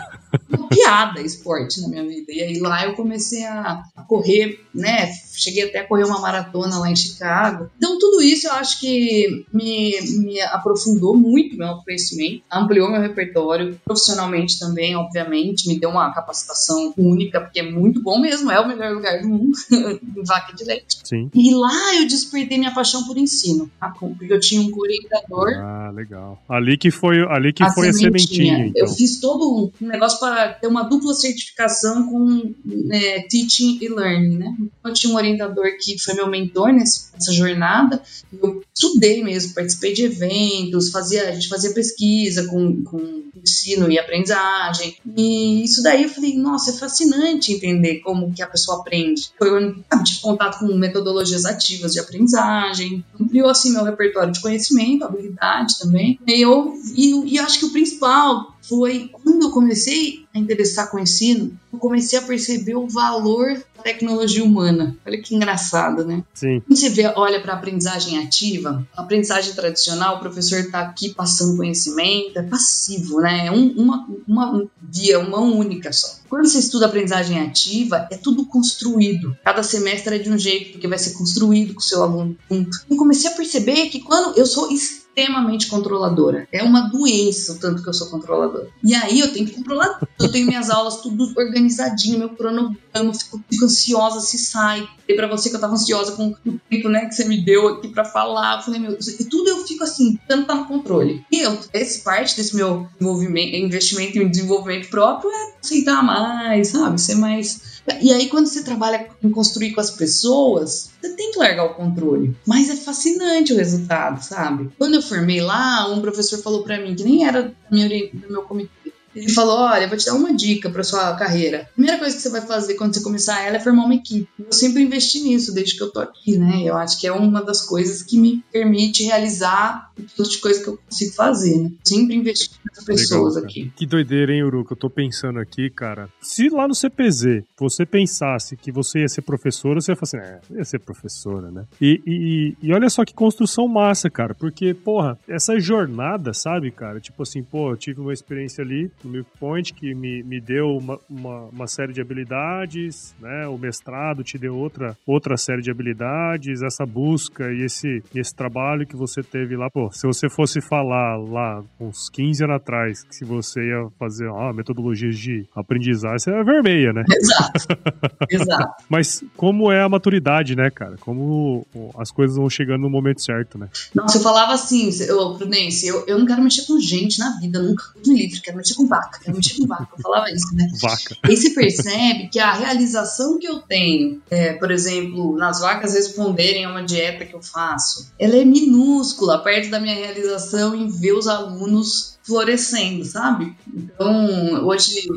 uma 0.49 0.67
piada 0.67 1.21
esporte 1.21 1.81
na 1.81 1.87
minha 1.87 2.05
vida. 2.05 2.31
E 2.31 2.41
aí 2.41 2.59
lá 2.59 2.85
eu 2.85 2.93
comecei 2.93 3.43
a, 3.45 3.83
a, 3.95 4.03
correr, 4.03 4.63
né? 4.73 5.11
Cheguei 5.41 5.63
até 5.63 5.79
a 5.79 5.87
correr 5.87 6.03
uma 6.03 6.19
maratona 6.19 6.77
lá 6.77 6.89
em 6.89 6.95
Chicago. 6.95 7.69
Então 7.77 7.97
tudo 7.97 8.21
isso 8.21 8.47
eu 8.47 8.53
acho 8.53 8.79
que 8.79 9.45
me, 9.53 9.99
me 10.19 10.41
aprofundou 10.41 11.15
muito 11.15 11.57
meu 11.57 11.77
conhecimento, 11.77 12.43
ampliou 12.51 12.89
meu 12.89 13.01
repertório, 13.01 13.79
profissionalmente 13.83 14.59
também, 14.59 14.95
obviamente, 14.95 15.67
me 15.67 15.79
deu 15.79 15.89
uma 15.89 16.13
capacitação 16.13 16.93
única, 16.97 17.41
porque 17.41 17.59
é 17.59 17.71
muito 17.71 18.01
bom 18.01 18.19
mesmo, 18.19 18.51
é 18.51 18.59
o 18.59 18.67
melhor 18.67 18.93
lugar 18.93 19.21
do 19.21 19.27
mundo, 19.27 19.51
vaca 20.25 20.53
de 20.55 20.63
leite. 20.63 20.97
Sim. 21.03 21.29
E 21.33 21.53
lá 21.53 21.95
eu 21.95 22.07
despertei 22.07 22.57
minha 22.57 22.73
paixão 22.73 23.03
por 23.05 23.17
ensino, 23.17 23.69
tá? 23.79 23.89
porque 23.89 24.31
eu 24.31 24.39
tinha 24.39 24.61
um 24.61 24.71
orientador. 24.77 25.53
Ah, 25.57 25.91
legal. 25.93 26.41
Ali 26.47 26.77
que 26.77 26.91
foi, 26.91 27.23
ali 27.27 27.53
que 27.53 27.63
a 27.63 27.71
foi 27.71 27.91
sementinha. 27.93 28.15
a 28.15 28.19
sementinha. 28.19 28.67
Então. 28.67 28.87
Eu 28.87 28.93
fiz 28.93 29.19
todo 29.19 29.71
um 29.81 29.87
negócio 29.87 30.19
para 30.19 30.49
ter 30.49 30.67
uma 30.67 30.83
dupla 30.83 31.13
certificação 31.13 32.07
com 32.07 32.53
é, 32.91 33.21
teaching 33.21 33.77
e 33.81 33.89
learning, 33.89 34.37
né? 34.37 34.55
Eu 34.83 34.93
tinha 34.93 35.13
um 35.13 35.15
orientador 35.15 35.30
que 35.79 35.97
foi 35.99 36.13
meu 36.13 36.27
mentor 36.27 36.71
nessa 36.73 37.31
jornada. 37.31 38.01
Eu 38.41 38.63
estudei 38.73 39.23
mesmo, 39.23 39.53
participei 39.53 39.93
de 39.93 40.05
eventos, 40.05 40.89
fazia, 40.89 41.29
a 41.29 41.31
gente 41.31 41.47
fazia 41.47 41.73
pesquisa 41.73 42.45
com, 42.47 42.83
com 42.83 43.21
ensino 43.41 43.91
e 43.91 43.99
aprendizagem. 43.99 44.95
E 45.17 45.63
isso 45.63 45.81
daí 45.81 46.03
eu 46.03 46.09
falei, 46.09 46.37
nossa, 46.37 46.71
é 46.71 46.73
fascinante 46.73 47.53
entender 47.53 47.99
como 47.99 48.31
que 48.33 48.41
a 48.41 48.47
pessoa 48.47 48.79
aprende. 48.79 49.31
Foi 49.37 49.49
eu 49.49 50.03
tive 50.03 50.21
contato 50.21 50.59
com 50.59 50.73
metodologias 50.75 51.45
ativas 51.45 51.93
de 51.93 51.99
aprendizagem, 51.99 53.03
ampliou 53.19 53.49
assim 53.49 53.71
meu 53.71 53.83
repertório 53.83 54.31
de 54.31 54.41
conhecimento, 54.41 55.03
habilidade 55.03 55.79
também. 55.79 56.19
E 56.27 56.41
eu 56.41 56.73
e, 56.95 57.33
e 57.33 57.39
acho 57.39 57.59
que 57.59 57.65
o 57.65 57.71
principal 57.71 58.55
foi 58.61 59.09
quando 59.11 59.43
eu 59.43 59.51
comecei 59.51 60.25
a 60.33 60.39
interessar 60.39 60.89
com 60.89 60.97
o 60.97 60.99
ensino, 60.99 61.57
eu 61.73 61.79
comecei 61.79 62.17
a 62.17 62.21
perceber 62.21 62.75
o 62.75 62.87
valor 62.87 63.61
tecnologia 63.81 64.43
humana. 64.43 64.95
Olha 65.05 65.21
que 65.21 65.35
engraçado, 65.35 66.05
né? 66.05 66.23
Sim. 66.33 66.61
Quando 66.61 66.77
você 66.77 66.89
vê, 66.89 67.11
olha 67.15 67.39
para 67.41 67.53
a 67.53 67.57
aprendizagem 67.57 68.19
ativa, 68.19 68.87
a 68.95 69.01
aprendizagem 69.01 69.53
tradicional, 69.53 70.15
o 70.17 70.19
professor 70.19 70.59
está 70.59 70.81
aqui 70.81 71.13
passando 71.13 71.57
conhecimento, 71.57 72.37
é 72.37 72.43
passivo, 72.43 73.19
né? 73.21 73.47
É 73.47 73.51
um, 73.51 73.71
uma, 73.71 74.07
uma 74.27 74.63
via, 74.81 75.19
uma 75.19 75.39
única 75.39 75.91
só. 75.91 76.21
Quando 76.29 76.47
você 76.47 76.59
estuda 76.59 76.85
aprendizagem 76.85 77.41
ativa, 77.41 78.07
é 78.09 78.15
tudo 78.15 78.45
construído. 78.45 79.35
Cada 79.43 79.63
semestre 79.63 80.15
é 80.15 80.19
de 80.19 80.31
um 80.31 80.37
jeito, 80.37 80.71
porque 80.71 80.87
vai 80.87 80.97
ser 80.97 81.11
construído 81.11 81.73
com 81.73 81.81
o 81.81 81.83
seu 81.83 82.01
aluno 82.01 82.37
junto. 82.49 82.77
Eu 82.89 82.95
comecei 82.95 83.29
a 83.29 83.35
perceber 83.35 83.87
que 83.87 83.99
quando 83.99 84.37
eu 84.37 84.45
sou 84.45 84.71
extremamente 85.15 85.67
controladora. 85.67 86.47
É 86.51 86.63
uma 86.63 86.89
doença 86.89 87.53
o 87.53 87.59
tanto 87.59 87.83
que 87.83 87.89
eu 87.89 87.93
sou 87.93 88.07
controladora. 88.07 88.67
E 88.83 88.95
aí 88.95 89.19
eu 89.19 89.31
tenho 89.31 89.45
que 89.45 89.55
controlar. 89.55 89.99
Eu 90.19 90.31
tenho 90.31 90.47
minhas 90.47 90.69
aulas 90.69 91.01
tudo 91.01 91.31
organizadinho, 91.37 92.19
meu 92.19 92.29
cronograma, 92.29 93.13
fico, 93.13 93.43
fico 93.49 93.65
ansiosa 93.65 94.21
se 94.21 94.37
sai. 94.37 94.87
E 95.07 95.13
para 95.13 95.27
você 95.27 95.49
que 95.49 95.55
eu 95.55 95.59
tava 95.59 95.73
ansiosa 95.73 96.13
com 96.13 96.29
o 96.45 96.59
tempo, 96.69 96.89
né, 96.89 97.05
que 97.05 97.15
você 97.15 97.25
me 97.25 97.43
deu 97.43 97.67
aqui 97.67 97.89
para 97.89 98.05
falar, 98.05 98.57
eu 98.57 98.63
falei, 98.63 98.79
meu, 98.79 98.97
e 99.19 99.25
tudo 99.25 99.49
eu 99.49 99.65
fico 99.65 99.83
assim, 99.83 100.17
tanto 100.27 100.47
tá 100.47 100.55
no 100.55 100.65
controle. 100.65 101.23
E 101.31 101.39
eu, 101.41 101.59
esse 101.73 102.01
parte 102.01 102.35
desse 102.35 102.55
meu 102.55 102.87
investimento 103.01 104.17
em 104.17 104.29
desenvolvimento 104.29 104.89
próprio 104.89 105.29
é 105.29 105.53
aceitar 105.61 106.01
mais, 106.01 106.69
sabe? 106.69 106.99
Ser 106.99 107.15
mais 107.15 107.70
e 108.01 108.11
aí, 108.11 108.29
quando 108.29 108.47
você 108.47 108.63
trabalha 108.63 109.07
em 109.23 109.29
construir 109.29 109.71
com 109.71 109.81
as 109.81 109.91
pessoas, 109.91 110.91
você 111.01 111.09
tem 111.15 111.31
que 111.31 111.39
largar 111.39 111.65
o 111.65 111.73
controle. 111.73 112.35
Mas 112.45 112.69
é 112.69 112.75
fascinante 112.75 113.53
o 113.53 113.57
resultado, 113.57 114.23
sabe? 114.23 114.69
Quando 114.77 114.95
eu 114.95 115.01
formei 115.01 115.41
lá, 115.41 115.91
um 115.91 116.01
professor 116.01 116.41
falou 116.41 116.63
para 116.63 116.79
mim, 116.79 116.95
que 116.95 117.03
nem 117.03 117.25
era 117.25 117.43
do 117.43 118.31
meu 118.31 118.43
comitê, 118.43 118.93
ele 119.15 119.29
falou: 119.29 119.57
Olha, 119.57 119.87
vou 119.87 119.97
te 119.97 120.05
dar 120.05 120.15
uma 120.15 120.33
dica 120.33 120.69
para 120.69 120.83
sua 120.83 121.15
carreira. 121.15 121.67
A 121.71 121.73
primeira 121.73 121.99
coisa 121.99 122.15
que 122.15 122.21
você 122.21 122.29
vai 122.29 122.41
fazer 122.41 122.75
quando 122.75 122.93
você 122.93 123.01
começar 123.01 123.41
ela 123.41 123.57
é 123.57 123.59
formar 123.59 123.83
uma 123.83 123.95
equipe. 123.95 124.27
Eu 124.39 124.53
sempre 124.53 124.81
investi 124.81 125.19
nisso 125.19 125.53
desde 125.53 125.75
que 125.75 125.83
eu 125.83 125.91
tô 125.91 125.99
aqui, 125.99 126.37
né? 126.37 126.61
Eu 126.63 126.77
acho 126.77 126.99
que 126.99 127.07
é 127.07 127.11
uma 127.11 127.43
das 127.43 127.61
coisas 127.61 128.01
que 128.01 128.17
me 128.17 128.43
permite 128.51 129.03
realizar 129.03 129.90
o 130.01 130.23
tipo 130.23 130.29
de 130.29 130.37
coisa 130.39 130.63
que 130.63 130.69
eu 130.69 130.77
consigo 130.77 131.13
fazer, 131.13 131.57
né? 131.57 131.71
Sempre 131.83 132.15
investi 132.15 132.59
nas 132.65 132.83
pessoas 132.83 133.35
Legal, 133.35 133.49
aqui. 133.49 133.71
Que 133.75 133.85
doideira, 133.85 134.33
hein, 134.33 134.43
Uruca? 134.43 134.73
Eu 134.73 134.77
tô 134.77 134.89
pensando 134.89 135.39
aqui, 135.39 135.69
cara. 135.69 136.09
Se 136.21 136.49
lá 136.49 136.67
no 136.67 136.75
CPZ 136.75 137.43
você 137.57 137.85
pensasse 137.85 138.55
que 138.55 138.71
você 138.71 138.99
ia 138.99 139.09
ser 139.09 139.21
professora, 139.21 139.81
você 139.81 139.91
ia 139.91 139.95
falar 139.95 140.23
assim: 140.23 140.53
É, 140.53 140.57
ia 140.57 140.65
ser 140.65 140.79
professora, 140.79 141.51
né? 141.51 141.65
E, 141.79 142.01
e, 142.05 142.57
e 142.61 142.73
olha 142.73 142.89
só 142.89 143.05
que 143.05 143.13
construção 143.13 143.67
massa, 143.67 144.09
cara. 144.09 144.33
Porque, 144.35 144.73
porra, 144.73 145.17
essa 145.27 145.59
jornada, 145.59 146.33
sabe, 146.33 146.71
cara? 146.71 146.99
Tipo 146.99 147.23
assim, 147.23 147.43
pô, 147.43 147.71
eu 147.71 147.77
tive 147.77 148.01
uma 148.01 148.13
experiência 148.13 148.63
ali 148.63 148.91
no 149.03 149.11
Milk 149.11 149.29
Point, 149.39 149.73
que 149.73 149.93
me, 149.93 150.23
me 150.23 150.39
deu 150.39 150.77
uma, 150.77 150.99
uma, 151.09 151.41
uma, 151.45 151.67
série 151.67 151.93
de 151.93 152.01
habilidades, 152.01 153.13
né? 153.19 153.47
O 153.47 153.57
mestrado 153.57 154.23
te 154.23 154.37
deu 154.37 154.55
outra, 154.55 154.97
outra 155.05 155.37
série 155.37 155.61
de 155.61 155.71
habilidades, 155.71 156.61
essa 156.61 156.85
busca 156.85 157.51
e 157.51 157.63
esse, 157.63 158.03
esse 158.13 158.33
trabalho 158.33 158.85
que 158.85 158.95
você 158.95 159.21
teve 159.21 159.55
lá. 159.55 159.69
Pô, 159.69 159.90
se 159.91 160.07
você 160.07 160.29
fosse 160.29 160.61
falar 160.61 161.17
lá 161.17 161.63
uns 161.79 162.09
15 162.09 162.43
anos 162.43 162.55
atrás 162.55 163.03
que 163.03 163.15
se 163.15 163.25
você 163.25 163.61
ia 163.61 163.87
fazer 163.99 164.27
ó, 164.27 164.51
metodologias 164.53 165.17
de 165.17 165.45
aprendizagem, 165.55 166.19
você 166.19 166.31
é 166.31 166.43
vermelha, 166.43 166.93
né? 166.93 167.03
Exato. 167.09 167.67
Exato. 168.29 168.83
Mas 168.89 169.23
como 169.35 169.71
é 169.71 169.81
a 169.81 169.89
maturidade, 169.89 170.55
né, 170.55 170.69
cara? 170.69 170.95
Como 170.99 171.65
as 171.97 172.11
coisas 172.11 172.37
vão 172.37 172.49
chegando 172.49 172.81
no 172.81 172.89
momento 172.89 173.21
certo, 173.21 173.57
né? 173.57 173.67
Nossa, 173.93 174.17
eu 174.17 174.21
falava 174.21 174.53
assim, 174.53 174.89
eu, 175.07 175.35
Prudência, 175.35 175.89
eu, 175.89 176.05
eu 176.07 176.19
não 176.19 176.25
quero 176.25 176.41
mexer 176.41 176.65
com 176.65 176.79
gente 176.79 177.19
na 177.19 177.37
vida, 177.39 177.61
nunca. 177.61 177.83
Me 178.05 178.15
livre, 178.15 178.41
quero 178.41 178.57
mexer 178.57 178.75
com 178.75 178.87
vaca, 178.87 179.19
eu 179.25 179.33
mexi 179.33 179.57
com 179.57 179.67
vaca, 179.67 179.87
eu 179.97 180.01
falava 180.01 180.29
isso, 180.31 180.55
né? 180.55 180.69
Vaca. 180.81 181.17
E 181.29 181.37
se 181.37 181.53
percebe 181.53 182.27
que 182.29 182.39
a 182.39 182.53
realização 182.53 183.39
que 183.39 183.47
eu 183.47 183.59
tenho, 183.59 184.21
é, 184.29 184.53
por 184.53 184.71
exemplo, 184.71 185.35
nas 185.37 185.59
vacas 185.59 185.93
responderem 185.93 186.65
a 186.65 186.69
uma 186.69 186.83
dieta 186.83 187.25
que 187.25 187.33
eu 187.33 187.41
faço, 187.41 188.11
ela 188.19 188.35
é 188.35 188.45
minúscula 188.45 189.43
perto 189.43 189.70
da 189.71 189.79
minha 189.79 189.95
realização 189.95 190.75
em 190.75 190.87
ver 190.87 191.13
os 191.13 191.27
alunos 191.27 192.19
florescendo, 192.23 193.03
sabe? 193.03 193.55
Então, 193.73 194.65
hoje, 194.65 195.07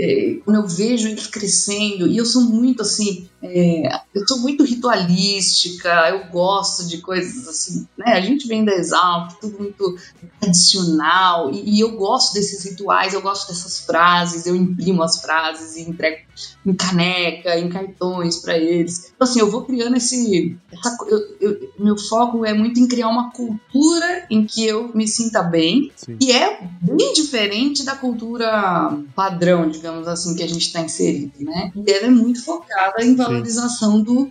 é, 0.00 0.36
quando 0.44 0.56
eu 0.56 0.66
vejo 0.66 1.08
eles 1.08 1.26
crescendo, 1.26 2.06
e 2.06 2.16
eu 2.16 2.24
sou 2.24 2.42
muito 2.42 2.82
assim, 2.82 3.28
é, 3.42 4.00
eu 4.14 4.26
sou 4.26 4.38
muito 4.38 4.64
ritualística, 4.64 5.90
eu 6.08 6.30
gosto 6.30 6.88
de 6.88 6.98
coisas 6.98 7.46
assim, 7.46 7.86
né? 7.96 8.14
A 8.14 8.20
gente 8.20 8.48
vem 8.48 8.64
da 8.64 8.72
Exalto, 8.74 9.36
tudo 9.40 9.58
muito 9.58 9.96
tradicional, 10.40 11.52
e, 11.52 11.76
e, 11.76 11.80
eu 11.80 11.92
gosto 11.96 12.34
desses 12.34 12.64
rituais, 12.64 13.12
eu 13.12 13.20
gosto 13.20 13.48
dessas 13.48 13.80
frases, 13.80 14.46
eu 14.46 14.56
imprimo 14.56 15.02
as 15.02 15.20
frases 15.20 15.76
e 15.76 15.82
entrego 15.82 16.24
em 16.66 16.74
caneca, 16.74 17.58
em 17.58 17.68
cartões 17.68 18.38
para 18.38 18.58
eles. 18.58 19.12
Então, 19.14 19.28
assim, 19.28 19.40
eu 19.40 19.50
vou 19.50 19.62
criando 19.62 19.96
esse. 19.96 20.56
Essa, 20.72 20.96
eu, 21.08 21.36
eu, 21.40 21.72
meu 21.78 21.96
foco 21.96 22.44
é 22.44 22.52
muito 22.52 22.80
em 22.80 22.88
criar 22.88 23.08
uma 23.08 23.30
cultura 23.30 24.26
em 24.30 24.44
que 24.44 24.64
eu 24.66 24.90
me 24.94 25.06
sinta 25.06 25.42
bem, 25.42 25.92
Sim. 25.94 26.16
e 26.20 26.32
é 26.32 26.60
bem 26.80 27.12
diferente 27.12 27.84
da 27.84 27.94
cultura 27.94 28.98
padrão, 29.14 29.68
digamos 29.68 30.08
assim, 30.08 30.34
que 30.34 30.42
a 30.42 30.48
gente 30.48 30.66
está 30.66 30.80
inserido, 30.80 31.32
né? 31.40 31.70
E 31.74 31.90
ela 31.90 32.06
é 32.06 32.10
muito 32.10 32.42
focada 32.44 33.04
em 33.04 33.14
valorização 33.34 34.02
do, 34.02 34.30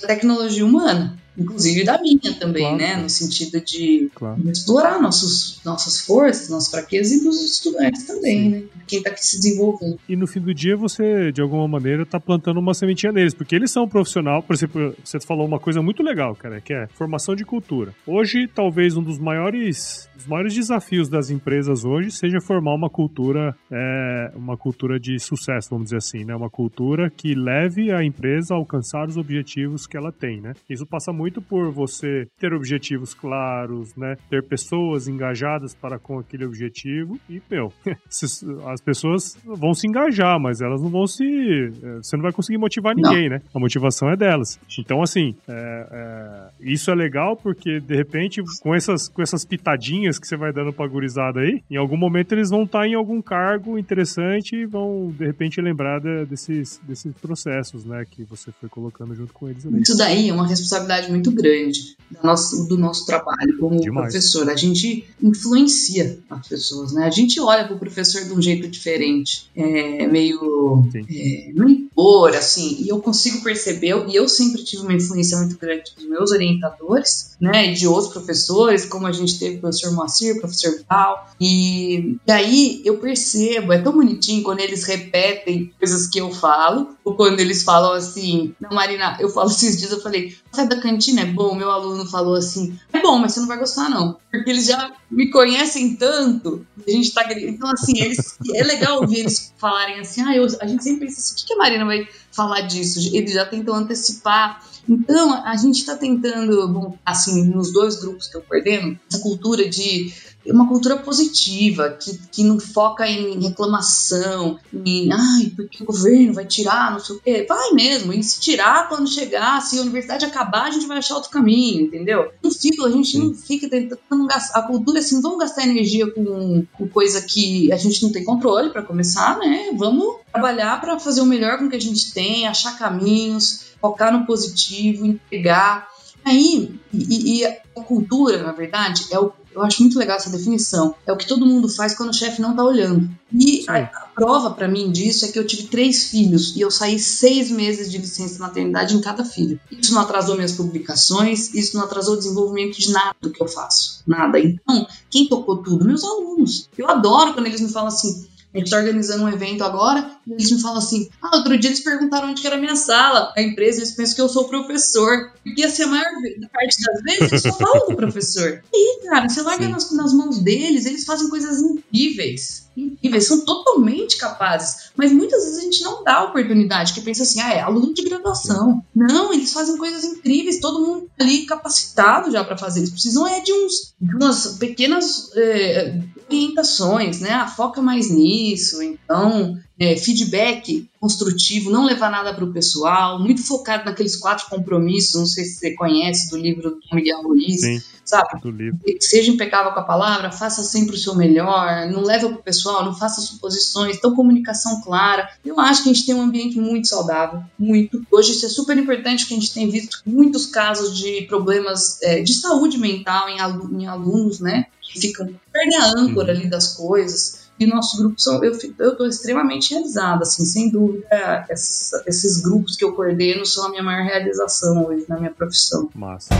da 0.00 0.08
tecnologia 0.08 0.64
humana 0.64 1.16
inclusive 1.36 1.84
da 1.84 2.00
minha 2.00 2.34
também, 2.38 2.62
claro. 2.62 2.76
né? 2.76 2.96
No 2.96 3.10
sentido 3.10 3.60
de 3.60 4.10
claro. 4.14 4.40
explorar 4.50 5.00
nossos, 5.00 5.60
nossas 5.64 6.00
forças, 6.00 6.48
nossas 6.48 6.70
fraquezas 6.70 7.12
e 7.12 7.24
dos 7.24 7.40
estudantes 7.42 8.04
também, 8.04 8.42
Sim. 8.42 8.48
né? 8.50 8.62
Quem 8.86 8.98
está 8.98 9.10
aqui 9.10 9.26
se 9.26 9.38
desenvolvendo. 9.38 9.98
E 10.08 10.14
no 10.14 10.26
fim 10.26 10.40
do 10.40 10.52
dia 10.52 10.76
você, 10.76 11.32
de 11.32 11.40
alguma 11.40 11.66
maneira, 11.66 12.02
está 12.02 12.20
plantando 12.20 12.58
uma 12.58 12.74
sementinha 12.74 13.12
neles, 13.12 13.34
porque 13.34 13.54
eles 13.54 13.70
são 13.70 13.84
um 13.84 13.88
profissional, 13.88 14.42
por 14.42 14.54
exemplo, 14.54 14.94
você 15.02 15.18
falou 15.20 15.46
uma 15.46 15.58
coisa 15.58 15.80
muito 15.80 16.02
legal, 16.02 16.34
cara, 16.34 16.60
que 16.60 16.72
é 16.72 16.86
formação 16.88 17.34
de 17.34 17.44
cultura. 17.44 17.94
Hoje, 18.06 18.46
talvez 18.46 18.96
um 18.96 19.02
dos 19.02 19.18
maiores, 19.18 20.08
os 20.16 20.26
maiores 20.26 20.54
desafios 20.54 21.08
das 21.08 21.30
empresas 21.30 21.84
hoje 21.84 22.10
seja 22.10 22.40
formar 22.40 22.74
uma 22.74 22.90
cultura, 22.90 23.56
é, 23.70 24.32
uma 24.34 24.56
cultura 24.56 25.00
de 25.00 25.18
sucesso, 25.18 25.70
vamos 25.70 25.86
dizer 25.86 25.96
assim, 25.96 26.24
né? 26.24 26.34
Uma 26.36 26.50
cultura 26.50 27.10
que 27.10 27.34
leve 27.34 27.90
a 27.90 28.04
empresa 28.04 28.54
a 28.54 28.56
alcançar 28.56 29.08
os 29.08 29.16
objetivos 29.16 29.86
que 29.86 29.96
ela 29.96 30.12
tem, 30.12 30.40
né? 30.40 30.52
Isso 30.68 30.86
passa 30.86 31.12
muito 31.12 31.23
muito 31.24 31.40
por 31.40 31.72
você 31.72 32.28
ter 32.38 32.52
objetivos 32.52 33.14
claros, 33.14 33.96
né? 33.96 34.14
Ter 34.28 34.42
pessoas 34.42 35.08
engajadas 35.08 35.74
para 35.74 35.98
com 35.98 36.18
aquele 36.18 36.44
objetivo 36.44 37.18
e, 37.30 37.40
meu, 37.50 37.72
as 38.66 38.80
pessoas 38.82 39.38
vão 39.42 39.72
se 39.72 39.86
engajar, 39.86 40.38
mas 40.38 40.60
elas 40.60 40.82
não 40.82 40.90
vão 40.90 41.06
se... 41.06 41.24
Eh, 41.24 41.96
você 42.02 42.14
não 42.14 42.22
vai 42.22 42.32
conseguir 42.32 42.58
motivar 42.58 42.94
ninguém, 42.94 43.30
não. 43.30 43.36
né? 43.36 43.42
A 43.54 43.58
motivação 43.58 44.10
é 44.10 44.16
delas. 44.16 44.60
Então, 44.78 45.02
assim, 45.02 45.34
é, 45.48 45.86
é, 45.90 46.48
isso 46.60 46.90
é 46.90 46.94
legal 46.94 47.36
porque, 47.36 47.80
de 47.80 47.96
repente, 47.96 48.42
com 48.60 48.74
essas, 48.74 49.08
com 49.08 49.22
essas 49.22 49.46
pitadinhas 49.46 50.18
que 50.18 50.28
você 50.28 50.36
vai 50.36 50.52
dando 50.52 50.74
pra 50.74 50.86
gurizada 50.86 51.40
aí, 51.40 51.62
em 51.70 51.76
algum 51.76 51.96
momento 51.96 52.32
eles 52.32 52.50
vão 52.50 52.64
estar 52.64 52.80
tá 52.80 52.86
em 52.86 52.94
algum 52.94 53.22
cargo 53.22 53.78
interessante 53.78 54.56
e 54.56 54.66
vão, 54.66 55.10
de 55.10 55.24
repente, 55.24 55.58
lembrar 55.58 56.00
de, 56.00 56.26
desses, 56.26 56.78
desses 56.86 57.14
processos, 57.14 57.86
né? 57.86 58.04
Que 58.10 58.24
você 58.24 58.52
foi 58.60 58.68
colocando 58.68 59.14
junto 59.14 59.32
com 59.32 59.48
eles 59.48 59.66
ali. 59.66 59.80
Isso 59.80 59.96
daí 59.96 60.28
é 60.28 60.34
uma 60.34 60.46
responsabilidade 60.46 61.13
muito 61.14 61.30
grande 61.30 61.96
do 62.10 62.26
nosso, 62.26 62.68
do 62.68 62.76
nosso 62.76 63.06
trabalho 63.06 63.56
como 63.58 63.80
Demais. 63.80 64.12
professor. 64.12 64.48
A 64.50 64.56
gente 64.56 65.06
influencia 65.22 66.18
as 66.28 66.48
pessoas, 66.48 66.92
né? 66.92 67.06
A 67.06 67.10
gente 67.10 67.40
olha 67.40 67.64
para 67.64 67.76
o 67.76 67.78
professor 67.78 68.24
de 68.24 68.32
um 68.32 68.42
jeito 68.42 68.68
diferente, 68.68 69.50
é, 69.56 70.06
meio 70.06 70.84
é, 70.94 71.52
não 71.54 71.68
impor, 71.68 72.34
assim, 72.34 72.78
e 72.80 72.88
eu 72.88 73.00
consigo 73.00 73.42
perceber, 73.42 73.94
e 74.08 74.14
eu 74.14 74.28
sempre 74.28 74.64
tive 74.64 74.82
uma 74.82 74.92
influência 74.92 75.38
muito 75.38 75.56
grande 75.58 75.92
dos 75.96 76.06
meus 76.06 76.30
orientadores, 76.32 77.36
né, 77.40 77.70
e 77.70 77.74
de 77.74 77.86
outros 77.86 78.12
professores, 78.12 78.84
como 78.84 79.06
a 79.06 79.12
gente 79.12 79.38
teve 79.38 79.56
o 79.56 79.60
professor 79.60 79.92
Moacir, 79.92 80.36
o 80.36 80.40
professor 80.40 80.84
Val, 80.88 81.30
e 81.40 82.16
daí 82.26 82.82
eu 82.84 82.98
percebo, 82.98 83.72
é 83.72 83.78
tão 83.78 83.92
bonitinho 83.92 84.42
quando 84.42 84.60
eles 84.60 84.84
repetem 84.84 85.72
coisas 85.78 86.06
que 86.06 86.18
eu 86.18 86.30
falo, 86.32 86.93
ou 87.04 87.14
quando 87.14 87.38
eles 87.38 87.62
falam 87.62 87.92
assim, 87.92 88.54
não, 88.58 88.70
Marina, 88.70 89.16
eu 89.20 89.28
falo 89.28 89.50
esses 89.50 89.78
dias, 89.78 89.92
eu 89.92 90.00
falei, 90.00 90.36
sai 90.50 90.66
da 90.66 90.80
cantina 90.80 91.20
é 91.20 91.26
bom, 91.26 91.54
meu 91.54 91.70
aluno 91.70 92.06
falou 92.06 92.34
assim, 92.34 92.78
é 92.92 93.00
bom, 93.00 93.18
mas 93.18 93.32
você 93.32 93.40
não 93.40 93.48
vai 93.48 93.58
gostar 93.58 93.90
não, 93.90 94.16
porque 94.30 94.50
eles 94.50 94.66
já 94.66 94.92
me 95.10 95.30
conhecem 95.30 95.96
tanto, 95.96 96.66
a 96.86 96.90
gente 96.90 97.12
tá, 97.12 97.30
então 97.32 97.70
assim, 97.70 98.00
eles, 98.00 98.38
é 98.54 98.64
legal 98.64 99.02
ouvir 99.02 99.20
eles 99.20 99.52
falarem 99.58 100.00
assim, 100.00 100.22
ah, 100.22 100.34
eu, 100.34 100.46
a 100.60 100.66
gente 100.66 100.82
sempre 100.82 101.06
pensa 101.06 101.20
assim, 101.20 101.34
o 101.34 101.36
que, 101.36 101.46
que 101.46 101.52
a 101.52 101.58
Marina 101.58 101.84
vai 101.84 102.08
falar 102.32 102.62
disso? 102.62 102.98
Eles 103.14 103.32
já 103.32 103.44
tentam 103.44 103.74
antecipar, 103.74 104.64
então 104.88 105.32
a 105.44 105.56
gente 105.56 105.78
está 105.78 105.96
tentando, 105.96 106.68
bom, 106.68 106.98
assim, 107.04 107.44
nos 107.44 107.72
dois 107.72 108.00
grupos 108.00 108.28
que 108.28 108.36
eu 108.36 108.42
coordeno, 108.42 108.98
essa 109.10 109.20
cultura 109.20 109.68
de 109.68 110.12
uma 110.46 110.68
cultura 110.68 110.96
positiva, 110.96 111.90
que, 111.90 112.18
que 112.30 112.44
não 112.44 112.60
foca 112.60 113.08
em 113.08 113.40
reclamação, 113.40 114.58
em 114.72 115.10
ai, 115.12 115.52
porque 115.56 115.82
o 115.82 115.86
governo 115.86 116.34
vai 116.34 116.44
tirar, 116.44 116.92
não 116.92 117.00
sei 117.00 117.16
o 117.16 117.20
quê. 117.20 117.46
Vai 117.48 117.70
mesmo, 117.72 118.12
e 118.12 118.22
se 118.22 118.40
tirar 118.40 118.88
quando 118.88 119.08
chegar, 119.08 119.60
se 119.62 119.78
a 119.78 119.82
universidade 119.82 120.24
acabar, 120.24 120.64
a 120.64 120.70
gente 120.70 120.86
vai 120.86 120.98
achar 120.98 121.14
outro 121.14 121.30
caminho, 121.30 121.82
entendeu? 121.82 122.30
Não 122.42 122.50
fica, 122.50 122.84
a 122.84 122.90
gente 122.90 123.18
não 123.18 123.34
fica 123.34 123.68
tentando 123.68 124.26
gastar. 124.26 124.58
A 124.58 124.62
cultura 124.62 124.98
assim, 124.98 125.20
vamos 125.20 125.38
gastar 125.38 125.64
energia 125.64 126.10
com, 126.10 126.66
com 126.72 126.88
coisa 126.88 127.22
que 127.22 127.72
a 127.72 127.76
gente 127.76 128.02
não 128.02 128.12
tem 128.12 128.24
controle 128.24 128.70
para 128.70 128.82
começar, 128.82 129.38
né? 129.38 129.70
Vamos 129.76 130.16
trabalhar 130.32 130.80
para 130.80 130.98
fazer 130.98 131.20
o 131.20 131.26
melhor 131.26 131.58
com 131.58 131.66
o 131.66 131.70
que 131.70 131.76
a 131.76 131.80
gente 131.80 132.12
tem, 132.12 132.46
achar 132.46 132.78
caminhos, 132.78 133.74
focar 133.80 134.12
no 134.12 134.26
positivo, 134.26 135.06
entregar. 135.06 135.88
Aí, 136.24 136.74
e, 136.92 137.40
e, 137.40 137.46
a 137.46 137.52
cultura, 137.82 138.42
na 138.42 138.52
verdade, 138.52 139.04
é 139.10 139.18
o 139.18 139.30
eu 139.54 139.62
acho 139.62 139.82
muito 139.82 139.98
legal 139.98 140.16
essa 140.16 140.30
definição. 140.30 140.94
É 141.06 141.12
o 141.12 141.16
que 141.16 141.26
todo 141.26 141.46
mundo 141.46 141.68
faz 141.68 141.94
quando 141.94 142.10
o 142.10 142.14
chefe 142.14 142.42
não 142.42 142.50
está 142.50 142.64
olhando. 142.64 143.08
E 143.32 143.64
a, 143.68 143.78
a, 143.78 144.08
prova 144.14 144.50
para 144.50 144.68
mim 144.68 144.90
disso 144.90 145.24
é 145.24 145.28
que 145.28 145.38
eu 145.38 145.46
tive 145.46 145.64
três 145.64 146.04
filhos 146.04 146.54
e 146.56 146.60
eu 146.60 146.70
saí 146.70 146.98
seis 146.98 147.50
meses 147.50 147.90
de 147.90 147.98
licença 147.98 148.38
maternidade 148.40 148.96
em 148.96 149.00
cada 149.00 149.24
filho. 149.24 149.58
Isso 149.70 149.94
não 149.94 150.02
atrasou 150.02 150.34
minhas 150.34 150.52
publicações, 150.52 151.54
isso 151.54 151.76
não 151.76 151.84
atrasou 151.84 152.14
o 152.14 152.18
desenvolvimento 152.18 152.78
de 152.78 152.90
nada 152.92 153.16
do 153.20 153.30
que 153.30 153.42
eu 153.42 153.48
faço. 153.48 154.02
Nada. 154.06 154.38
Então, 154.38 154.86
quem 155.10 155.28
tocou 155.28 155.58
tudo? 155.58 155.84
Meus 155.84 156.04
alunos. 156.04 156.68
Eu 156.76 156.88
adoro 156.88 157.34
quando 157.34 157.46
eles 157.46 157.60
me 157.60 157.70
falam 157.70 157.88
assim: 157.88 158.26
a 158.54 158.58
gente 158.58 158.66
está 158.66 158.78
organizando 158.78 159.24
um 159.24 159.28
evento 159.28 159.64
agora 159.64 160.12
e 160.26 160.32
eles 160.32 160.50
me 160.50 160.62
falam 160.62 160.78
assim: 160.78 161.10
ah, 161.20 161.36
outro 161.36 161.58
dia 161.58 161.70
eles 161.70 161.80
perguntaram 161.80 162.30
onde 162.30 162.40
que 162.40 162.46
era 162.46 162.56
a 162.56 162.60
minha 162.60 162.76
sala. 162.76 163.32
A 163.36 163.42
empresa, 163.42 163.80
eles 163.80 163.92
pensam 163.92 164.14
que 164.14 164.22
eu 164.22 164.28
sou 164.28 164.48
professor. 164.48 165.32
Porque 165.42 165.64
assim, 165.64 165.82
a 165.82 165.88
maior 165.88 166.04
parte 166.52 166.76
das 166.80 167.02
vezes 167.02 167.32
eles 167.32 167.42
só 167.42 167.52
falam 167.52 167.88
do 167.88 167.96
professor. 167.96 168.62
E 168.72 168.76
aí, 168.76 169.00
cara, 169.08 169.28
você 169.28 169.42
larga 169.42 169.68
nas, 169.68 169.90
nas 169.90 170.12
mãos 170.12 170.38
deles, 170.38 170.86
eles 170.86 171.04
fazem 171.04 171.28
coisas 171.28 171.60
incríveis 171.60 172.64
incríveis, 172.76 173.26
são 173.26 173.44
totalmente 173.44 174.16
capazes, 174.18 174.90
mas 174.96 175.12
muitas 175.12 175.44
vezes 175.44 175.58
a 175.58 175.62
gente 175.62 175.82
não 175.82 176.02
dá 176.02 176.24
oportunidade, 176.24 176.92
que 176.92 177.00
pensa 177.00 177.22
assim, 177.22 177.40
ah, 177.40 177.54
é 177.54 177.60
aluno 177.60 177.94
de 177.94 178.02
graduação. 178.02 178.82
Não, 178.94 179.32
eles 179.32 179.52
fazem 179.52 179.76
coisas 179.76 180.04
incríveis, 180.04 180.58
todo 180.58 180.84
mundo 180.84 181.08
ali 181.18 181.46
capacitado 181.46 182.30
já 182.30 182.42
para 182.42 182.58
fazer. 182.58 182.80
Eles 182.80 182.90
precisam 182.90 183.26
é 183.26 183.40
de 183.40 183.52
uns 183.52 183.94
de 184.00 184.16
umas 184.16 184.58
pequenas 184.58 185.30
é, 185.36 185.98
orientações, 186.28 187.20
né? 187.20 187.30
Ah, 187.30 187.46
foca 187.46 187.80
mais 187.82 188.10
nisso, 188.10 188.82
então 188.82 189.58
é, 189.78 189.96
feedback 189.96 190.88
construtivo, 191.00 191.70
não 191.70 191.84
levar 191.84 192.10
nada 192.10 192.32
para 192.32 192.44
o 192.44 192.52
pessoal, 192.52 193.20
muito 193.20 193.46
focado 193.46 193.84
naqueles 193.84 194.16
quatro 194.16 194.48
compromissos, 194.48 195.14
não 195.14 195.26
sei 195.26 195.44
se 195.44 195.58
você 195.58 195.74
conhece 195.74 196.30
do 196.30 196.36
livro 196.36 196.70
do 196.70 196.96
Miguel 196.96 197.22
Luiz, 197.22 197.60
Sim, 197.60 197.82
sabe? 198.04 198.40
Do 198.40 198.50
livro. 198.50 198.78
Seja 199.00 199.32
impecável 199.32 199.72
com 199.72 199.80
a 199.80 199.84
palavra, 199.84 200.30
faça 200.30 200.62
sempre 200.62 200.94
o 200.94 200.98
seu 200.98 201.14
melhor, 201.14 201.90
não 201.90 202.02
leva 202.02 202.28
para 202.28 202.38
o 202.38 202.42
pessoal, 202.42 202.84
não 202.84 202.94
faça 202.94 203.20
suposições, 203.20 203.96
então 203.96 204.14
comunicação 204.14 204.80
clara. 204.82 205.28
Eu 205.44 205.58
acho 205.58 205.82
que 205.82 205.90
a 205.90 205.92
gente 205.92 206.06
tem 206.06 206.14
um 206.14 206.22
ambiente 206.22 206.58
muito 206.58 206.86
saudável, 206.86 207.42
muito. 207.58 208.00
Hoje 208.10 208.32
isso 208.32 208.46
é 208.46 208.48
super 208.48 208.78
importante, 208.78 209.24
porque 209.24 209.34
a 209.34 209.40
gente 209.40 209.52
tem 209.52 209.68
visto 209.68 209.98
muitos 210.06 210.46
casos 210.46 210.96
de 210.96 211.22
problemas 211.22 212.00
é, 212.02 212.22
de 212.22 212.32
saúde 212.32 212.78
mental 212.78 213.28
em, 213.28 213.38
em 213.82 213.86
alunos, 213.86 214.40
né? 214.40 214.66
Ficam, 215.00 215.28
perdem 215.52 215.78
a 215.78 215.86
âncora 215.96 216.32
uhum. 216.32 216.40
ali 216.40 216.48
das 216.48 216.74
coisas 216.74 217.44
e 217.58 217.66
nossos 217.66 218.00
grupos 218.00 218.24
são, 218.24 218.42
eu 218.42 218.52
estou 218.52 219.06
extremamente 219.06 219.72
realizada, 219.72 220.22
assim, 220.22 220.44
sem 220.44 220.70
dúvida, 220.70 221.06
esses, 221.48 221.92
esses 222.04 222.42
grupos 222.42 222.76
que 222.76 222.84
eu 222.84 222.92
coordeno 222.92 223.46
são 223.46 223.66
a 223.66 223.70
minha 223.70 223.82
maior 223.82 224.04
realização 224.04 224.86
hoje 224.86 225.04
na 225.08 225.18
minha 225.18 225.30
profissão. 225.30 225.88
Massa. 225.94 226.34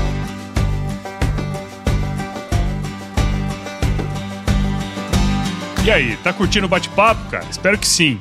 E 5.84 5.90
aí, 5.90 6.16
tá 6.16 6.32
curtindo 6.32 6.66
o 6.66 6.68
bate-papo, 6.68 7.30
cara? 7.30 7.46
Espero 7.48 7.78
que 7.78 7.86
sim. 7.86 8.20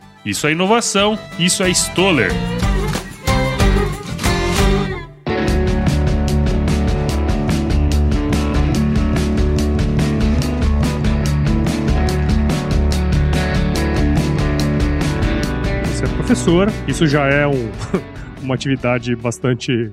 Isso 0.23 0.45
é 0.45 0.51
inovação, 0.51 1.17
isso 1.39 1.63
é 1.63 1.69
Stoller. 1.71 2.31
Você 15.85 16.05
é 16.05 16.07
professora, 16.07 16.71
isso 16.87 17.07
já 17.07 17.25
é 17.25 17.47
um, 17.47 17.71
uma 18.43 18.53
atividade 18.53 19.15
bastante 19.15 19.91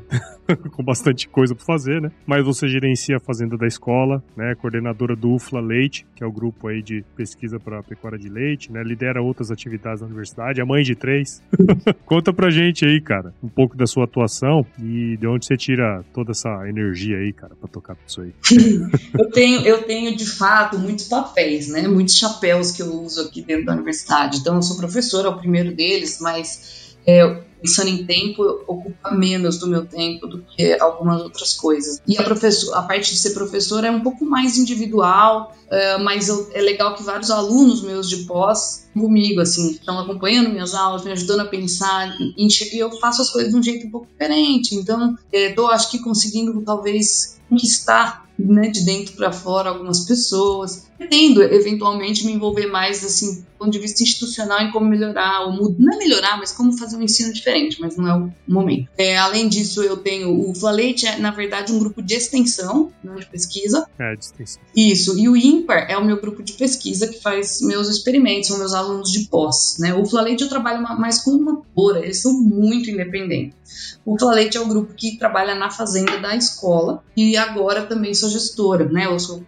com 0.72 0.82
bastante 0.82 1.28
coisa 1.28 1.55
para 1.55 1.64
fazer, 1.64 2.01
né? 2.01 2.11
Mas 2.26 2.44
você 2.44 2.68
gerencia 2.68 3.16
a 3.16 3.20
fazenda 3.20 3.57
da 3.57 3.66
escola, 3.66 4.22
né? 4.36 4.55
Coordenadora 4.55 5.14
do 5.14 5.34
UFLA 5.34 5.61
Leite, 5.61 6.07
que 6.14 6.22
é 6.22 6.26
o 6.26 6.32
grupo 6.32 6.68
aí 6.68 6.82
de 6.82 7.05
pesquisa 7.16 7.59
para 7.59 7.82
pecuária 7.82 8.18
de 8.18 8.28
leite, 8.28 8.72
né? 8.72 8.82
Lidera 8.82 9.22
outras 9.22 9.51
atividades 9.51 10.01
na 10.01 10.07
universidade, 10.07 10.61
a 10.61 10.66
mãe 10.66 10.82
de 10.82 10.94
três. 10.94 11.42
Conta 12.05 12.32
pra 12.32 12.51
gente 12.51 12.84
aí, 12.84 13.01
cara, 13.01 13.34
um 13.42 13.49
pouco 13.49 13.76
da 13.76 13.86
sua 13.86 14.05
atuação 14.05 14.64
e 14.82 15.16
de 15.16 15.26
onde 15.26 15.46
você 15.46 15.57
tira 15.57 16.05
toda 16.12 16.32
essa 16.32 16.68
energia 16.68 17.18
aí, 17.18 17.32
cara, 17.32 17.55
para 17.55 17.68
tocar 17.68 17.96
isso 18.07 18.20
aí. 18.22 18.32
eu 19.18 19.30
tenho, 19.30 19.61
eu 19.62 19.82
tenho 19.82 20.16
de 20.16 20.26
fato 20.26 20.78
muitos 20.78 21.09
papéis, 21.09 21.68
né? 21.68 21.86
Muitos 21.86 22.16
chapéus 22.16 22.72
que 22.72 22.82
eu 22.82 23.03
uso 23.03 23.22
aqui 23.22 23.42
dentro 23.42 23.66
da 23.66 23.72
universidade. 23.72 24.38
Então 24.38 24.57
eu 24.57 24.62
sou 24.62 24.76
professora, 24.76 25.28
é 25.28 25.30
o 25.30 25.36
primeiro 25.36 25.74
deles, 25.74 26.18
mas 26.20 26.96
é, 27.07 27.42
pensando 27.61 27.89
em 27.89 28.05
tempo, 28.05 28.43
ocupa 28.67 29.11
menos 29.11 29.59
do 29.59 29.67
meu 29.67 29.87
tempo 29.87 30.27
do 30.27 30.39
que 30.39 30.79
algumas 30.81 31.23
outras 31.23 31.55
coisas. 31.55 32.01
E 32.07 32.17
a, 32.19 32.23
professor, 32.23 32.75
a 32.75 32.83
parte 32.83 33.13
de 33.13 33.19
ser 33.19 33.31
professora 33.31 33.89
é 33.89 33.91
um 33.91 34.01
pouco 34.01 34.25
mais 34.25 34.57
individual, 34.57 35.55
uh, 35.67 36.03
mas 36.03 36.29
eu, 36.29 36.51
é 36.55 36.61
legal 36.61 36.95
que 36.95 37.03
vários 37.03 37.31
alunos 37.31 37.83
meus 37.83 38.09
de 38.09 38.19
pós 38.25 38.89
comigo, 38.95 39.41
assim, 39.41 39.73
estão 39.73 39.99
acompanhando 39.99 40.51
minhas 40.51 40.75
aulas, 40.75 41.05
me 41.05 41.13
ajudando 41.13 41.41
a 41.41 41.47
pensar, 41.47 42.17
e 42.19 42.79
eu 42.79 42.91
faço 42.99 43.23
as 43.23 43.31
coisas 43.31 43.53
de 43.53 43.59
um 43.59 43.63
jeito 43.63 43.87
um 43.87 43.91
pouco 43.91 44.07
diferente. 44.07 44.75
Então, 44.75 45.17
estou, 45.33 45.69
acho 45.69 45.91
que, 45.91 46.01
conseguindo 46.01 46.61
talvez 46.63 47.39
conquistar 47.49 48.28
né, 48.39 48.68
de 48.68 48.84
dentro 48.84 49.14
para 49.14 49.32
fora 49.32 49.70
algumas 49.70 50.01
pessoas. 50.01 50.86
Pretendo 50.97 51.43
eventualmente 51.43 52.24
me 52.26 52.32
envolver 52.32 52.66
mais 52.66 53.05
assim, 53.05 53.41
do 53.41 53.47
ponto 53.59 53.70
de 53.70 53.78
vista 53.78 54.03
institucional 54.03 54.61
em 54.61 54.70
como 54.70 54.86
melhorar, 54.86 55.47
ou 55.47 55.74
não 55.78 55.95
é 55.95 55.97
melhorar, 55.97 56.36
mas 56.39 56.53
como 56.53 56.76
fazer 56.76 56.97
um 56.97 57.03
ensino 57.03 57.32
diferente, 57.32 57.80
mas 57.80 57.97
não 57.97 58.09
é 58.09 58.16
o 58.16 58.32
momento. 58.47 58.89
É, 58.97 59.16
além 59.16 59.49
disso, 59.49 59.82
eu 59.82 59.97
tenho 59.97 60.49
o 60.49 60.55
Flalete, 60.55 61.07
é 61.07 61.18
na 61.18 61.30
verdade 61.30 61.72
um 61.72 61.78
grupo 61.78 62.03
de 62.03 62.14
extensão, 62.14 62.93
não 63.03 63.16
de 63.16 63.26
pesquisa. 63.26 63.86
É, 63.99 64.14
de 64.14 64.24
extensão. 64.24 64.62
Isso, 64.74 65.18
e 65.18 65.28
o 65.28 65.36
IMPAR 65.36 65.86
é 65.89 65.97
o 65.97 66.05
meu 66.05 66.20
grupo 66.20 66.43
de 66.43 66.53
pesquisa 66.55 67.07
que 67.07 67.20
faz 67.20 67.61
meus 67.62 67.89
experimentos, 67.89 68.49
são 68.49 68.59
meus 68.59 68.74
alunos 68.74 69.11
de 69.11 69.28
pós. 69.28 69.76
Né? 69.78 69.95
O 69.95 70.05
Flalete 70.05 70.43
eu 70.43 70.49
trabalho 70.49 70.82
mais 70.82 71.20
com 71.20 71.30
uma 71.30 71.62
pura, 71.74 72.01
eles 72.01 72.20
são 72.20 72.32
muito 72.32 72.91
independentes. 72.91 73.57
O 74.05 74.18
Flalete 74.18 74.57
é 74.57 74.61
o 74.61 74.66
grupo 74.66 74.95
que 74.95 75.16
trabalha 75.18 75.55
na 75.55 75.70
fazenda 75.70 76.18
da 76.18 76.34
escola 76.34 77.05
e 77.16 77.36
agora 77.36 77.84
também 77.84 78.14
sou 78.14 78.28
gestora, 78.29 78.85
né? 78.89 79.07
Eu 79.07 79.18
sou 79.18 79.43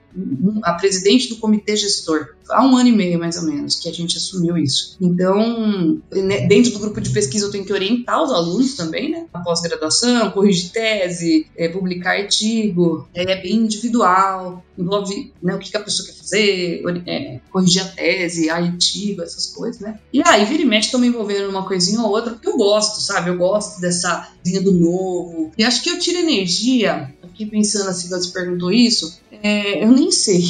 a 0.62 0.72
presidente 0.74 1.28
do 1.28 1.36
comitê 1.36 1.76
gestor. 1.76 2.34
Há 2.48 2.66
um 2.66 2.76
ano 2.76 2.88
e 2.88 2.92
meio, 2.92 3.18
mais 3.18 3.36
ou 3.36 3.44
menos, 3.44 3.76
que 3.76 3.88
a 3.88 3.92
gente 3.92 4.16
assumiu 4.16 4.58
isso. 4.58 4.96
Então, 5.00 6.00
né, 6.10 6.46
dentro 6.48 6.72
do 6.72 6.80
grupo 6.80 7.00
de 7.00 7.10
pesquisa, 7.10 7.46
eu 7.46 7.50
tenho 7.50 7.64
que 7.64 7.72
orientar 7.72 8.20
os 8.20 8.32
alunos 8.32 8.74
também, 8.74 9.10
né? 9.10 9.26
A 9.32 9.38
pós-graduação, 9.38 10.30
corrigir 10.32 10.72
tese, 10.72 11.46
é, 11.56 11.68
publicar 11.68 12.18
artigo. 12.18 13.08
É 13.14 13.40
bem 13.40 13.56
individual, 13.56 14.64
envolve 14.76 15.32
né, 15.40 15.54
o 15.54 15.58
que, 15.58 15.76
a 15.76 15.80
pessoa 15.80 16.08
quer 16.08 16.14
fazer, 16.14 16.82
é, 17.06 17.40
corrigir 17.50 17.82
a 17.82 17.88
tese, 17.88 18.50
artigo, 18.50 19.22
essas 19.22 19.46
coisas, 19.46 19.80
né? 19.80 19.98
E 20.12 20.20
aí, 20.26 20.44
vira 20.44 20.62
e 20.62 20.66
mexe, 20.66 20.88
estou 20.88 21.00
me 21.00 21.06
envolvendo 21.06 21.46
numa 21.46 21.64
coisinha 21.64 22.00
ou 22.00 22.10
outra, 22.10 22.32
porque 22.32 22.48
eu 22.48 22.56
gosto, 22.56 23.00
sabe? 23.00 23.30
Eu 23.30 23.36
gosto 23.36 23.80
dessa 23.80 24.28
linha 24.44 24.60
do 24.60 24.72
novo. 24.72 25.52
E 25.56 25.62
acho 25.62 25.82
que 25.82 25.90
eu 25.90 25.98
tiro 25.98 26.18
energia, 26.18 27.14
aqui 27.40 27.46
pensando 27.46 27.88
assim, 27.88 28.08
quando 28.08 28.22
você 28.22 28.32
perguntou 28.32 28.70
isso, 28.70 29.20
é, 29.42 29.82
eu 29.82 29.90
nem 29.90 30.10
sei. 30.10 30.44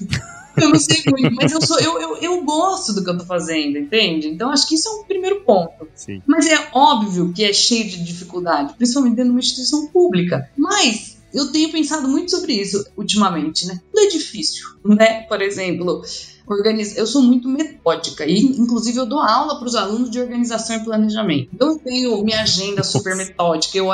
eu 0.56 0.70
não 0.70 0.78
sei 0.78 1.02
muito, 1.06 1.34
mas 1.34 1.52
eu, 1.52 1.60
sou, 1.60 1.78
eu, 1.80 2.00
eu, 2.00 2.16
eu 2.18 2.44
gosto 2.44 2.92
do 2.94 3.02
que 3.02 3.10
eu 3.10 3.18
tô 3.18 3.24
fazendo, 3.24 3.78
entende? 3.78 4.28
Então 4.28 4.50
acho 4.50 4.68
que 4.68 4.76
isso 4.76 4.88
é 4.88 4.92
um 4.92 5.04
primeiro 5.04 5.40
ponto. 5.42 5.88
Sim. 5.94 6.22
Mas 6.26 6.46
é 6.46 6.68
óbvio 6.72 7.32
que 7.32 7.44
é 7.44 7.52
cheio 7.52 7.84
de 7.88 8.04
dificuldade, 8.04 8.74
principalmente 8.74 9.16
dentro 9.16 9.30
de 9.30 9.36
uma 9.36 9.40
instituição 9.40 9.88
pública. 9.88 10.48
Mas 10.56 11.18
eu 11.34 11.50
tenho 11.50 11.70
pensado 11.72 12.08
muito 12.08 12.30
sobre 12.30 12.54
isso 12.54 12.84
ultimamente, 12.96 13.66
né? 13.66 13.80
Tudo 13.92 14.04
é 14.04 14.08
difícil, 14.08 14.64
né? 14.84 15.22
Por 15.22 15.42
exemplo, 15.42 16.02
organiz... 16.46 16.96
eu 16.96 17.06
sou 17.06 17.22
muito 17.22 17.48
metódica 17.48 18.24
e, 18.24 18.38
inclusive, 18.38 18.98
eu 18.98 19.06
dou 19.06 19.20
aula 19.20 19.58
para 19.58 19.66
os 19.66 19.74
alunos 19.74 20.10
de 20.10 20.20
organização 20.20 20.76
e 20.76 20.84
planejamento. 20.84 21.50
Então, 21.52 21.68
eu 21.68 21.78
tenho 21.78 22.22
minha 22.22 22.42
agenda 22.42 22.82
super 22.82 23.16
metódica, 23.16 23.76
eu, 23.76 23.88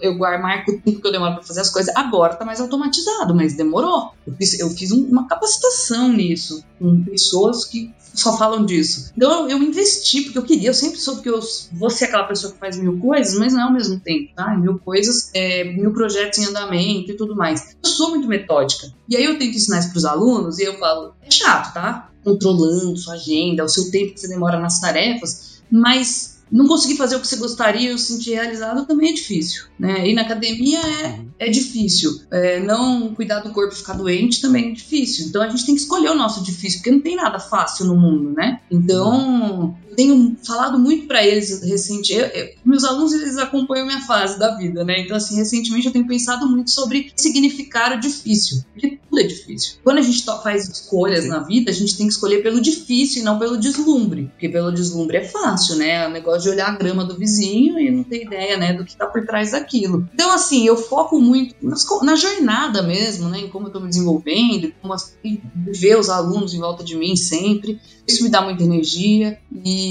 eu 0.00 0.16
guardo, 0.16 0.42
marco 0.42 0.72
o 0.72 0.80
tempo 0.80 1.00
que 1.00 1.06
eu 1.06 1.12
demoro 1.12 1.34
para 1.34 1.42
fazer 1.42 1.60
as 1.60 1.70
coisas. 1.70 1.94
Agora 1.96 2.32
está 2.32 2.44
mais 2.44 2.60
automatizado, 2.60 3.34
mas 3.34 3.54
demorou. 3.54 4.12
Eu 4.26 4.34
fiz, 4.34 4.58
eu 4.58 4.70
fiz 4.70 4.90
uma 4.90 5.26
capacitação 5.26 6.08
nisso 6.08 6.64
com 6.78 7.02
pessoas 7.04 7.64
que 7.64 7.92
só 8.14 8.36
falam 8.36 8.64
disso. 8.64 9.12
Então 9.16 9.42
eu, 9.42 9.58
eu, 9.58 9.62
investi, 9.62 10.22
porque 10.22 10.38
eu 10.38 10.42
queria, 10.42 10.70
eu 10.70 10.74
sempre 10.74 10.98
soube 10.98 11.22
que 11.22 11.28
eu 11.28 11.40
vou 11.72 11.90
ser 11.90 12.06
aquela 12.06 12.24
pessoa 12.24 12.52
que 12.52 12.58
faz 12.58 12.78
mil 12.78 12.98
coisas, 12.98 13.38
mas 13.38 13.52
não 13.52 13.60
é 13.60 13.64
ao 13.64 13.72
mesmo 13.72 13.98
tempo, 14.00 14.32
tá? 14.34 14.56
Mil 14.56 14.78
coisas, 14.78 15.30
é, 15.34 15.64
mil 15.64 15.92
projetos 15.92 16.38
em 16.38 16.46
andamento 16.46 17.10
e 17.10 17.16
tudo 17.16 17.34
mais. 17.34 17.76
Eu 17.82 17.90
sou 17.90 18.10
muito 18.10 18.28
metódica. 18.28 18.92
E 19.08 19.16
aí 19.16 19.24
eu 19.24 19.38
tento 19.38 19.56
ensinar 19.56 19.80
isso 19.80 19.90
pros 19.90 20.04
alunos 20.04 20.58
e 20.58 20.64
eu 20.64 20.78
falo, 20.78 21.14
é 21.22 21.30
chato, 21.30 21.74
tá? 21.74 22.10
Controlando 22.22 22.96
sua 22.96 23.14
agenda, 23.14 23.64
o 23.64 23.68
seu 23.68 23.90
tempo 23.90 24.14
que 24.14 24.20
você 24.20 24.28
demora 24.28 24.58
nas 24.58 24.80
tarefas, 24.80 25.62
mas 25.70 26.33
não 26.54 26.68
conseguir 26.68 26.96
fazer 26.96 27.16
o 27.16 27.20
que 27.20 27.26
você 27.26 27.34
gostaria 27.34 27.90
ou 27.90 27.98
sentir 27.98 28.34
realizado 28.34 28.86
também 28.86 29.10
é 29.10 29.12
difícil, 29.12 29.64
né? 29.76 30.06
Ir 30.06 30.14
na 30.14 30.22
academia 30.22 30.78
é, 30.78 31.46
é 31.46 31.50
difícil. 31.50 32.20
É, 32.30 32.60
não 32.60 33.12
cuidar 33.12 33.40
do 33.40 33.50
corpo 33.50 33.74
e 33.74 33.76
ficar 33.76 33.94
doente 33.94 34.40
também 34.40 34.70
é 34.70 34.72
difícil. 34.72 35.26
Então 35.26 35.42
a 35.42 35.48
gente 35.48 35.66
tem 35.66 35.74
que 35.74 35.80
escolher 35.80 36.10
o 36.10 36.14
nosso 36.14 36.44
difícil, 36.44 36.78
porque 36.78 36.92
não 36.92 37.00
tem 37.00 37.16
nada 37.16 37.40
fácil 37.40 37.86
no 37.86 37.96
mundo, 37.96 38.30
né? 38.34 38.60
Então 38.70 39.76
tenho 39.94 40.36
falado 40.44 40.78
muito 40.78 41.06
para 41.06 41.24
eles 41.24 41.62
recente. 41.62 42.12
Eu, 42.12 42.26
eu, 42.26 42.50
meus 42.64 42.84
alunos 42.84 43.12
eles 43.12 43.36
acompanham 43.38 43.86
minha 43.86 44.00
fase 44.00 44.38
da 44.38 44.56
vida, 44.56 44.84
né? 44.84 45.00
Então 45.00 45.16
assim 45.16 45.36
recentemente 45.36 45.86
eu 45.86 45.92
tenho 45.92 46.06
pensado 46.06 46.48
muito 46.48 46.70
sobre 46.70 47.12
significar 47.16 47.96
o 47.96 48.00
difícil, 48.00 48.62
porque 48.72 48.98
tudo 49.08 49.20
é 49.20 49.24
difícil. 49.24 49.76
Quando 49.82 49.98
a 49.98 50.02
gente 50.02 50.24
faz 50.42 50.68
escolhas 50.68 51.26
na 51.26 51.40
vida, 51.40 51.70
a 51.70 51.74
gente 51.74 51.96
tem 51.96 52.06
que 52.06 52.12
escolher 52.12 52.42
pelo 52.42 52.60
difícil 52.60 53.22
e 53.22 53.24
não 53.24 53.38
pelo 53.38 53.56
deslumbre, 53.56 54.24
porque 54.32 54.48
pelo 54.48 54.72
deslumbre 54.72 55.18
é 55.18 55.24
fácil, 55.24 55.76
né? 55.76 56.06
O 56.06 56.10
negócio 56.10 56.42
de 56.42 56.50
olhar 56.50 56.68
a 56.68 56.76
grama 56.76 57.04
do 57.04 57.16
vizinho 57.16 57.78
e 57.78 57.90
não 57.90 58.04
ter 58.04 58.24
ideia, 58.24 58.56
né, 58.56 58.72
do 58.72 58.84
que 58.84 58.96
tá 58.96 59.06
por 59.06 59.24
trás 59.24 59.52
daquilo. 59.52 60.08
Então, 60.12 60.30
assim, 60.32 60.66
eu 60.66 60.76
foco 60.76 61.20
muito 61.20 61.54
nas, 61.62 61.84
na 62.02 62.16
jornada 62.16 62.82
mesmo, 62.82 63.28
né, 63.28 63.40
em 63.40 63.48
como 63.48 63.68
eu 63.68 63.72
tô 63.72 63.80
me 63.80 63.88
desenvolvendo, 63.88 64.72
como 64.80 64.92
as, 64.92 65.16
ver 65.66 65.98
os 65.98 66.08
alunos 66.08 66.54
em 66.54 66.58
volta 66.58 66.84
de 66.84 66.96
mim 66.96 67.16
sempre. 67.16 67.80
Isso 68.06 68.22
me 68.22 68.28
dá 68.28 68.42
muita 68.42 68.62
energia 68.62 69.38
e 69.64 69.83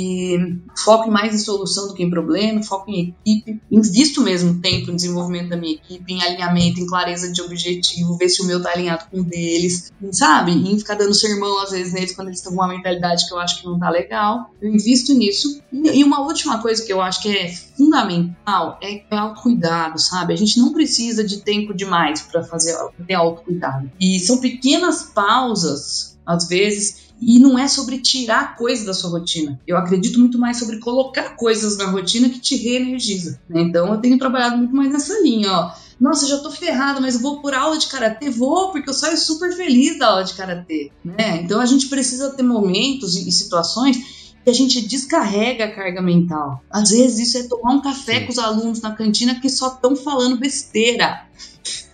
foco 0.84 1.10
mais 1.10 1.34
em 1.34 1.38
solução 1.38 1.88
do 1.88 1.94
que 1.94 2.04
em 2.04 2.10
problema, 2.10 2.64
foco 2.64 2.90
em 2.90 3.16
equipe, 3.26 3.62
invisto 3.72 4.22
mesmo 4.22 4.60
tempo 4.62 4.92
em 4.92 4.96
desenvolvimento 4.96 5.50
da 5.50 5.58
minha 5.58 5.74
equipe, 5.74 6.14
em 6.14 6.22
alinhamento, 6.22 6.80
em 6.80 6.86
clareza 6.86 7.32
de 7.32 7.42
objetivo, 7.42 8.18
ver 8.18 8.30
se 8.30 8.42
o 8.42 8.46
meu 8.46 8.62
tá 8.62 8.72
alinhado 8.72 9.06
com 9.10 9.20
o 9.20 9.24
deles, 9.24 9.92
sabe? 10.12 10.52
Em 10.52 10.78
ficar 10.78 10.96
dando 10.96 11.14
sermão 11.14 11.62
às 11.62 11.72
vezes 11.72 11.94
neles 11.94 12.16
quando 12.16 12.28
eles 12.28 12.40
estão 12.40 12.54
com 12.54 12.62
uma 12.62 12.68
mentalidade 12.68 13.28
que 13.28 13.34
eu 13.34 13.40
acho 13.40 13.62
que 13.62 13.66
não 13.66 13.80
tá 13.80 13.90
legal. 13.90 14.52
Eu 14.62 14.74
invisto 14.74 15.14
nisso. 15.14 15.62
E 15.72 16.04
uma 16.04 16.22
última 16.22 16.62
coisa 16.62 16.84
que 16.84 16.92
eu 16.92 17.02
acho 17.02 17.22
que 17.22 17.30
é 17.30 17.52
fundamental 17.52 18.80
é 18.82 19.04
autocuidado, 19.12 20.00
sabe? 20.00 20.34
A 20.34 20.38
gente 20.38 20.60
não 20.60 20.74
precisa 20.74 21.24
de 21.24 21.42
tempo 21.42 21.74
demais 21.74 22.22
para 22.22 22.44
fazer 22.44 22.76
ter 23.08 23.14
autocuidado. 23.14 23.92
E 24.00 24.20
são 24.20 24.40
pequenas 24.40 25.04
pausas 25.04 26.14
às 26.26 26.48
vezes, 26.48 27.03
e 27.22 27.40
não 27.40 27.58
é 27.58 27.68
sobre 27.68 28.00
tirar 28.00 28.56
coisas 28.56 28.86
da 28.86 28.94
sua 28.94 29.10
rotina. 29.10 29.60
Eu 29.66 29.78
acredito 29.78 30.20
muito 30.20 30.38
mais 30.38 30.58
sobre 30.58 30.80
colocar 30.80 31.36
coisas 31.36 31.78
na 31.78 31.86
rotina 31.86 32.30
que 32.30 32.40
te 32.40 32.56
reenergiza. 32.56 33.40
Né? 33.50 33.62
Então 33.62 33.94
eu 33.94 34.00
tenho 34.00 34.18
trabalhado 34.18 34.58
muito 34.58 34.76
mais 34.76 34.92
nessa 34.92 35.20
linha, 35.22 35.52
ó. 35.52 35.72
Nossa, 36.00 36.28
já 36.28 36.40
tô 36.40 36.52
ferrado, 36.52 37.02
mas 37.02 37.22
vou 37.22 37.40
por 37.40 37.54
aula 37.54 37.78
de 37.78 37.88
karatê? 37.88 38.30
Vou, 38.30 38.72
porque 38.72 38.90
eu 38.90 38.94
saio 38.94 39.18
super 39.18 39.54
feliz 39.56 39.98
da 39.98 40.08
aula 40.08 40.24
de 40.24 40.34
karatê, 40.34 40.92
né? 41.04 41.42
Então 41.42 41.62
a 41.62 41.66
gente 41.66 41.88
precisa 41.88 42.32
ter 42.32 42.44
momentos 42.44 43.16
e 43.16 43.32
situações 43.32 44.24
que 44.44 44.50
a 44.50 44.54
gente 44.54 44.86
descarrega 44.86 45.66
a 45.66 45.72
carga 45.72 46.02
mental. 46.02 46.62
Às 46.70 46.90
vezes 46.90 47.30
isso 47.30 47.38
é 47.38 47.48
tomar 47.48 47.74
um 47.76 47.82
café 47.82 48.22
com 48.22 48.32
os 48.32 48.38
alunos 48.38 48.82
na 48.82 48.92
cantina 48.92 49.40
que 49.40 49.50
só 49.50 49.68
estão 49.68 49.96
falando 49.96 50.38
besteira. 50.38 51.26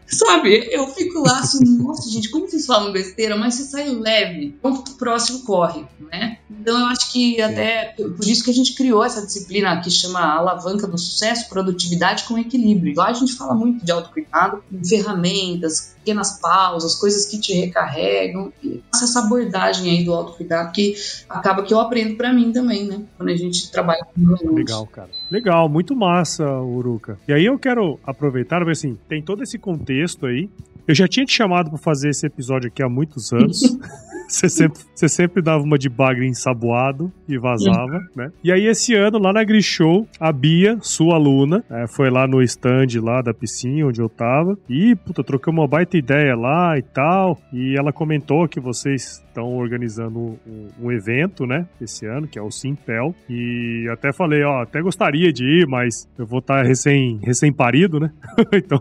Sabe? 0.10 0.68
Eu 0.72 0.88
fico 0.88 1.20
lá 1.20 1.40
assim, 1.40 1.64
nossa, 1.78 2.10
gente, 2.10 2.30
como 2.30 2.48
vocês 2.48 2.66
falam 2.66 2.92
besteira, 2.92 3.38
mas 3.38 3.56
você 3.56 3.64
sai 3.64 3.90
leve. 3.90 4.56
Então, 4.58 4.74
o 4.74 4.94
próximo 4.96 5.44
corre, 5.44 5.86
né? 6.12 6.40
Então, 6.50 6.80
eu 6.80 6.86
acho 6.88 7.12
que 7.12 7.40
até 7.42 7.94
por 7.96 8.28
isso 8.28 8.44
que 8.44 8.50
a 8.50 8.54
gente 8.54 8.74
criou 8.74 9.04
essa 9.04 9.26
disciplina 9.26 9.80
que 9.82 9.92
chama 9.92 10.20
Alavanca 10.20 10.88
do 10.88 10.98
Sucesso, 10.98 11.48
Produtividade 11.48 12.24
com 12.24 12.38
Equilíbrio. 12.38 12.96
Lá 12.96 13.08
a 13.08 13.14
gente 13.14 13.34
fala 13.34 13.54
muito 13.54 13.86
de 13.86 13.92
autocuidado, 13.92 14.64
ferramentas, 14.84 15.96
pequenas 16.00 16.40
pausas, 16.40 16.96
coisas 16.96 17.26
que 17.26 17.40
te 17.40 17.54
recarregam. 17.54 18.52
E 18.64 18.82
essa 18.94 19.20
abordagem 19.20 19.92
aí 19.92 20.04
do 20.04 20.14
autocuidado 20.14 20.72
que 20.72 20.96
acaba 21.30 21.64
que 21.64 21.74
eu 21.74 21.80
aprendo 21.80 22.16
para 22.16 22.34
mim 22.34 22.52
também, 22.52 22.86
né? 22.86 23.02
Quando 23.18 23.30
a 23.30 23.36
gente 23.36 23.72
trabalha 23.72 24.06
com 24.06 24.54
Legal, 24.54 24.88
cara. 24.88 25.10
Legal, 25.30 25.70
muito 25.70 25.96
massa, 25.96 26.46
Uruca. 26.62 27.18
E 27.28 27.34
aí 27.34 27.46
eu 27.46 27.58
quero 27.60 28.00
aproveitar, 28.04 28.64
ver 28.66 28.72
assim, 28.72 28.98
tem 29.08 29.22
todo 29.22 29.44
esse 29.44 29.58
contexto 29.58 30.26
aí. 30.26 30.50
Eu 30.88 30.96
já 30.96 31.08
tinha 31.08 31.26
te 31.26 31.34
chamado 31.34 31.70
para 31.70 31.78
fazer 31.78 32.10
esse 32.10 32.26
episódio 32.26 32.68
aqui 32.68 32.82
há 32.82 32.90
muitos 32.90 33.32
anos. 33.32 33.62
Você 34.30 34.48
sempre, 34.48 34.80
você 34.94 35.10
sempre 35.10 35.42
dava 35.42 35.64
uma 35.64 35.78
de 35.78 35.90
bagre 35.90 36.28
ensaboado 36.28 37.12
e 37.28 37.38
vazava, 37.38 37.98
uhum. 37.98 38.08
né? 38.16 38.32
E 38.44 38.52
aí, 38.52 38.68
esse 38.68 38.94
ano, 38.94 39.18
lá 39.18 39.34
na 39.34 39.44
Grishow, 39.44 40.08
a 40.20 40.32
Bia, 40.32 40.78
sua 40.82 41.16
aluna, 41.16 41.64
é, 41.70 41.88
foi 41.88 42.12
lá 42.12 42.28
no 42.28 42.42
stand 42.44 43.02
lá 43.02 43.22
da 43.22 43.34
piscina 43.34 43.88
onde 43.88 44.00
eu 44.00 44.08
tava. 44.08 44.58
E, 44.70 44.96
puta, 44.96 45.24
trocamos 45.24 45.62
uma 45.62 45.68
baita 45.68 45.98
ideia 45.98 46.36
lá 46.36 46.78
e 46.78 46.82
tal. 46.84 47.40
E 47.52 47.76
ela 47.76 47.92
comentou 47.92 48.48
que 48.48 48.60
vocês 48.60 49.24
estão 49.40 49.56
organizando 49.56 50.38
um, 50.46 50.68
um, 50.80 50.92
evento, 50.92 51.46
né, 51.46 51.66
esse 51.82 52.06
ano, 52.06 52.28
que 52.28 52.38
é 52.38 52.42
o 52.42 52.52
Simpel. 52.52 53.16
E 53.30 53.88
até 53.92 54.12
falei, 54.12 54.44
ó, 54.44 54.62
até 54.62 54.82
gostaria 54.82 55.32
de 55.32 55.44
ir, 55.44 55.68
mas 55.68 56.08
eu 56.18 56.26
vou 56.26 56.40
estar 56.40 56.62
tá 56.62 56.64
recém, 56.64 57.20
recém-parido, 57.24 58.00
né? 58.00 58.12
então 58.54 58.80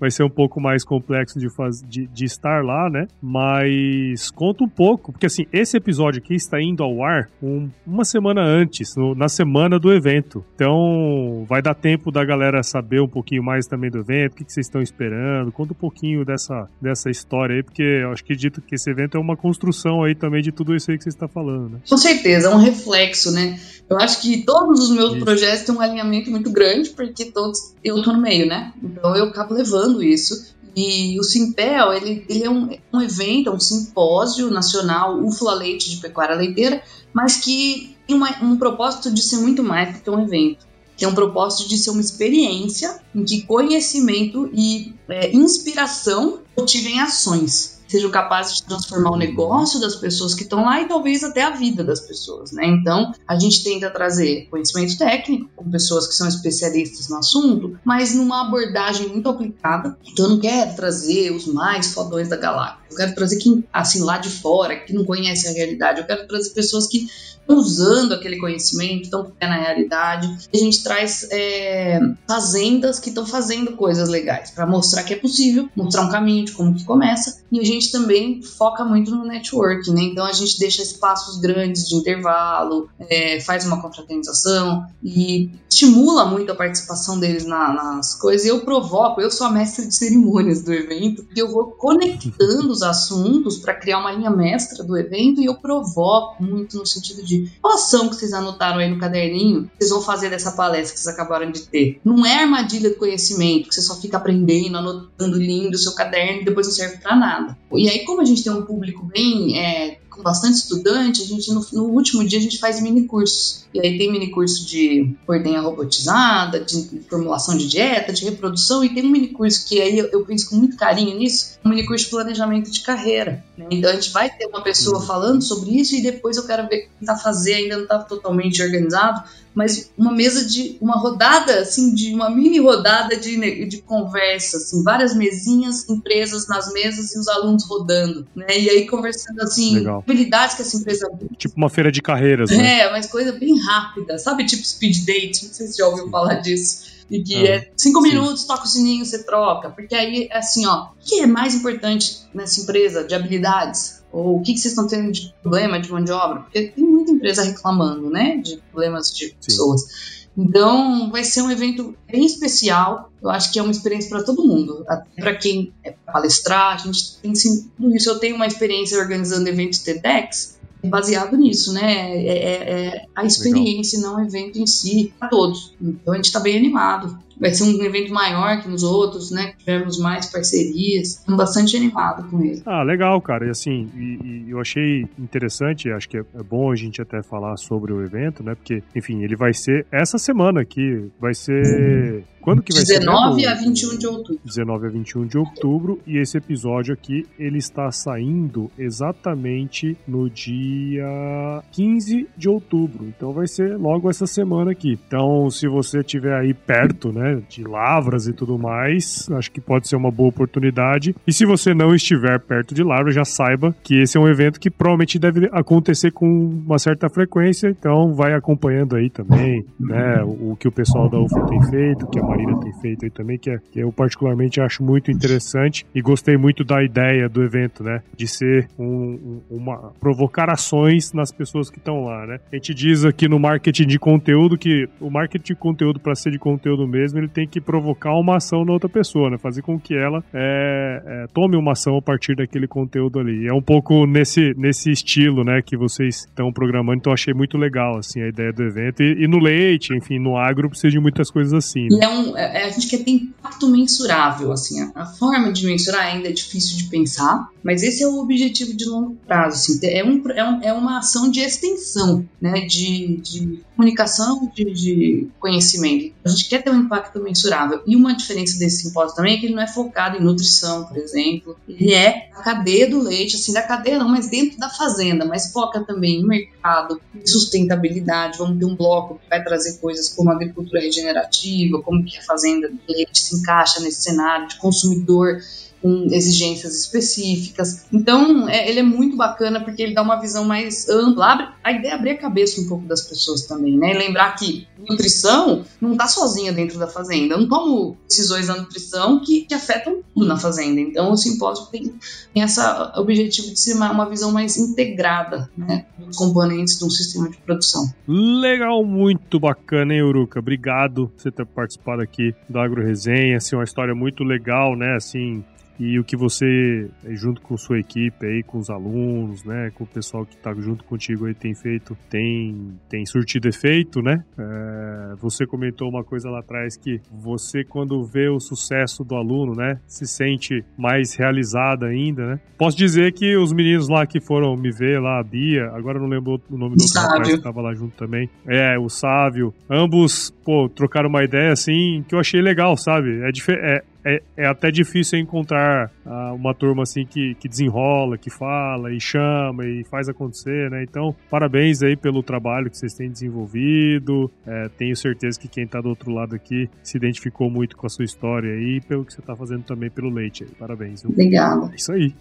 vai 0.00 0.10
ser 0.10 0.24
um 0.24 0.30
pouco 0.30 0.60
mais 0.60 0.84
complexo 0.84 1.38
de, 1.38 1.50
faz, 1.50 1.82
de, 1.82 2.06
de 2.06 2.24
estar 2.24 2.64
lá, 2.64 2.88
né? 2.88 3.06
Mas 3.20 4.30
conta 4.30 4.64
um 4.64 4.68
pouco, 4.68 5.12
porque 5.12 5.26
assim, 5.26 5.46
esse 5.52 5.76
episódio 5.76 6.20
aqui 6.22 6.34
está 6.34 6.60
indo 6.60 6.82
ao 6.82 7.04
ar 7.04 7.28
um, 7.42 7.68
uma 7.86 8.04
semana 8.04 8.42
antes, 8.42 8.96
no, 8.96 9.14
na 9.14 9.28
semana 9.28 9.78
do 9.78 9.92
evento. 9.92 10.44
Então 10.54 11.44
vai 11.48 11.60
dar 11.60 11.74
tempo 11.74 12.10
da 12.10 12.24
galera 12.24 12.62
saber 12.62 13.00
um 13.00 13.08
pouquinho 13.08 13.42
mais 13.42 13.66
também 13.66 13.90
do 13.90 13.98
evento, 13.98 14.32
o 14.32 14.36
que, 14.36 14.44
que 14.44 14.52
vocês 14.52 14.66
estão 14.66 14.80
esperando. 14.80 15.52
Conta 15.52 15.72
um 15.72 15.76
pouquinho 15.76 16.24
dessa, 16.24 16.68
dessa 16.80 17.10
história 17.10 17.56
aí, 17.56 17.62
porque 17.62 17.82
eu 17.82 18.12
acho 18.12 18.24
que 18.24 18.34
dito 18.34 18.62
que 18.62 18.74
esse 18.74 18.90
evento 18.90 19.16
é 19.16 19.20
uma 19.20 19.36
construção 19.36 19.97
aí 20.04 20.14
também 20.14 20.42
de 20.42 20.52
tudo 20.52 20.74
isso 20.74 20.90
aí 20.90 20.98
que 20.98 21.04
você 21.04 21.10
está 21.10 21.28
falando, 21.28 21.70
né? 21.70 21.78
Com 21.88 21.96
certeza, 21.96 22.48
é 22.48 22.54
um 22.54 22.58
reflexo, 22.58 23.30
né? 23.30 23.58
Eu 23.88 23.98
acho 23.98 24.20
que 24.20 24.42
todos 24.42 24.80
os 24.80 24.90
meus 24.90 25.14
isso. 25.14 25.24
projetos 25.24 25.64
têm 25.64 25.74
um 25.74 25.80
alinhamento 25.80 26.30
muito 26.30 26.50
grande, 26.50 26.90
porque 26.90 27.26
todos 27.26 27.74
eu 27.82 28.02
tô 28.02 28.12
no 28.12 28.20
meio, 28.20 28.46
né? 28.46 28.72
Então 28.82 29.16
eu 29.16 29.24
acabo 29.24 29.54
levando 29.54 30.02
isso. 30.02 30.54
E 30.76 31.18
o 31.18 31.24
Simpel, 31.24 31.92
ele, 31.92 32.24
ele 32.28 32.44
é 32.44 32.50
um, 32.50 32.68
um 32.92 33.00
evento, 33.00 33.48
é 33.48 33.52
um 33.52 33.58
simpósio 33.58 34.50
nacional 34.50 35.18
UFLA 35.18 35.54
Leite 35.54 35.90
de 35.90 35.96
Pecuária 35.96 36.36
Leiteira, 36.36 36.82
mas 37.12 37.38
que 37.38 37.96
tem 38.06 38.14
uma, 38.14 38.30
um 38.42 38.56
propósito 38.56 39.10
de 39.10 39.22
ser 39.22 39.38
muito 39.38 39.62
mais 39.62 39.96
do 39.96 40.02
que 40.02 40.10
um 40.10 40.22
evento. 40.22 40.66
Tem 40.96 41.08
um 41.08 41.14
propósito 41.14 41.68
de 41.68 41.78
ser 41.78 41.90
uma 41.90 42.00
experiência 42.00 43.00
em 43.14 43.24
que 43.24 43.42
conhecimento 43.42 44.50
e 44.52 44.92
é, 45.08 45.34
inspiração 45.34 46.40
motivem 46.56 47.00
ações 47.00 47.77
sejam 47.88 48.10
capazes 48.10 48.56
de 48.56 48.64
transformar 48.64 49.12
o 49.12 49.16
negócio 49.16 49.80
das 49.80 49.96
pessoas 49.96 50.34
que 50.34 50.42
estão 50.42 50.64
lá 50.64 50.80
e 50.80 50.88
talvez 50.88 51.24
até 51.24 51.42
a 51.42 51.50
vida 51.50 51.82
das 51.82 52.00
pessoas, 52.00 52.52
né? 52.52 52.66
Então, 52.66 53.12
a 53.26 53.38
gente 53.38 53.64
tenta 53.64 53.90
trazer 53.90 54.46
conhecimento 54.50 54.96
técnico 54.96 55.48
com 55.56 55.70
pessoas 55.70 56.06
que 56.06 56.14
são 56.14 56.28
especialistas 56.28 57.08
no 57.08 57.16
assunto, 57.16 57.78
mas 57.84 58.14
numa 58.14 58.46
abordagem 58.46 59.08
muito 59.08 59.28
aplicada. 59.28 59.96
Então, 60.06 60.26
eu 60.26 60.30
não 60.32 60.40
quero 60.40 60.76
trazer 60.76 61.32
os 61.32 61.46
mais 61.46 61.92
fodões 61.92 62.28
da 62.28 62.36
galáxia. 62.36 62.78
Eu 62.90 62.96
quero 62.96 63.14
trazer 63.14 63.36
quem, 63.36 63.64
assim, 63.72 64.02
lá 64.02 64.18
de 64.18 64.30
fora, 64.30 64.76
que 64.76 64.92
não 64.92 65.04
conhece 65.04 65.48
a 65.48 65.52
realidade. 65.52 66.00
Eu 66.00 66.06
quero 66.06 66.26
trazer 66.26 66.50
pessoas 66.50 66.86
que 66.86 67.06
usando 67.48 68.12
aquele 68.12 68.36
conhecimento, 68.38 69.04
estão 69.04 69.32
na 69.40 69.56
realidade. 69.56 70.28
A 70.52 70.56
gente 70.56 70.82
traz 70.82 71.26
é, 71.30 71.98
fazendas 72.26 73.00
que 73.00 73.08
estão 73.08 73.24
fazendo 73.24 73.72
coisas 73.72 74.08
legais 74.08 74.50
para 74.50 74.66
mostrar 74.66 75.02
que 75.02 75.14
é 75.14 75.16
possível, 75.16 75.68
mostrar 75.74 76.02
um 76.02 76.10
caminho 76.10 76.44
de 76.44 76.52
como 76.52 76.74
que 76.74 76.84
começa. 76.84 77.42
E 77.50 77.58
a 77.58 77.64
gente 77.64 77.90
também 77.90 78.42
foca 78.42 78.84
muito 78.84 79.10
no 79.10 79.24
networking, 79.24 79.92
né? 79.92 80.02
Então 80.02 80.26
a 80.26 80.32
gente 80.32 80.58
deixa 80.58 80.82
espaços 80.82 81.38
grandes 81.38 81.88
de 81.88 81.94
intervalo, 81.94 82.90
é, 83.08 83.40
faz 83.40 83.64
uma 83.64 83.80
confraternização 83.80 84.84
e 85.02 85.50
estimula 85.70 86.26
muito 86.26 86.52
a 86.52 86.54
participação 86.54 87.18
deles 87.18 87.46
na, 87.46 87.72
nas 87.72 88.14
coisas. 88.14 88.46
Eu 88.46 88.60
provoco, 88.60 89.20
eu 89.20 89.30
sou 89.30 89.46
a 89.46 89.50
mestre 89.50 89.86
de 89.86 89.94
cerimônias 89.94 90.62
do 90.62 90.72
evento, 90.72 91.26
e 91.34 91.38
eu 91.38 91.50
vou 91.50 91.70
conectando 91.70 92.74
os 92.78 92.82
assuntos 92.82 93.58
para 93.58 93.74
criar 93.74 93.98
uma 93.98 94.12
linha 94.12 94.30
mestra 94.30 94.84
do 94.84 94.96
evento 94.96 95.40
e 95.40 95.46
eu 95.46 95.54
provoco 95.54 96.42
muito 96.42 96.78
no 96.78 96.86
sentido 96.86 97.22
de 97.24 97.50
qual 97.60 97.74
ação 97.74 98.08
que 98.08 98.16
vocês 98.16 98.32
anotaram 98.32 98.78
aí 98.78 98.88
no 98.88 98.98
caderninho 98.98 99.70
vocês 99.78 99.90
vão 99.90 100.00
fazer 100.00 100.30
dessa 100.30 100.52
palestra 100.52 100.94
que 100.94 101.00
vocês 101.00 101.14
acabaram 101.14 101.50
de 101.50 101.62
ter. 101.62 102.00
Não 102.04 102.24
é 102.24 102.42
armadilha 102.42 102.90
do 102.90 102.96
conhecimento, 102.96 103.68
que 103.68 103.74
você 103.74 103.82
só 103.82 103.96
fica 103.96 104.16
aprendendo, 104.16 104.76
anotando 104.76 105.38
lindo 105.38 105.74
o 105.74 105.78
seu 105.78 105.94
caderno 105.94 106.42
e 106.42 106.44
depois 106.44 106.66
não 106.66 106.74
serve 106.74 106.98
para 106.98 107.16
nada. 107.16 107.58
E 107.72 107.88
aí, 107.88 108.04
como 108.04 108.20
a 108.20 108.24
gente 108.24 108.42
tem 108.42 108.52
um 108.52 108.62
público 108.62 109.04
bem 109.04 109.58
é, 109.58 109.98
com 110.18 110.22
bastante 110.24 110.56
estudante, 110.56 111.22
a 111.22 111.24
gente 111.24 111.50
no, 111.52 111.64
no, 111.72 111.84
último 111.84 112.24
dia 112.24 112.38
a 112.38 112.42
gente 112.42 112.58
faz 112.58 112.82
mini 112.82 113.04
cursos. 113.04 113.64
E 113.72 113.80
aí 113.80 113.96
tem 113.96 114.10
mini 114.10 114.30
curso 114.30 114.66
de 114.66 115.14
ordenha 115.26 115.60
robotizada, 115.60 116.60
de 116.60 117.00
formulação 117.08 117.56
de 117.56 117.68
dieta, 117.68 118.12
de 118.12 118.24
reprodução, 118.24 118.84
e 118.84 118.92
tem 118.92 119.06
um 119.06 119.10
mini 119.10 119.28
curso 119.28 119.66
que 119.66 119.80
aí 119.80 119.96
eu, 119.96 120.06
eu 120.08 120.24
penso 120.24 120.50
com 120.50 120.56
muito 120.56 120.76
carinho 120.76 121.16
nisso, 121.16 121.58
um 121.64 121.70
mini 121.70 121.86
curso 121.86 122.04
de 122.04 122.10
planejamento 122.10 122.70
de 122.70 122.80
carreira. 122.80 123.44
Né? 123.58 123.66
Então 123.72 123.90
a 123.90 123.94
gente 123.94 124.12
vai 124.12 124.30
ter 124.30 124.46
uma 124.46 124.62
pessoa 124.62 125.04
falando 125.04 125.42
sobre 125.42 125.70
isso 125.70 125.96
e 125.96 126.00
depois 126.00 126.36
eu 126.36 126.46
quero 126.46 126.68
ver 126.68 126.88
quem 126.96 127.06
tá 127.06 127.16
fazer, 127.16 127.54
ainda 127.54 127.76
não 127.76 127.82
está 127.82 127.98
totalmente 127.98 128.62
organizado, 128.62 129.28
mas 129.52 129.90
uma 129.98 130.12
mesa 130.12 130.46
de 130.46 130.78
uma 130.80 130.96
rodada 130.96 131.60
assim 131.60 131.92
de 131.92 132.14
uma 132.14 132.30
mini 132.30 132.60
rodada 132.60 133.16
de, 133.16 133.66
de 133.66 133.78
conversa, 133.82 134.58
assim, 134.58 134.84
várias 134.84 135.16
mesinhas, 135.16 135.88
empresas 135.88 136.46
nas 136.46 136.72
mesas 136.72 137.12
e 137.14 137.18
os 137.18 137.26
alunos 137.26 137.64
rodando, 137.66 138.24
né? 138.36 138.46
E 138.56 138.70
aí 138.70 138.86
conversando 138.86 139.42
assim, 139.42 139.78
Legal. 139.78 140.04
habilidades 140.06 140.54
que 140.54 140.62
essa 140.62 140.76
empresa 140.76 141.10
tipo 141.36 141.56
uma 141.56 141.68
feira 141.68 141.90
de 141.90 142.00
carreiras, 142.00 142.50
né? 142.50 142.82
É, 142.82 142.92
mas 142.92 143.06
coisa 143.06 143.32
bem 143.32 143.58
rápida, 143.58 144.18
sabe? 144.18 144.46
Tipo 144.46 144.64
speed 144.64 145.04
date, 145.04 145.46
não 145.46 145.52
sei 145.52 145.66
se 145.66 145.72
você 145.72 145.78
já 145.78 145.88
ouviu 145.88 146.08
falar 146.08 146.34
disso. 146.34 146.97
E 147.10 147.22
que 147.22 147.36
ah, 147.36 147.50
é 147.50 147.70
cinco 147.76 148.02
sim. 148.02 148.08
minutos, 148.08 148.44
toca 148.44 148.64
o 148.64 148.66
sininho, 148.66 149.04
você 149.04 149.22
troca. 149.24 149.70
Porque 149.70 149.94
aí, 149.94 150.28
assim, 150.32 150.66
ó, 150.66 150.84
o 150.84 150.88
que 151.00 151.20
é 151.20 151.26
mais 151.26 151.54
importante 151.54 152.28
nessa 152.34 152.60
empresa 152.60 153.04
de 153.04 153.14
habilidades? 153.14 154.02
Ou 154.12 154.38
o 154.38 154.42
que, 154.42 154.52
que 154.54 154.58
vocês 154.58 154.72
estão 154.72 154.86
tendo 154.86 155.12
de 155.12 155.34
problema 155.42 155.80
de 155.80 155.90
mão 155.90 156.02
de 156.02 156.12
obra? 156.12 156.40
Porque 156.40 156.68
tem 156.68 156.84
muita 156.84 157.12
empresa 157.12 157.42
reclamando, 157.42 158.10
né? 158.10 158.36
De 158.36 158.58
problemas 158.70 159.10
de 159.14 159.28
Sim. 159.28 159.34
pessoas. 159.44 160.18
Então, 160.36 161.10
vai 161.10 161.24
ser 161.24 161.42
um 161.42 161.50
evento 161.50 161.96
bem 162.10 162.24
especial. 162.24 163.10
Eu 163.20 163.28
acho 163.28 163.52
que 163.52 163.58
é 163.58 163.62
uma 163.62 163.72
experiência 163.72 164.08
para 164.08 164.22
todo 164.22 164.46
mundo. 164.46 164.84
Até 164.86 165.20
para 165.20 165.34
quem 165.34 165.72
é 165.82 165.94
palestrar, 166.06 166.74
a 166.74 166.76
gente 166.76 167.16
tem 167.16 167.32
tudo 167.76 167.94
isso. 167.96 168.08
Eu 168.08 168.18
tenho 168.20 168.36
uma 168.36 168.46
experiência 168.46 168.98
organizando 168.98 169.48
eventos 169.48 169.80
TEDx 169.80 170.57
baseado 170.84 171.36
nisso, 171.36 171.72
né? 171.72 172.16
É, 172.16 172.28
é, 172.28 172.70
é 172.70 173.06
a 173.14 173.24
experiência, 173.24 173.98
Legal. 173.98 174.12
não 174.12 174.20
o 174.20 174.26
evento 174.26 174.58
em 174.58 174.66
si, 174.66 175.12
para 175.18 175.28
todos. 175.28 175.74
Então, 175.80 176.12
a 176.12 176.16
gente 176.16 176.26
está 176.26 176.40
bem 176.40 176.56
animado 176.56 177.18
vai 177.40 177.50
ser 177.50 177.64
um 177.64 177.82
evento 177.82 178.12
maior 178.12 178.60
que 178.60 178.68
nos 178.68 178.82
outros, 178.82 179.30
né? 179.30 179.52
Tivemos 179.58 179.98
mais 179.98 180.26
parcerias, 180.26 181.18
estamos 181.18 181.38
bastante 181.38 181.76
animado 181.76 182.28
com 182.28 182.42
ele. 182.42 182.62
Ah, 182.66 182.82
legal, 182.82 183.20
cara. 183.20 183.46
E 183.46 183.50
assim, 183.50 183.88
e, 183.96 184.46
e 184.46 184.50
eu 184.50 184.60
achei 184.60 185.06
interessante, 185.18 185.90
acho 185.90 186.08
que 186.08 186.18
é, 186.18 186.20
é, 186.20 186.42
bom 186.42 186.70
a 186.70 186.76
gente 186.76 187.00
até 187.00 187.22
falar 187.22 187.56
sobre 187.56 187.92
o 187.92 188.02
evento, 188.02 188.42
né? 188.42 188.54
Porque, 188.54 188.82
enfim, 188.94 189.22
ele 189.22 189.36
vai 189.36 189.52
ser 189.52 189.86
essa 189.90 190.18
semana 190.18 190.60
aqui, 190.60 191.10
vai 191.20 191.34
ser. 191.34 192.24
Quando 192.40 192.62
que 192.62 192.72
vai 192.72 192.82
19 192.82 193.42
ser? 193.42 193.46
19 193.46 193.46
a 193.46 193.54
21 193.54 193.98
de 193.98 194.06
outubro. 194.06 194.40
19 194.44 194.86
a 194.86 194.90
21 194.90 195.26
de 195.26 195.38
outubro. 195.38 196.00
E 196.06 196.18
esse 196.18 196.38
episódio 196.38 196.94
aqui, 196.94 197.26
ele 197.38 197.58
está 197.58 197.90
saindo 197.90 198.70
exatamente 198.78 199.96
no 200.06 200.30
dia 200.30 201.62
15 201.72 202.26
de 202.36 202.48
outubro. 202.48 203.06
Então 203.06 203.32
vai 203.32 203.46
ser 203.46 203.76
logo 203.76 204.08
essa 204.08 204.26
semana 204.26 204.70
aqui. 204.70 204.98
Então, 205.06 205.50
se 205.50 205.68
você 205.68 206.00
estiver 206.00 206.34
aí 206.34 206.54
perto, 206.54 207.12
né? 207.12 207.27
De 207.48 207.64
lavras 207.64 208.26
e 208.26 208.32
tudo 208.32 208.58
mais. 208.58 209.28
Acho 209.32 209.50
que 209.50 209.60
pode 209.60 209.88
ser 209.88 209.96
uma 209.96 210.10
boa 210.10 210.28
oportunidade. 210.28 211.14
E 211.26 211.32
se 211.32 211.44
você 211.44 211.74
não 211.74 211.94
estiver 211.94 212.38
perto 212.40 212.74
de 212.74 212.82
lavras, 212.82 213.14
já 213.14 213.24
saiba 213.24 213.74
que 213.82 214.00
esse 214.00 214.16
é 214.16 214.20
um 214.20 214.28
evento 214.28 214.60
que 214.60 214.70
provavelmente 214.70 215.18
deve 215.18 215.48
acontecer 215.52 216.10
com 216.12 216.26
uma 216.26 216.78
certa 216.78 217.08
frequência. 217.08 217.68
Então 217.68 218.14
vai 218.14 218.34
acompanhando 218.34 218.96
aí 218.96 219.10
também, 219.10 219.64
né? 219.78 220.22
O, 220.22 220.52
o 220.52 220.56
que 220.56 220.68
o 220.68 220.72
pessoal 220.72 221.08
da 221.08 221.18
UFA 221.18 221.46
tem 221.46 221.62
feito, 221.70 222.04
o 222.04 222.08
que 222.08 222.18
a 222.18 222.22
Marina 222.22 222.58
tem 222.60 222.72
feito 222.80 223.04
aí 223.04 223.10
também, 223.10 223.38
que, 223.38 223.50
é, 223.50 223.58
que 223.70 223.80
eu 223.80 223.92
particularmente 223.92 224.60
acho 224.60 224.82
muito 224.82 225.10
interessante 225.10 225.86
e 225.94 226.00
gostei 226.00 226.36
muito 226.36 226.64
da 226.64 226.82
ideia 226.82 227.28
do 227.28 227.42
evento, 227.42 227.82
né? 227.82 228.02
De 228.16 228.26
ser 228.26 228.68
um, 228.78 229.40
uma 229.50 229.92
provocar 230.00 230.50
ações 230.50 231.12
nas 231.12 231.32
pessoas 231.32 231.70
que 231.70 231.78
estão 231.78 232.04
lá, 232.04 232.26
né? 232.26 232.40
A 232.52 232.56
gente 232.56 232.74
diz 232.74 233.04
aqui 233.04 233.28
no 233.28 233.38
marketing 233.38 233.86
de 233.86 233.98
conteúdo 233.98 234.56
que 234.56 234.88
o 235.00 235.10
marketing 235.10 235.44
de 235.44 235.54
conteúdo 235.54 236.00
para 236.00 236.14
ser 236.14 236.30
de 236.30 236.38
conteúdo 236.38 236.86
mesmo 236.86 237.17
ele 237.18 237.28
tem 237.28 237.46
que 237.46 237.60
provocar 237.60 238.14
uma 238.14 238.36
ação 238.36 238.64
na 238.64 238.72
outra 238.72 238.88
pessoa, 238.88 239.30
né? 239.30 239.38
Fazer 239.38 239.62
com 239.62 239.78
que 239.78 239.94
ela 239.94 240.24
é, 240.32 241.02
é, 241.04 241.26
tome 241.32 241.56
uma 241.56 241.72
ação 241.72 241.96
a 241.96 242.02
partir 242.02 242.34
daquele 242.34 242.66
conteúdo 242.66 243.18
ali. 243.18 243.46
É 243.46 243.52
um 243.52 243.62
pouco 243.62 244.06
nesse, 244.06 244.54
nesse 244.56 244.90
estilo, 244.90 245.44
né, 245.44 245.62
que 245.62 245.76
vocês 245.76 246.20
estão 246.20 246.52
programando. 246.52 246.98
Então 246.98 247.12
achei 247.12 247.34
muito 247.34 247.56
legal, 247.56 247.98
assim, 247.98 248.20
a 248.22 248.28
ideia 248.28 248.52
do 248.52 248.62
evento. 248.62 249.02
E, 249.02 249.24
e 249.24 249.28
no 249.28 249.38
leite, 249.38 249.94
enfim, 249.94 250.18
no 250.18 250.36
agro 250.36 250.68
precisa 250.68 250.90
de 250.90 251.00
muitas 251.00 251.30
coisas 251.30 251.52
assim. 251.52 251.88
Né? 251.88 251.98
É 252.02 252.08
um, 252.08 252.36
é, 252.36 252.64
a 252.64 252.70
gente 252.70 252.86
quer 252.88 253.04
ter 253.04 253.10
impacto 253.10 253.68
mensurável, 253.68 254.52
assim. 254.52 254.80
A, 254.80 255.02
a, 255.02 255.06
forma 255.06 255.52
de 255.52 255.66
mensurar 255.66 256.06
ainda 256.06 256.28
é 256.28 256.32
difícil 256.32 256.76
de 256.76 256.84
pensar, 256.84 257.48
mas 257.62 257.82
esse 257.82 258.02
é 258.02 258.06
o 258.06 258.18
objetivo 258.18 258.76
de 258.76 258.84
longo 258.84 259.16
prazo, 259.26 259.56
assim. 259.56 259.86
É, 259.86 260.04
um, 260.04 260.22
é, 260.30 260.44
um, 260.44 260.62
é 260.62 260.72
uma 260.72 260.98
ação 260.98 261.30
de 261.30 261.40
extensão, 261.40 262.26
né, 262.40 262.60
de, 262.60 263.16
de 263.16 263.60
comunicação, 263.76 264.50
de, 264.54 264.64
de 264.64 265.28
conhecimento. 265.38 266.12
A 266.24 266.28
gente 266.28 266.48
quer 266.48 266.62
ter 266.62 266.70
um 266.70 266.80
impacto 266.80 267.07
impacto 267.08 267.20
mensurável. 267.20 267.82
E 267.86 267.96
uma 267.96 268.14
diferença 268.14 268.58
desse 268.58 268.82
simpósio 268.82 269.16
também 269.16 269.36
é 269.36 269.40
que 269.40 269.46
ele 269.46 269.54
não 269.54 269.62
é 269.62 269.66
focado 269.66 270.16
em 270.16 270.20
nutrição, 270.20 270.84
por 270.84 270.96
exemplo. 270.96 271.56
Ele 271.68 271.92
é 271.92 272.30
a 272.34 272.42
cadeia 272.42 272.88
do 272.88 273.02
leite, 273.02 273.36
assim, 273.36 273.52
da 273.52 273.62
cadeia 273.62 273.98
não, 273.98 274.08
mas 274.08 274.28
dentro 274.28 274.58
da 274.58 274.68
fazenda, 274.68 275.24
mas 275.24 275.52
foca 275.52 275.80
também 275.84 276.20
em 276.20 276.26
mercado, 276.26 277.00
em 277.14 277.26
sustentabilidade. 277.26 278.38
Vamos 278.38 278.58
ter 278.58 278.64
um 278.64 278.76
bloco 278.76 279.18
que 279.18 279.28
vai 279.28 279.42
trazer 279.42 279.78
coisas 279.78 280.10
como 280.10 280.30
agricultura 280.30 280.80
regenerativa, 280.80 281.82
como 281.82 282.04
que 282.04 282.18
a 282.18 282.22
fazenda 282.22 282.68
do 282.68 282.78
leite 282.88 283.18
se 283.18 283.36
encaixa 283.36 283.80
nesse 283.80 284.02
cenário 284.02 284.48
de 284.48 284.56
consumidor 284.56 285.40
com 285.80 286.06
exigências 286.10 286.78
específicas. 286.78 287.86
Então, 287.92 288.48
é, 288.48 288.68
ele 288.68 288.80
é 288.80 288.82
muito 288.82 289.16
bacana 289.16 289.60
porque 289.60 289.82
ele 289.82 289.94
dá 289.94 290.02
uma 290.02 290.20
visão 290.20 290.44
mais 290.44 290.88
ampla. 290.88 291.32
Abre, 291.32 291.48
a 291.62 291.72
ideia 291.72 291.92
é 291.92 291.94
abrir 291.94 292.10
a 292.10 292.18
cabeça 292.18 292.60
um 292.60 292.68
pouco 292.68 292.86
das 292.86 293.02
pessoas 293.02 293.42
também, 293.42 293.76
né? 293.76 293.94
E 293.94 293.98
lembrar 293.98 294.34
que 294.36 294.66
nutrição 294.88 295.64
não 295.80 295.92
está 295.92 296.06
sozinha 296.06 296.52
dentro 296.52 296.78
da 296.78 296.86
fazenda. 296.86 297.34
Eu 297.34 297.40
não 297.40 297.48
tomo 297.48 297.96
decisões 298.08 298.46
da 298.46 298.56
nutrição 298.56 299.20
que, 299.20 299.42
que 299.42 299.54
afetam 299.54 300.00
tudo 300.14 300.26
na 300.26 300.36
fazenda. 300.36 300.80
Então, 300.80 301.12
o 301.12 301.16
simpósio 301.16 301.66
tem, 301.66 301.94
tem 302.34 302.42
esse 302.42 302.60
objetivo 302.96 303.48
de 303.48 303.60
ser 303.60 303.74
uma, 303.74 303.90
uma 303.90 304.08
visão 304.08 304.32
mais 304.32 304.56
integrada 304.56 305.48
né, 305.56 305.86
dos 305.98 306.16
componentes 306.16 306.78
de 306.78 306.84
um 306.84 306.90
sistema 306.90 307.28
de 307.28 307.36
produção. 307.38 307.88
Legal, 308.06 308.84
muito 308.84 309.38
bacana, 309.38 309.94
hein, 309.94 310.02
Uruca? 310.02 310.38
Obrigado 310.38 311.08
por 311.08 311.20
você 311.20 311.30
ter 311.30 311.46
participado 311.46 312.02
aqui 312.02 312.34
da 312.48 312.64
Agro 312.64 312.82
Resenha. 312.82 313.36
Assim, 313.36 313.56
uma 313.56 313.64
história 313.64 313.94
muito 313.94 314.24
legal, 314.24 314.76
né? 314.76 314.96
Assim, 314.96 315.44
e 315.78 315.98
o 315.98 316.04
que 316.04 316.16
você, 316.16 316.90
junto 317.10 317.40
com 317.40 317.56
sua 317.56 317.78
equipe 317.78 318.26
aí, 318.26 318.42
com 318.42 318.58
os 318.58 318.68
alunos, 318.68 319.44
né, 319.44 319.70
com 319.74 319.84
o 319.84 319.86
pessoal 319.86 320.26
que 320.26 320.34
está 320.34 320.52
junto 320.54 320.84
contigo 320.84 321.26
aí 321.26 321.34
tem 321.34 321.54
feito, 321.54 321.96
tem, 322.10 322.78
tem 322.88 323.06
surtido 323.06 323.48
efeito, 323.48 324.02
né? 324.02 324.24
É, 324.38 325.14
você 325.20 325.46
comentou 325.46 325.88
uma 325.88 326.02
coisa 326.02 326.28
lá 326.30 326.40
atrás 326.40 326.76
que 326.76 327.00
você, 327.12 327.64
quando 327.64 328.04
vê 328.04 328.28
o 328.28 328.40
sucesso 328.40 329.04
do 329.04 329.14
aluno, 329.14 329.54
né, 329.54 329.78
se 329.86 330.06
sente 330.06 330.64
mais 330.76 331.14
realizada 331.14 331.86
ainda, 331.86 332.26
né? 332.26 332.40
Posso 332.56 332.76
dizer 332.76 333.12
que 333.12 333.36
os 333.36 333.52
meninos 333.52 333.88
lá 333.88 334.04
que 334.04 334.20
foram 334.20 334.56
me 334.56 334.72
ver 334.72 335.00
lá, 335.00 335.20
a 335.20 335.22
Bia, 335.22 335.70
agora 335.74 335.98
não 335.98 336.08
lembro 336.08 336.40
o 336.50 336.58
nome 336.58 336.76
do 336.76 336.82
outro 336.82 337.00
rapaz 337.00 337.28
que 337.28 337.34
estava 337.34 337.60
lá 337.60 337.72
junto 337.72 337.96
também. 337.96 338.28
É, 338.46 338.78
o 338.78 338.88
Sávio. 338.88 339.54
Ambos, 339.70 340.30
pô, 340.44 340.68
trocaram 340.68 341.08
uma 341.08 341.22
ideia 341.22 341.52
assim 341.52 342.04
que 342.08 342.14
eu 342.14 342.18
achei 342.18 342.40
legal, 342.40 342.76
sabe? 342.76 343.20
É, 343.22 343.30
é, 343.52 343.82
é, 344.04 344.22
é 344.36 344.46
até 344.46 344.70
difícil 344.70 345.18
encontrar 345.18 345.90
uh, 346.06 346.34
uma 346.34 346.54
turma 346.54 346.82
assim 346.82 347.04
que, 347.04 347.34
que 347.34 347.48
desenrola, 347.48 348.16
que 348.16 348.30
fala 348.30 348.92
e 348.92 349.00
chama 349.00 349.66
e 349.66 349.84
faz 349.84 350.08
acontecer, 350.08 350.70
né? 350.70 350.82
Então, 350.82 351.14
parabéns 351.30 351.82
aí 351.82 351.96
pelo 351.96 352.22
trabalho 352.22 352.70
que 352.70 352.78
vocês 352.78 352.94
têm 352.94 353.10
desenvolvido. 353.10 354.30
É, 354.46 354.68
tenho 354.76 354.96
certeza 354.96 355.38
que 355.38 355.48
quem 355.48 355.66
tá 355.66 355.80
do 355.80 355.88
outro 355.88 356.12
lado 356.12 356.34
aqui 356.34 356.68
se 356.82 356.96
identificou 356.96 357.50
muito 357.50 357.76
com 357.76 357.86
a 357.86 357.90
sua 357.90 358.04
história 358.04 358.52
aí 358.52 358.76
e 358.76 358.80
pelo 358.80 359.04
que 359.04 359.12
você 359.12 359.22
tá 359.22 359.34
fazendo 359.34 359.62
também 359.62 359.90
pelo 359.90 360.10
leite 360.10 360.44
aí. 360.44 360.50
Parabéns. 360.58 361.02
Viu? 361.02 361.10
Obrigada. 361.10 361.70
É 361.72 361.76
isso 361.76 361.92
aí. 361.92 362.14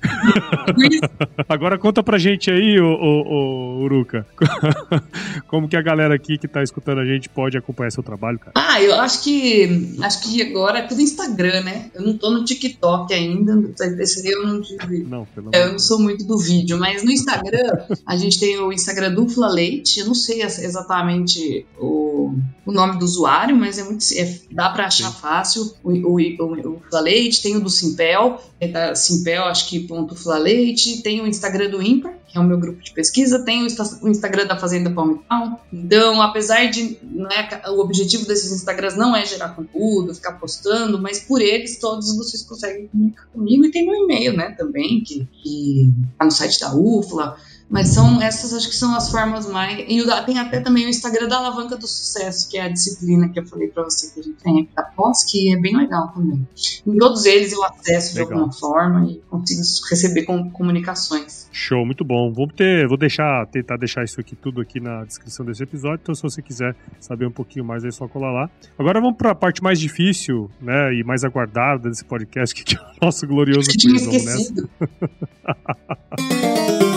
Agora 1.48 1.78
conta 1.78 2.04
pra 2.04 2.18
gente 2.18 2.52
aí, 2.52 2.80
ô, 2.80 2.94
ô, 2.94 3.22
ô, 3.28 3.84
Uruca, 3.84 4.26
como 5.48 5.68
que 5.68 5.78
a 5.78 5.82
galera 5.82 6.16
aqui 6.16 6.38
que 6.38 6.48
tá 6.48 6.64
escutando 6.64 7.00
a 7.00 7.06
gente 7.06 7.30
pode 7.30 7.58
acompanhar 7.58 7.92
seu 7.92 8.04
trabalho, 8.04 8.40
cara? 8.40 8.54
Ah, 8.56 8.82
eu 8.82 9.00
acho 9.00 9.24
que 9.24 9.96
acho 10.02 10.24
que 10.24 10.42
agora 10.42 10.80
é 10.80 10.82
tudo 10.84 11.02
Instagram, 11.02 11.64
né? 11.68 11.92
Eu 11.94 12.02
não 12.02 12.18
tô 12.18 12.30
no 12.30 12.46
TikTok 12.46 13.14
ainda, 13.14 13.54
esse 14.00 14.28
eu 14.28 14.48
não 14.48 14.62
tive. 14.62 15.04
Não, 15.04 15.26
pelo 15.26 15.52
Eu 15.54 15.74
não 15.74 15.80
sou 15.80 16.00
muito 16.00 16.24
do 16.24 16.38
vídeo, 16.38 16.80
mas 16.80 17.04
no 17.04 17.12
Instagram, 17.12 17.86
a 18.06 18.16
gente 18.16 18.40
tem 18.40 18.58
o 18.58 18.72
Instagram 18.72 19.14
Dupla 19.14 19.50
Leite, 19.50 20.00
eu 20.00 20.06
não 20.06 20.16
sei 20.16 20.42
exatamente 20.42 21.66
o, 21.78 22.34
o 22.66 22.72
nome 22.72 22.98
do 22.98 23.04
usuário, 23.04 23.56
mas 23.56 23.78
é 23.78 23.84
muito. 23.84 24.06
É, 24.16 24.40
dá 24.52 24.70
para 24.70 24.88
achar 24.88 25.12
Sim. 25.12 25.20
fácil 25.20 25.74
o, 25.84 25.92
o, 25.92 26.16
o, 26.16 26.76
o 26.76 26.82
Fla 26.90 27.02
Leite, 27.02 27.42
tem 27.42 27.58
o 27.58 27.60
do 27.60 27.70
Simpel, 27.70 28.42
é 28.60 28.68
da 28.68 28.96
Simpel, 28.96 29.44
acho 29.46 29.68
que 29.70 29.82
ponto 29.82 30.16
Fla 30.16 30.38
Leite, 30.38 31.02
tem 31.02 31.22
o 31.22 31.28
Instagram 31.28 31.70
do 31.70 31.82
Ímpar, 31.82 32.14
que 32.28 32.38
é 32.38 32.42
o 32.42 32.44
meu 32.44 32.58
grupo 32.58 32.82
de 32.82 32.92
pesquisa, 32.92 33.40
tem 33.40 33.64
o, 33.64 34.10
Instagram 34.10 34.46
da 34.46 34.58
Fazenda 34.58 34.90
Palmital. 34.90 35.66
Então, 35.72 36.22
apesar 36.22 36.66
de 36.66 36.98
não 37.04 37.30
é, 37.30 37.70
o 37.70 37.80
objetivo 37.80 38.26
desses 38.26 38.52
Instagrams 38.52 38.98
não 38.98 39.16
é 39.16 39.26
gerar 39.26 39.50
conteúdo, 39.50 40.14
ficar 40.14 40.34
postando, 40.34 41.02
mas 41.02 41.20
por 41.20 41.42
eles 41.58 41.80
todos 41.80 42.16
vocês 42.16 42.44
conseguem 42.44 42.88
comunicar 42.88 43.26
comigo 43.28 43.66
e 43.66 43.72
tem 43.72 43.86
meu 43.86 43.96
e-mail, 43.96 44.34
né, 44.36 44.52
também, 44.52 45.04
que, 45.04 45.26
que 45.26 45.94
tá 46.18 46.26
no 46.26 46.32
site 46.32 46.60
da 46.60 46.76
UFLA. 46.76 47.38
Mas 47.70 47.90
são 47.90 48.22
essas, 48.22 48.54
acho 48.54 48.70
que 48.70 48.76
são 48.76 48.96
as 48.96 49.12
formas 49.12 49.48
mais. 49.48 49.80
E 49.88 50.02
tem 50.26 50.40
até 50.40 50.60
também 50.60 50.86
o 50.86 50.90
Instagram 50.90 51.28
da 51.28 51.38
Alavanca 51.38 51.76
do 51.76 51.88
Sucesso, 51.88 52.50
que 52.50 52.58
é 52.58 52.64
a 52.64 52.70
disciplina 52.70 53.28
que 53.30 53.40
eu 53.40 53.46
falei 53.46 53.68
para 53.68 53.84
você 53.84 54.14
que 54.14 54.20
a 54.20 54.24
gente 54.24 54.38
tem 54.42 54.62
aqui 54.62 54.70
da 54.76 54.84
pós, 54.84 55.24
que 55.26 55.54
é 55.54 55.60
bem 55.60 55.76
legal 55.76 56.08
também. 56.10 56.48
Em 56.86 56.98
todos 56.98 57.26
eles 57.26 57.52
eu 57.52 57.64
acesso 57.64 58.16
legal. 58.16 58.28
de 58.28 58.34
alguma 58.34 58.54
forma 58.54 59.06
e 59.12 59.22
consigo 59.30 59.62
receber 59.90 60.24
com, 60.24 60.50
comunicações. 60.50 61.50
Show, 61.52 61.86
muito 61.86 62.06
bom. 62.06 62.32
Vou 62.32 62.48
ter, 62.48 62.88
vou 62.88 62.98
deixar, 62.98 63.46
tentar 63.48 63.78
deixar 63.78 64.04
isso 64.04 64.20
aqui 64.20 64.36
tudo 64.36 64.62
aqui 64.62 64.80
na 64.80 65.04
descrição 65.04 65.46
desse 65.46 65.64
episódio. 65.64 66.00
Então, 66.02 66.16
se 66.16 66.22
você 66.22 66.42
quiser 66.42 66.76
saber 67.00 67.26
um 67.26 67.32
pouquinho 67.32 67.66
mais, 67.66 67.84
é 67.84 67.92
só 67.92 68.08
colar 68.08 68.32
lá. 68.32 68.50
Agora 68.78 69.02
vamos 69.02 69.18
para 69.18 69.32
a 69.32 69.36
parte 69.36 69.62
mais 69.62 69.80
difícil, 69.80 70.50
né, 70.62 70.94
e 70.94 71.04
mais 71.04 71.24
aguardada 71.24 71.90
desse 71.90 72.06
podcast, 72.06 72.56
que 72.64 72.76
é 72.76 72.80
o 72.80 73.06
nosso 73.06 73.28
glorioso 73.28 73.70
quiz. 73.72 74.06
Vamos 74.06 74.54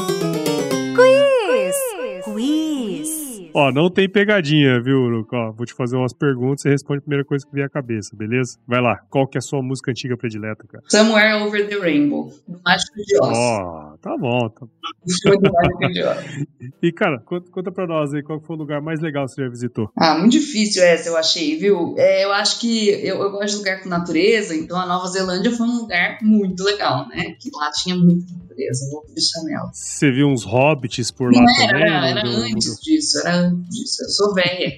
Ó, 3.52 3.72
não 3.72 3.90
tem 3.90 4.08
pegadinha, 4.08 4.80
viu, 4.80 4.98
Uruco? 4.98 5.34
Ó, 5.34 5.52
vou 5.52 5.66
te 5.66 5.74
fazer 5.74 5.96
umas 5.96 6.12
perguntas 6.12 6.60
e 6.60 6.62
você 6.62 6.70
responde 6.70 6.98
a 6.98 7.02
primeira 7.02 7.24
coisa 7.24 7.44
que 7.44 7.52
vier 7.52 7.66
à 7.66 7.68
cabeça, 7.68 8.16
beleza? 8.16 8.58
Vai 8.66 8.80
lá, 8.80 9.00
qual 9.10 9.26
que 9.26 9.36
é 9.36 9.40
a 9.40 9.42
sua 9.42 9.62
música 9.62 9.90
antiga 9.90 10.16
predileta, 10.16 10.64
cara? 10.68 10.84
Somewhere 10.88 11.42
Over 11.42 11.68
the 11.68 11.76
Rainbow, 11.76 12.32
do 12.46 12.60
Mágico 12.64 12.94
de 12.96 13.20
Oz. 13.20 13.36
Ó, 13.36 13.96
tá 14.00 14.16
bom. 14.16 14.48
Tá... 14.48 14.66
e, 16.82 16.92
cara, 16.92 17.18
conta, 17.20 17.50
conta 17.50 17.72
pra 17.72 17.86
nós 17.86 18.14
aí, 18.14 18.22
qual 18.22 18.40
foi 18.40 18.56
o 18.56 18.58
lugar 18.58 18.80
mais 18.80 19.00
legal 19.00 19.26
que 19.26 19.32
você 19.32 19.42
já 19.42 19.48
visitou? 19.48 19.90
Ah, 19.96 20.16
muito 20.18 20.32
difícil 20.32 20.82
essa, 20.82 21.08
eu 21.08 21.16
achei, 21.16 21.58
viu? 21.58 21.94
É, 21.98 22.24
eu 22.24 22.32
acho 22.32 22.60
que 22.60 22.88
eu, 22.88 23.16
eu 23.16 23.30
gosto 23.30 23.54
de 23.54 23.56
lugar 23.56 23.82
com 23.82 23.88
natureza, 23.88 24.54
então 24.54 24.78
a 24.78 24.86
Nova 24.86 25.06
Zelândia 25.08 25.50
foi 25.50 25.66
um 25.66 25.80
lugar 25.80 26.18
muito 26.22 26.62
legal, 26.62 27.08
né? 27.08 27.34
Que 27.40 27.50
lá 27.52 27.70
tinha 27.70 27.96
muita 27.96 28.32
natureza, 28.60 28.90
vou 28.90 29.06
deixar 29.14 29.42
nela. 29.44 29.70
Você 29.72 30.10
viu 30.10 30.28
uns 30.28 30.44
hobbits 30.44 31.10
por 31.10 31.32
lá 31.32 31.40
Não, 31.40 31.54
também? 31.54 31.82
Era, 31.82 32.08
era 32.08 32.28
antes 32.28 32.80
disso, 32.80 33.18
era 33.20 33.50
disso. 33.68 34.02
Eu 34.02 34.08
sou 34.10 34.34
velha. 34.34 34.72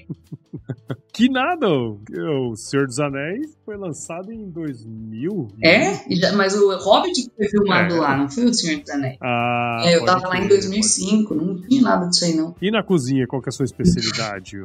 que 1.13 1.29
nada! 1.29 1.67
O 1.69 2.55
Senhor 2.57 2.87
dos 2.87 2.99
Anéis 2.99 3.57
foi 3.65 3.77
lançado 3.77 4.33
em 4.33 4.49
2000. 4.51 5.49
É? 5.63 6.33
Mas 6.33 6.55
o 6.55 6.77
Hobbit 6.77 7.31
foi 7.37 7.49
filmado 7.49 7.97
é. 7.97 8.01
lá, 8.01 8.17
não 8.17 8.29
foi 8.29 8.45
o 8.45 8.55
Senhor 8.55 8.81
dos 8.81 8.91
Anéis. 8.91 9.19
Ah, 9.21 9.83
é, 9.85 9.97
eu 9.97 10.05
tava 10.05 10.29
lá 10.29 10.39
em 10.39 10.49
2005, 10.49 11.35
não 11.35 11.61
tinha 11.61 11.83
nada 11.83 12.07
disso 12.07 12.25
aí, 12.25 12.35
não. 12.35 12.55
E 12.61 12.71
na 12.71 12.83
cozinha, 12.83 13.27
qual 13.27 13.43
que 13.43 13.49
é 13.49 13.51
a 13.51 13.53
sua 13.53 13.65
especialidade? 13.65 14.57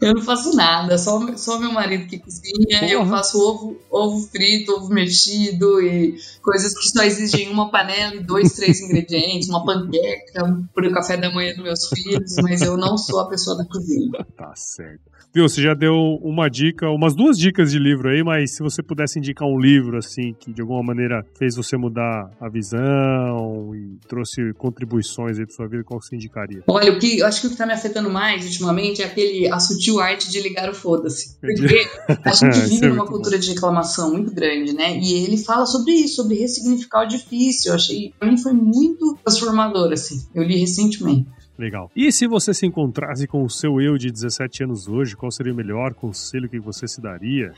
eu 0.00 0.14
não 0.14 0.22
faço 0.22 0.54
nada, 0.56 0.96
só, 0.96 1.36
só 1.36 1.58
meu 1.58 1.72
marido 1.72 2.06
que 2.06 2.18
cozinha. 2.18 2.80
Porra. 2.80 2.92
Eu 2.92 3.06
faço 3.06 3.38
ovo, 3.38 3.76
ovo 3.90 4.26
frito, 4.28 4.72
ovo 4.72 4.92
mexido 4.92 5.80
e 5.80 6.16
coisas 6.42 6.76
que 6.76 6.88
só 6.88 7.02
exigem 7.02 7.50
uma 7.50 7.70
panela 7.70 8.14
e 8.14 8.24
dois, 8.24 8.52
três 8.52 8.80
ingredientes, 8.80 9.48
uma 9.48 9.64
panqueca 9.64 10.58
para 10.74 10.88
o 10.88 10.92
café 10.92 11.16
da 11.16 11.30
manhã 11.30 11.54
dos 11.54 11.64
meus 11.64 11.88
filhos, 11.88 12.34
mas 12.42 12.62
eu 12.62 12.76
não 12.76 12.96
sou 12.96 13.20
a 13.20 13.28
pessoa 13.28 13.56
da 13.56 13.64
cozinha. 13.64 14.10
Tá 14.36 14.52
certo. 14.54 15.10
Viu, 15.32 15.48
você 15.48 15.62
já 15.62 15.74
deu 15.74 15.94
uma 16.22 16.48
dica, 16.50 16.90
umas 16.90 17.14
duas 17.14 17.38
dicas 17.38 17.70
de 17.70 17.78
livro 17.78 18.08
aí, 18.08 18.20
mas 18.24 18.56
se 18.56 18.64
você 18.64 18.82
pudesse 18.82 19.18
indicar 19.18 19.46
um 19.46 19.60
livro, 19.60 19.96
assim, 19.96 20.34
que 20.36 20.52
de 20.52 20.60
alguma 20.60 20.82
maneira 20.82 21.24
fez 21.38 21.54
você 21.54 21.76
mudar 21.76 22.30
a 22.40 22.48
visão 22.48 23.72
e 23.74 23.96
trouxe 24.08 24.52
contribuições 24.54 25.38
aí 25.38 25.46
pra 25.46 25.54
sua 25.54 25.68
vida, 25.68 25.84
qual 25.84 26.02
você 26.02 26.16
indicaria? 26.16 26.64
Olha, 26.66 26.92
o 26.92 26.98
que 26.98 27.20
eu 27.20 27.26
acho 27.26 27.42
que 27.42 27.46
o 27.46 27.50
que 27.50 27.56
tá 27.56 27.64
me 27.64 27.72
afetando 27.72 28.10
mais 28.10 28.44
ultimamente 28.44 29.02
é 29.02 29.04
aquele 29.04 29.48
a 29.48 29.60
sutil 29.60 29.89
arte 29.98 30.30
de 30.30 30.40
ligar 30.40 30.68
o 30.68 30.74
foda-se. 30.74 31.36
Porque 31.40 31.88
a 32.24 32.32
gente 32.32 32.58
é 32.60 32.66
vive 32.66 32.88
numa 32.88 33.06
cultura 33.06 33.38
de 33.38 33.50
reclamação 33.50 34.12
muito 34.12 34.32
grande, 34.32 34.72
né? 34.72 34.98
E 34.98 35.24
ele 35.24 35.36
fala 35.36 35.66
sobre 35.66 35.92
isso, 35.92 36.16
sobre 36.16 36.36
ressignificar 36.36 37.04
o 37.04 37.08
difícil. 37.08 37.72
Eu 37.72 37.76
achei, 37.76 38.14
pra 38.18 38.30
mim 38.30 38.38
foi 38.38 38.52
muito 38.52 39.18
transformador, 39.24 39.92
assim. 39.92 40.22
Eu 40.34 40.42
li 40.42 40.56
recentemente. 40.56 41.26
Legal. 41.60 41.90
E 41.94 42.10
se 42.10 42.26
você 42.26 42.54
se 42.54 42.64
encontrasse 42.64 43.26
com 43.26 43.44
o 43.44 43.50
seu 43.50 43.82
eu 43.82 43.98
de 43.98 44.10
17 44.10 44.64
anos 44.64 44.88
hoje, 44.88 45.14
qual 45.14 45.30
seria 45.30 45.52
o 45.52 45.56
melhor 45.56 45.92
conselho 45.92 46.48
que 46.48 46.58
você 46.58 46.88
se 46.88 47.02
daria? 47.02 47.52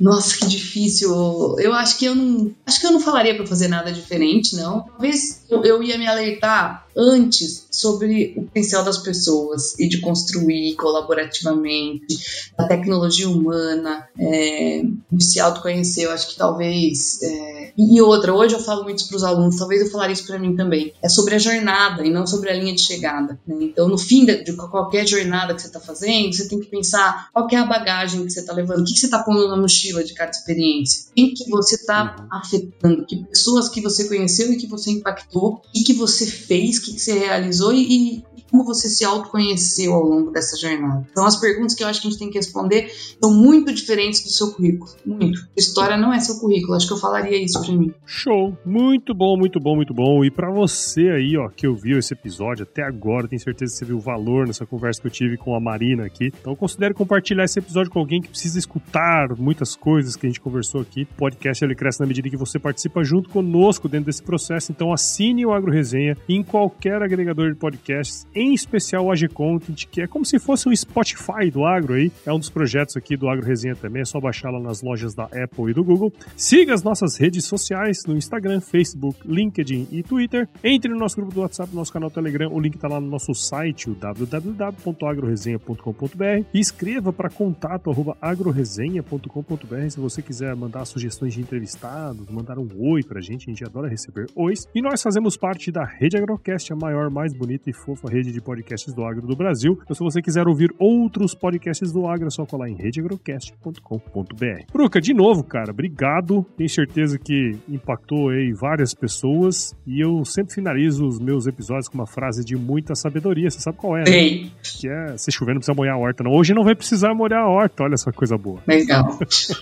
Nossa, 0.00 0.38
que 0.38 0.46
difícil. 0.46 1.10
Eu 1.58 1.74
acho 1.74 1.98
que 1.98 2.06
eu 2.06 2.14
não, 2.14 2.50
acho 2.64 2.80
que 2.80 2.86
eu 2.86 2.92
não 2.92 3.00
falaria 3.00 3.36
para 3.36 3.46
fazer 3.46 3.68
nada 3.68 3.92
diferente, 3.92 4.56
não. 4.56 4.80
Talvez 4.84 5.44
eu 5.50 5.82
ia 5.82 5.98
me 5.98 6.06
alertar 6.06 6.81
antes 6.96 7.66
sobre 7.70 8.34
o 8.36 8.42
potencial 8.42 8.84
das 8.84 8.98
pessoas 8.98 9.78
e 9.78 9.88
de 9.88 10.00
construir 10.00 10.74
colaborativamente, 10.76 12.50
a 12.56 12.64
tecnologia 12.64 13.28
humana, 13.28 14.08
é, 14.18 14.82
de 15.10 15.24
se 15.24 15.40
autoconhecer. 15.40 16.04
Eu 16.04 16.12
acho 16.12 16.28
que 16.28 16.36
talvez. 16.36 17.22
É, 17.22 17.72
e 17.76 18.00
outra, 18.00 18.34
hoje 18.34 18.54
eu 18.54 18.60
falo 18.60 18.84
muito 18.84 19.06
para 19.08 19.16
os 19.16 19.24
alunos, 19.24 19.56
talvez 19.56 19.80
eu 19.80 19.90
falaria 19.90 20.12
isso 20.12 20.26
para 20.26 20.38
mim 20.38 20.54
também. 20.54 20.92
É 21.02 21.08
sobre 21.08 21.34
a 21.34 21.38
jornada 21.38 22.06
e 22.06 22.10
não 22.10 22.26
sobre 22.26 22.50
a 22.50 22.54
linha 22.54 22.74
de 22.74 22.82
chegada. 22.82 23.38
Né? 23.46 23.56
Então, 23.60 23.88
no 23.88 23.96
fim 23.96 24.24
de, 24.24 24.44
de, 24.44 24.52
qualquer 24.52 25.06
jornada 25.06 25.54
que 25.54 25.62
você 25.62 25.68
está 25.68 25.80
fazendo, 25.80 26.32
você 26.32 26.48
tem 26.48 26.60
que 26.60 26.66
pensar 26.66 27.28
qual 27.32 27.48
é 27.50 27.56
a 27.56 27.64
bagagem 27.64 28.24
que 28.24 28.32
você 28.32 28.40
está 28.40 28.52
levando, 28.52 28.80
o 28.80 28.84
que, 28.84 28.92
que 28.92 29.00
você 29.00 29.06
está 29.06 29.22
pondo 29.22 29.48
na 29.48 29.56
mochila 29.56 30.04
de 30.04 30.14
cada 30.14 30.30
experiência, 30.30 31.10
quem 31.14 31.32
que 31.32 31.48
você 31.48 31.76
está 31.76 32.16
uhum. 32.18 32.26
afetando, 32.30 33.06
que 33.06 33.24
pessoas 33.24 33.68
que 33.68 33.80
você 33.80 34.06
conheceu 34.06 34.52
e 34.52 34.56
que 34.56 34.66
você 34.66 34.90
impactou, 34.90 35.62
e 35.74 35.82
que 35.82 35.94
você 35.94 36.26
fez 36.26 36.78
que, 36.82 36.98
você 36.98 37.18
realizou 37.18 37.72
e 37.72 38.24
como 38.52 38.64
você 38.64 38.86
se 38.86 39.02
autoconheceu 39.02 39.94
ao 39.94 40.04
longo 40.04 40.30
dessa 40.30 40.58
jornada. 40.58 41.08
Então, 41.10 41.24
as 41.24 41.36
perguntas 41.36 41.74
que 41.74 41.82
eu 41.82 41.88
acho 41.88 42.02
que 42.02 42.06
a 42.06 42.10
gente 42.10 42.18
tem 42.18 42.30
que 42.30 42.36
responder 42.36 42.92
são 43.18 43.32
muito 43.32 43.72
diferentes 43.72 44.22
do 44.22 44.28
seu 44.28 44.52
currículo. 44.52 44.90
Muito. 45.06 45.48
História 45.56 45.96
não 45.96 46.12
é 46.12 46.20
seu 46.20 46.38
currículo. 46.38 46.74
Acho 46.74 46.86
que 46.86 46.92
eu 46.92 46.98
falaria 46.98 47.42
isso 47.42 47.60
pra 47.64 47.72
mim. 47.72 47.94
Show. 48.04 48.56
Muito 48.64 49.14
bom, 49.14 49.38
muito 49.38 49.58
bom, 49.58 49.74
muito 49.74 49.94
bom. 49.94 50.22
E 50.22 50.30
para 50.30 50.50
você 50.50 51.08
aí, 51.08 51.34
ó, 51.38 51.48
que 51.48 51.66
ouviu 51.66 51.98
esse 51.98 52.12
episódio 52.12 52.64
até 52.64 52.82
agora, 52.82 53.26
tenho 53.26 53.40
certeza 53.40 53.72
que 53.72 53.78
você 53.78 53.84
viu 53.86 53.96
o 53.96 54.00
valor 54.00 54.46
nessa 54.46 54.66
conversa 54.66 55.00
que 55.00 55.06
eu 55.06 55.10
tive 55.10 55.38
com 55.38 55.56
a 55.56 55.60
Marina 55.60 56.04
aqui. 56.04 56.30
Então, 56.38 56.54
considere 56.54 56.92
compartilhar 56.92 57.44
esse 57.44 57.58
episódio 57.58 57.90
com 57.90 58.00
alguém 58.00 58.20
que 58.20 58.28
precisa 58.28 58.58
escutar 58.58 59.34
muitas 59.38 59.74
coisas 59.74 60.14
que 60.14 60.26
a 60.26 60.28
gente 60.28 60.42
conversou 60.42 60.82
aqui. 60.82 61.08
O 61.14 61.16
podcast 61.16 61.64
ele 61.64 61.74
cresce 61.74 62.00
na 62.00 62.06
medida 62.06 62.28
que 62.28 62.36
você 62.36 62.58
participa 62.58 63.02
junto 63.02 63.30
conosco 63.30 63.88
dentro 63.88 64.06
desse 64.06 64.22
processo. 64.22 64.70
Então, 64.72 64.92
assine 64.92 65.46
o 65.46 65.52
Agro 65.52 65.72
Resenha 65.72 66.18
em 66.28 66.42
qualquer 66.42 67.02
agregador 67.02 67.50
de 67.50 67.58
podcasts 67.58 68.26
em 68.42 68.54
especial 68.54 69.06
o 69.06 69.12
AG 69.12 69.28
Content, 69.28 69.86
que 69.86 70.02
é 70.02 70.06
como 70.06 70.24
se 70.24 70.38
fosse 70.38 70.68
um 70.68 70.74
Spotify 70.74 71.50
do 71.50 71.64
agro 71.64 71.94
aí. 71.94 72.10
É 72.26 72.32
um 72.32 72.38
dos 72.38 72.48
projetos 72.50 72.96
aqui 72.96 73.16
do 73.16 73.28
Agro 73.28 73.46
Resenha 73.46 73.76
também, 73.76 74.02
é 74.02 74.04
só 74.04 74.20
baixar 74.20 74.50
lá 74.50 74.60
nas 74.60 74.82
lojas 74.82 75.14
da 75.14 75.24
Apple 75.24 75.70
e 75.70 75.74
do 75.74 75.84
Google. 75.84 76.12
Siga 76.36 76.74
as 76.74 76.82
nossas 76.82 77.16
redes 77.16 77.46
sociais 77.46 78.04
no 78.06 78.16
Instagram, 78.16 78.60
Facebook, 78.60 79.20
LinkedIn 79.24 79.86
e 79.90 80.02
Twitter. 80.02 80.48
Entre 80.64 80.90
no 80.90 80.98
nosso 80.98 81.16
grupo 81.16 81.32
do 81.32 81.42
WhatsApp, 81.42 81.70
no 81.70 81.76
nosso 81.78 81.92
canal 81.92 82.10
Telegram, 82.10 82.52
o 82.52 82.60
link 82.60 82.74
está 82.74 82.88
lá 82.88 83.00
no 83.00 83.06
nosso 83.06 83.32
site, 83.34 83.88
o 83.88 83.94
www.agroresenha.com.br 83.94 86.44
e 86.52 86.60
escreva 86.60 87.12
para 87.12 87.30
contato@agroresenha.com.br 87.30 89.90
se 89.90 90.00
você 90.00 90.22
quiser 90.22 90.54
mandar 90.56 90.84
sugestões 90.84 91.34
de 91.34 91.40
entrevistados, 91.40 92.28
mandar 92.28 92.58
um 92.58 92.68
oi 92.78 93.02
pra 93.02 93.20
gente, 93.20 93.48
a 93.48 93.52
gente 93.52 93.64
adora 93.64 93.88
receber 93.88 94.26
ois. 94.34 94.66
E 94.74 94.82
nós 94.82 95.02
fazemos 95.02 95.36
parte 95.36 95.70
da 95.70 95.84
Rede 95.84 96.16
Agrocast, 96.16 96.72
a 96.72 96.76
maior, 96.76 97.10
mais 97.10 97.32
bonita 97.32 97.70
e 97.70 97.72
fofa 97.72 98.08
rede 98.08 98.31
de 98.32 98.40
podcasts 98.40 98.92
do 98.92 99.04
agro 99.04 99.26
do 99.26 99.36
Brasil. 99.36 99.78
Então 99.82 99.94
se 99.94 100.02
você 100.02 100.22
quiser 100.22 100.46
ouvir 100.46 100.74
outros 100.78 101.34
podcasts 101.34 101.92
do 101.92 102.06
agro, 102.06 102.26
é 102.26 102.30
só 102.30 102.44
colar 102.44 102.68
em 102.68 102.74
redeagrocast.com.br. 102.74 104.72
Bruca, 104.72 105.00
de 105.00 105.14
novo, 105.14 105.44
cara, 105.44 105.70
obrigado. 105.70 106.44
Tenho 106.56 106.68
certeza 106.68 107.18
que 107.18 107.56
impactou 107.68 108.30
aí 108.30 108.52
várias 108.52 108.94
pessoas 108.94 109.74
e 109.86 110.00
eu 110.00 110.24
sempre 110.24 110.54
finalizo 110.54 111.06
os 111.06 111.18
meus 111.18 111.46
episódios 111.46 111.88
com 111.88 111.94
uma 111.94 112.06
frase 112.06 112.44
de 112.44 112.56
muita 112.56 112.94
sabedoria. 112.94 113.50
Você 113.50 113.60
sabe 113.60 113.78
qual 113.78 113.96
é, 113.96 114.00
né? 114.00 114.50
Que 114.62 114.88
é, 114.88 115.16
se 115.16 115.30
chover 115.30 115.52
não 115.52 115.60
precisa 115.60 115.74
molhar 115.74 115.94
a 115.94 115.98
horta, 115.98 116.24
não. 116.24 116.32
Hoje 116.32 116.54
não 116.54 116.64
vai 116.64 116.74
precisar 116.74 117.14
molhar 117.14 117.40
a 117.40 117.48
horta, 117.48 117.84
olha 117.84 117.94
essa 117.94 118.12
coisa 118.12 118.36
boa. 118.36 118.62
Legal. 118.66 119.18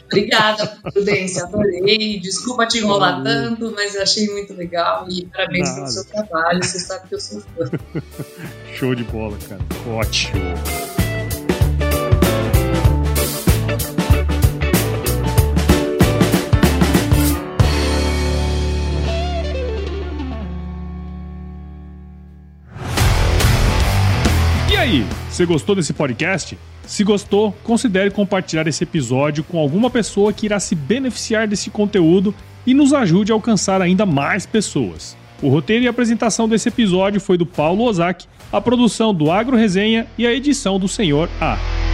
Obrigada, 0.06 0.66
Prudência, 0.92 1.44
adorei. 1.44 2.18
Desculpa 2.20 2.66
te 2.66 2.78
enrolar 2.78 3.22
tanto, 3.22 3.72
mas 3.74 3.96
achei 3.96 4.28
muito 4.28 4.54
legal 4.54 5.06
e 5.08 5.26
parabéns 5.26 5.68
Nada. 5.68 5.80
pelo 5.80 5.88
seu 5.88 6.04
trabalho. 6.04 6.62
Você 6.62 6.78
sabe 6.78 7.08
que 7.08 7.14
eu 7.14 7.20
sou 7.20 7.40
fã. 7.40 7.70
Show 8.74 8.94
de 8.94 9.04
bola, 9.04 9.36
cara. 9.48 9.60
Ótimo. 9.86 10.40
aí, 24.90 25.06
você 25.30 25.46
gostou 25.46 25.74
desse 25.74 25.92
podcast? 25.92 26.58
Se 26.84 27.04
gostou, 27.04 27.52
considere 27.62 28.10
compartilhar 28.10 28.66
esse 28.66 28.82
episódio 28.82 29.44
com 29.44 29.58
alguma 29.58 29.88
pessoa 29.88 30.32
que 30.32 30.46
irá 30.46 30.58
se 30.58 30.74
beneficiar 30.74 31.46
desse 31.46 31.70
conteúdo 31.70 32.34
e 32.66 32.74
nos 32.74 32.92
ajude 32.92 33.30
a 33.30 33.34
alcançar 33.34 33.80
ainda 33.80 34.04
mais 34.04 34.46
pessoas. 34.46 35.16
O 35.42 35.48
roteiro 35.48 35.84
e 35.84 35.88
apresentação 35.88 36.48
desse 36.48 36.68
episódio 36.68 37.20
foi 37.20 37.38
do 37.38 37.46
Paulo 37.46 37.84
Ozaki, 37.84 38.26
a 38.52 38.60
produção 38.60 39.14
do 39.14 39.30
Agro 39.30 39.56
Resenha 39.56 40.06
e 40.18 40.26
a 40.26 40.32
edição 40.32 40.78
do 40.78 40.86
Senhor 40.86 41.30
A. 41.40 41.89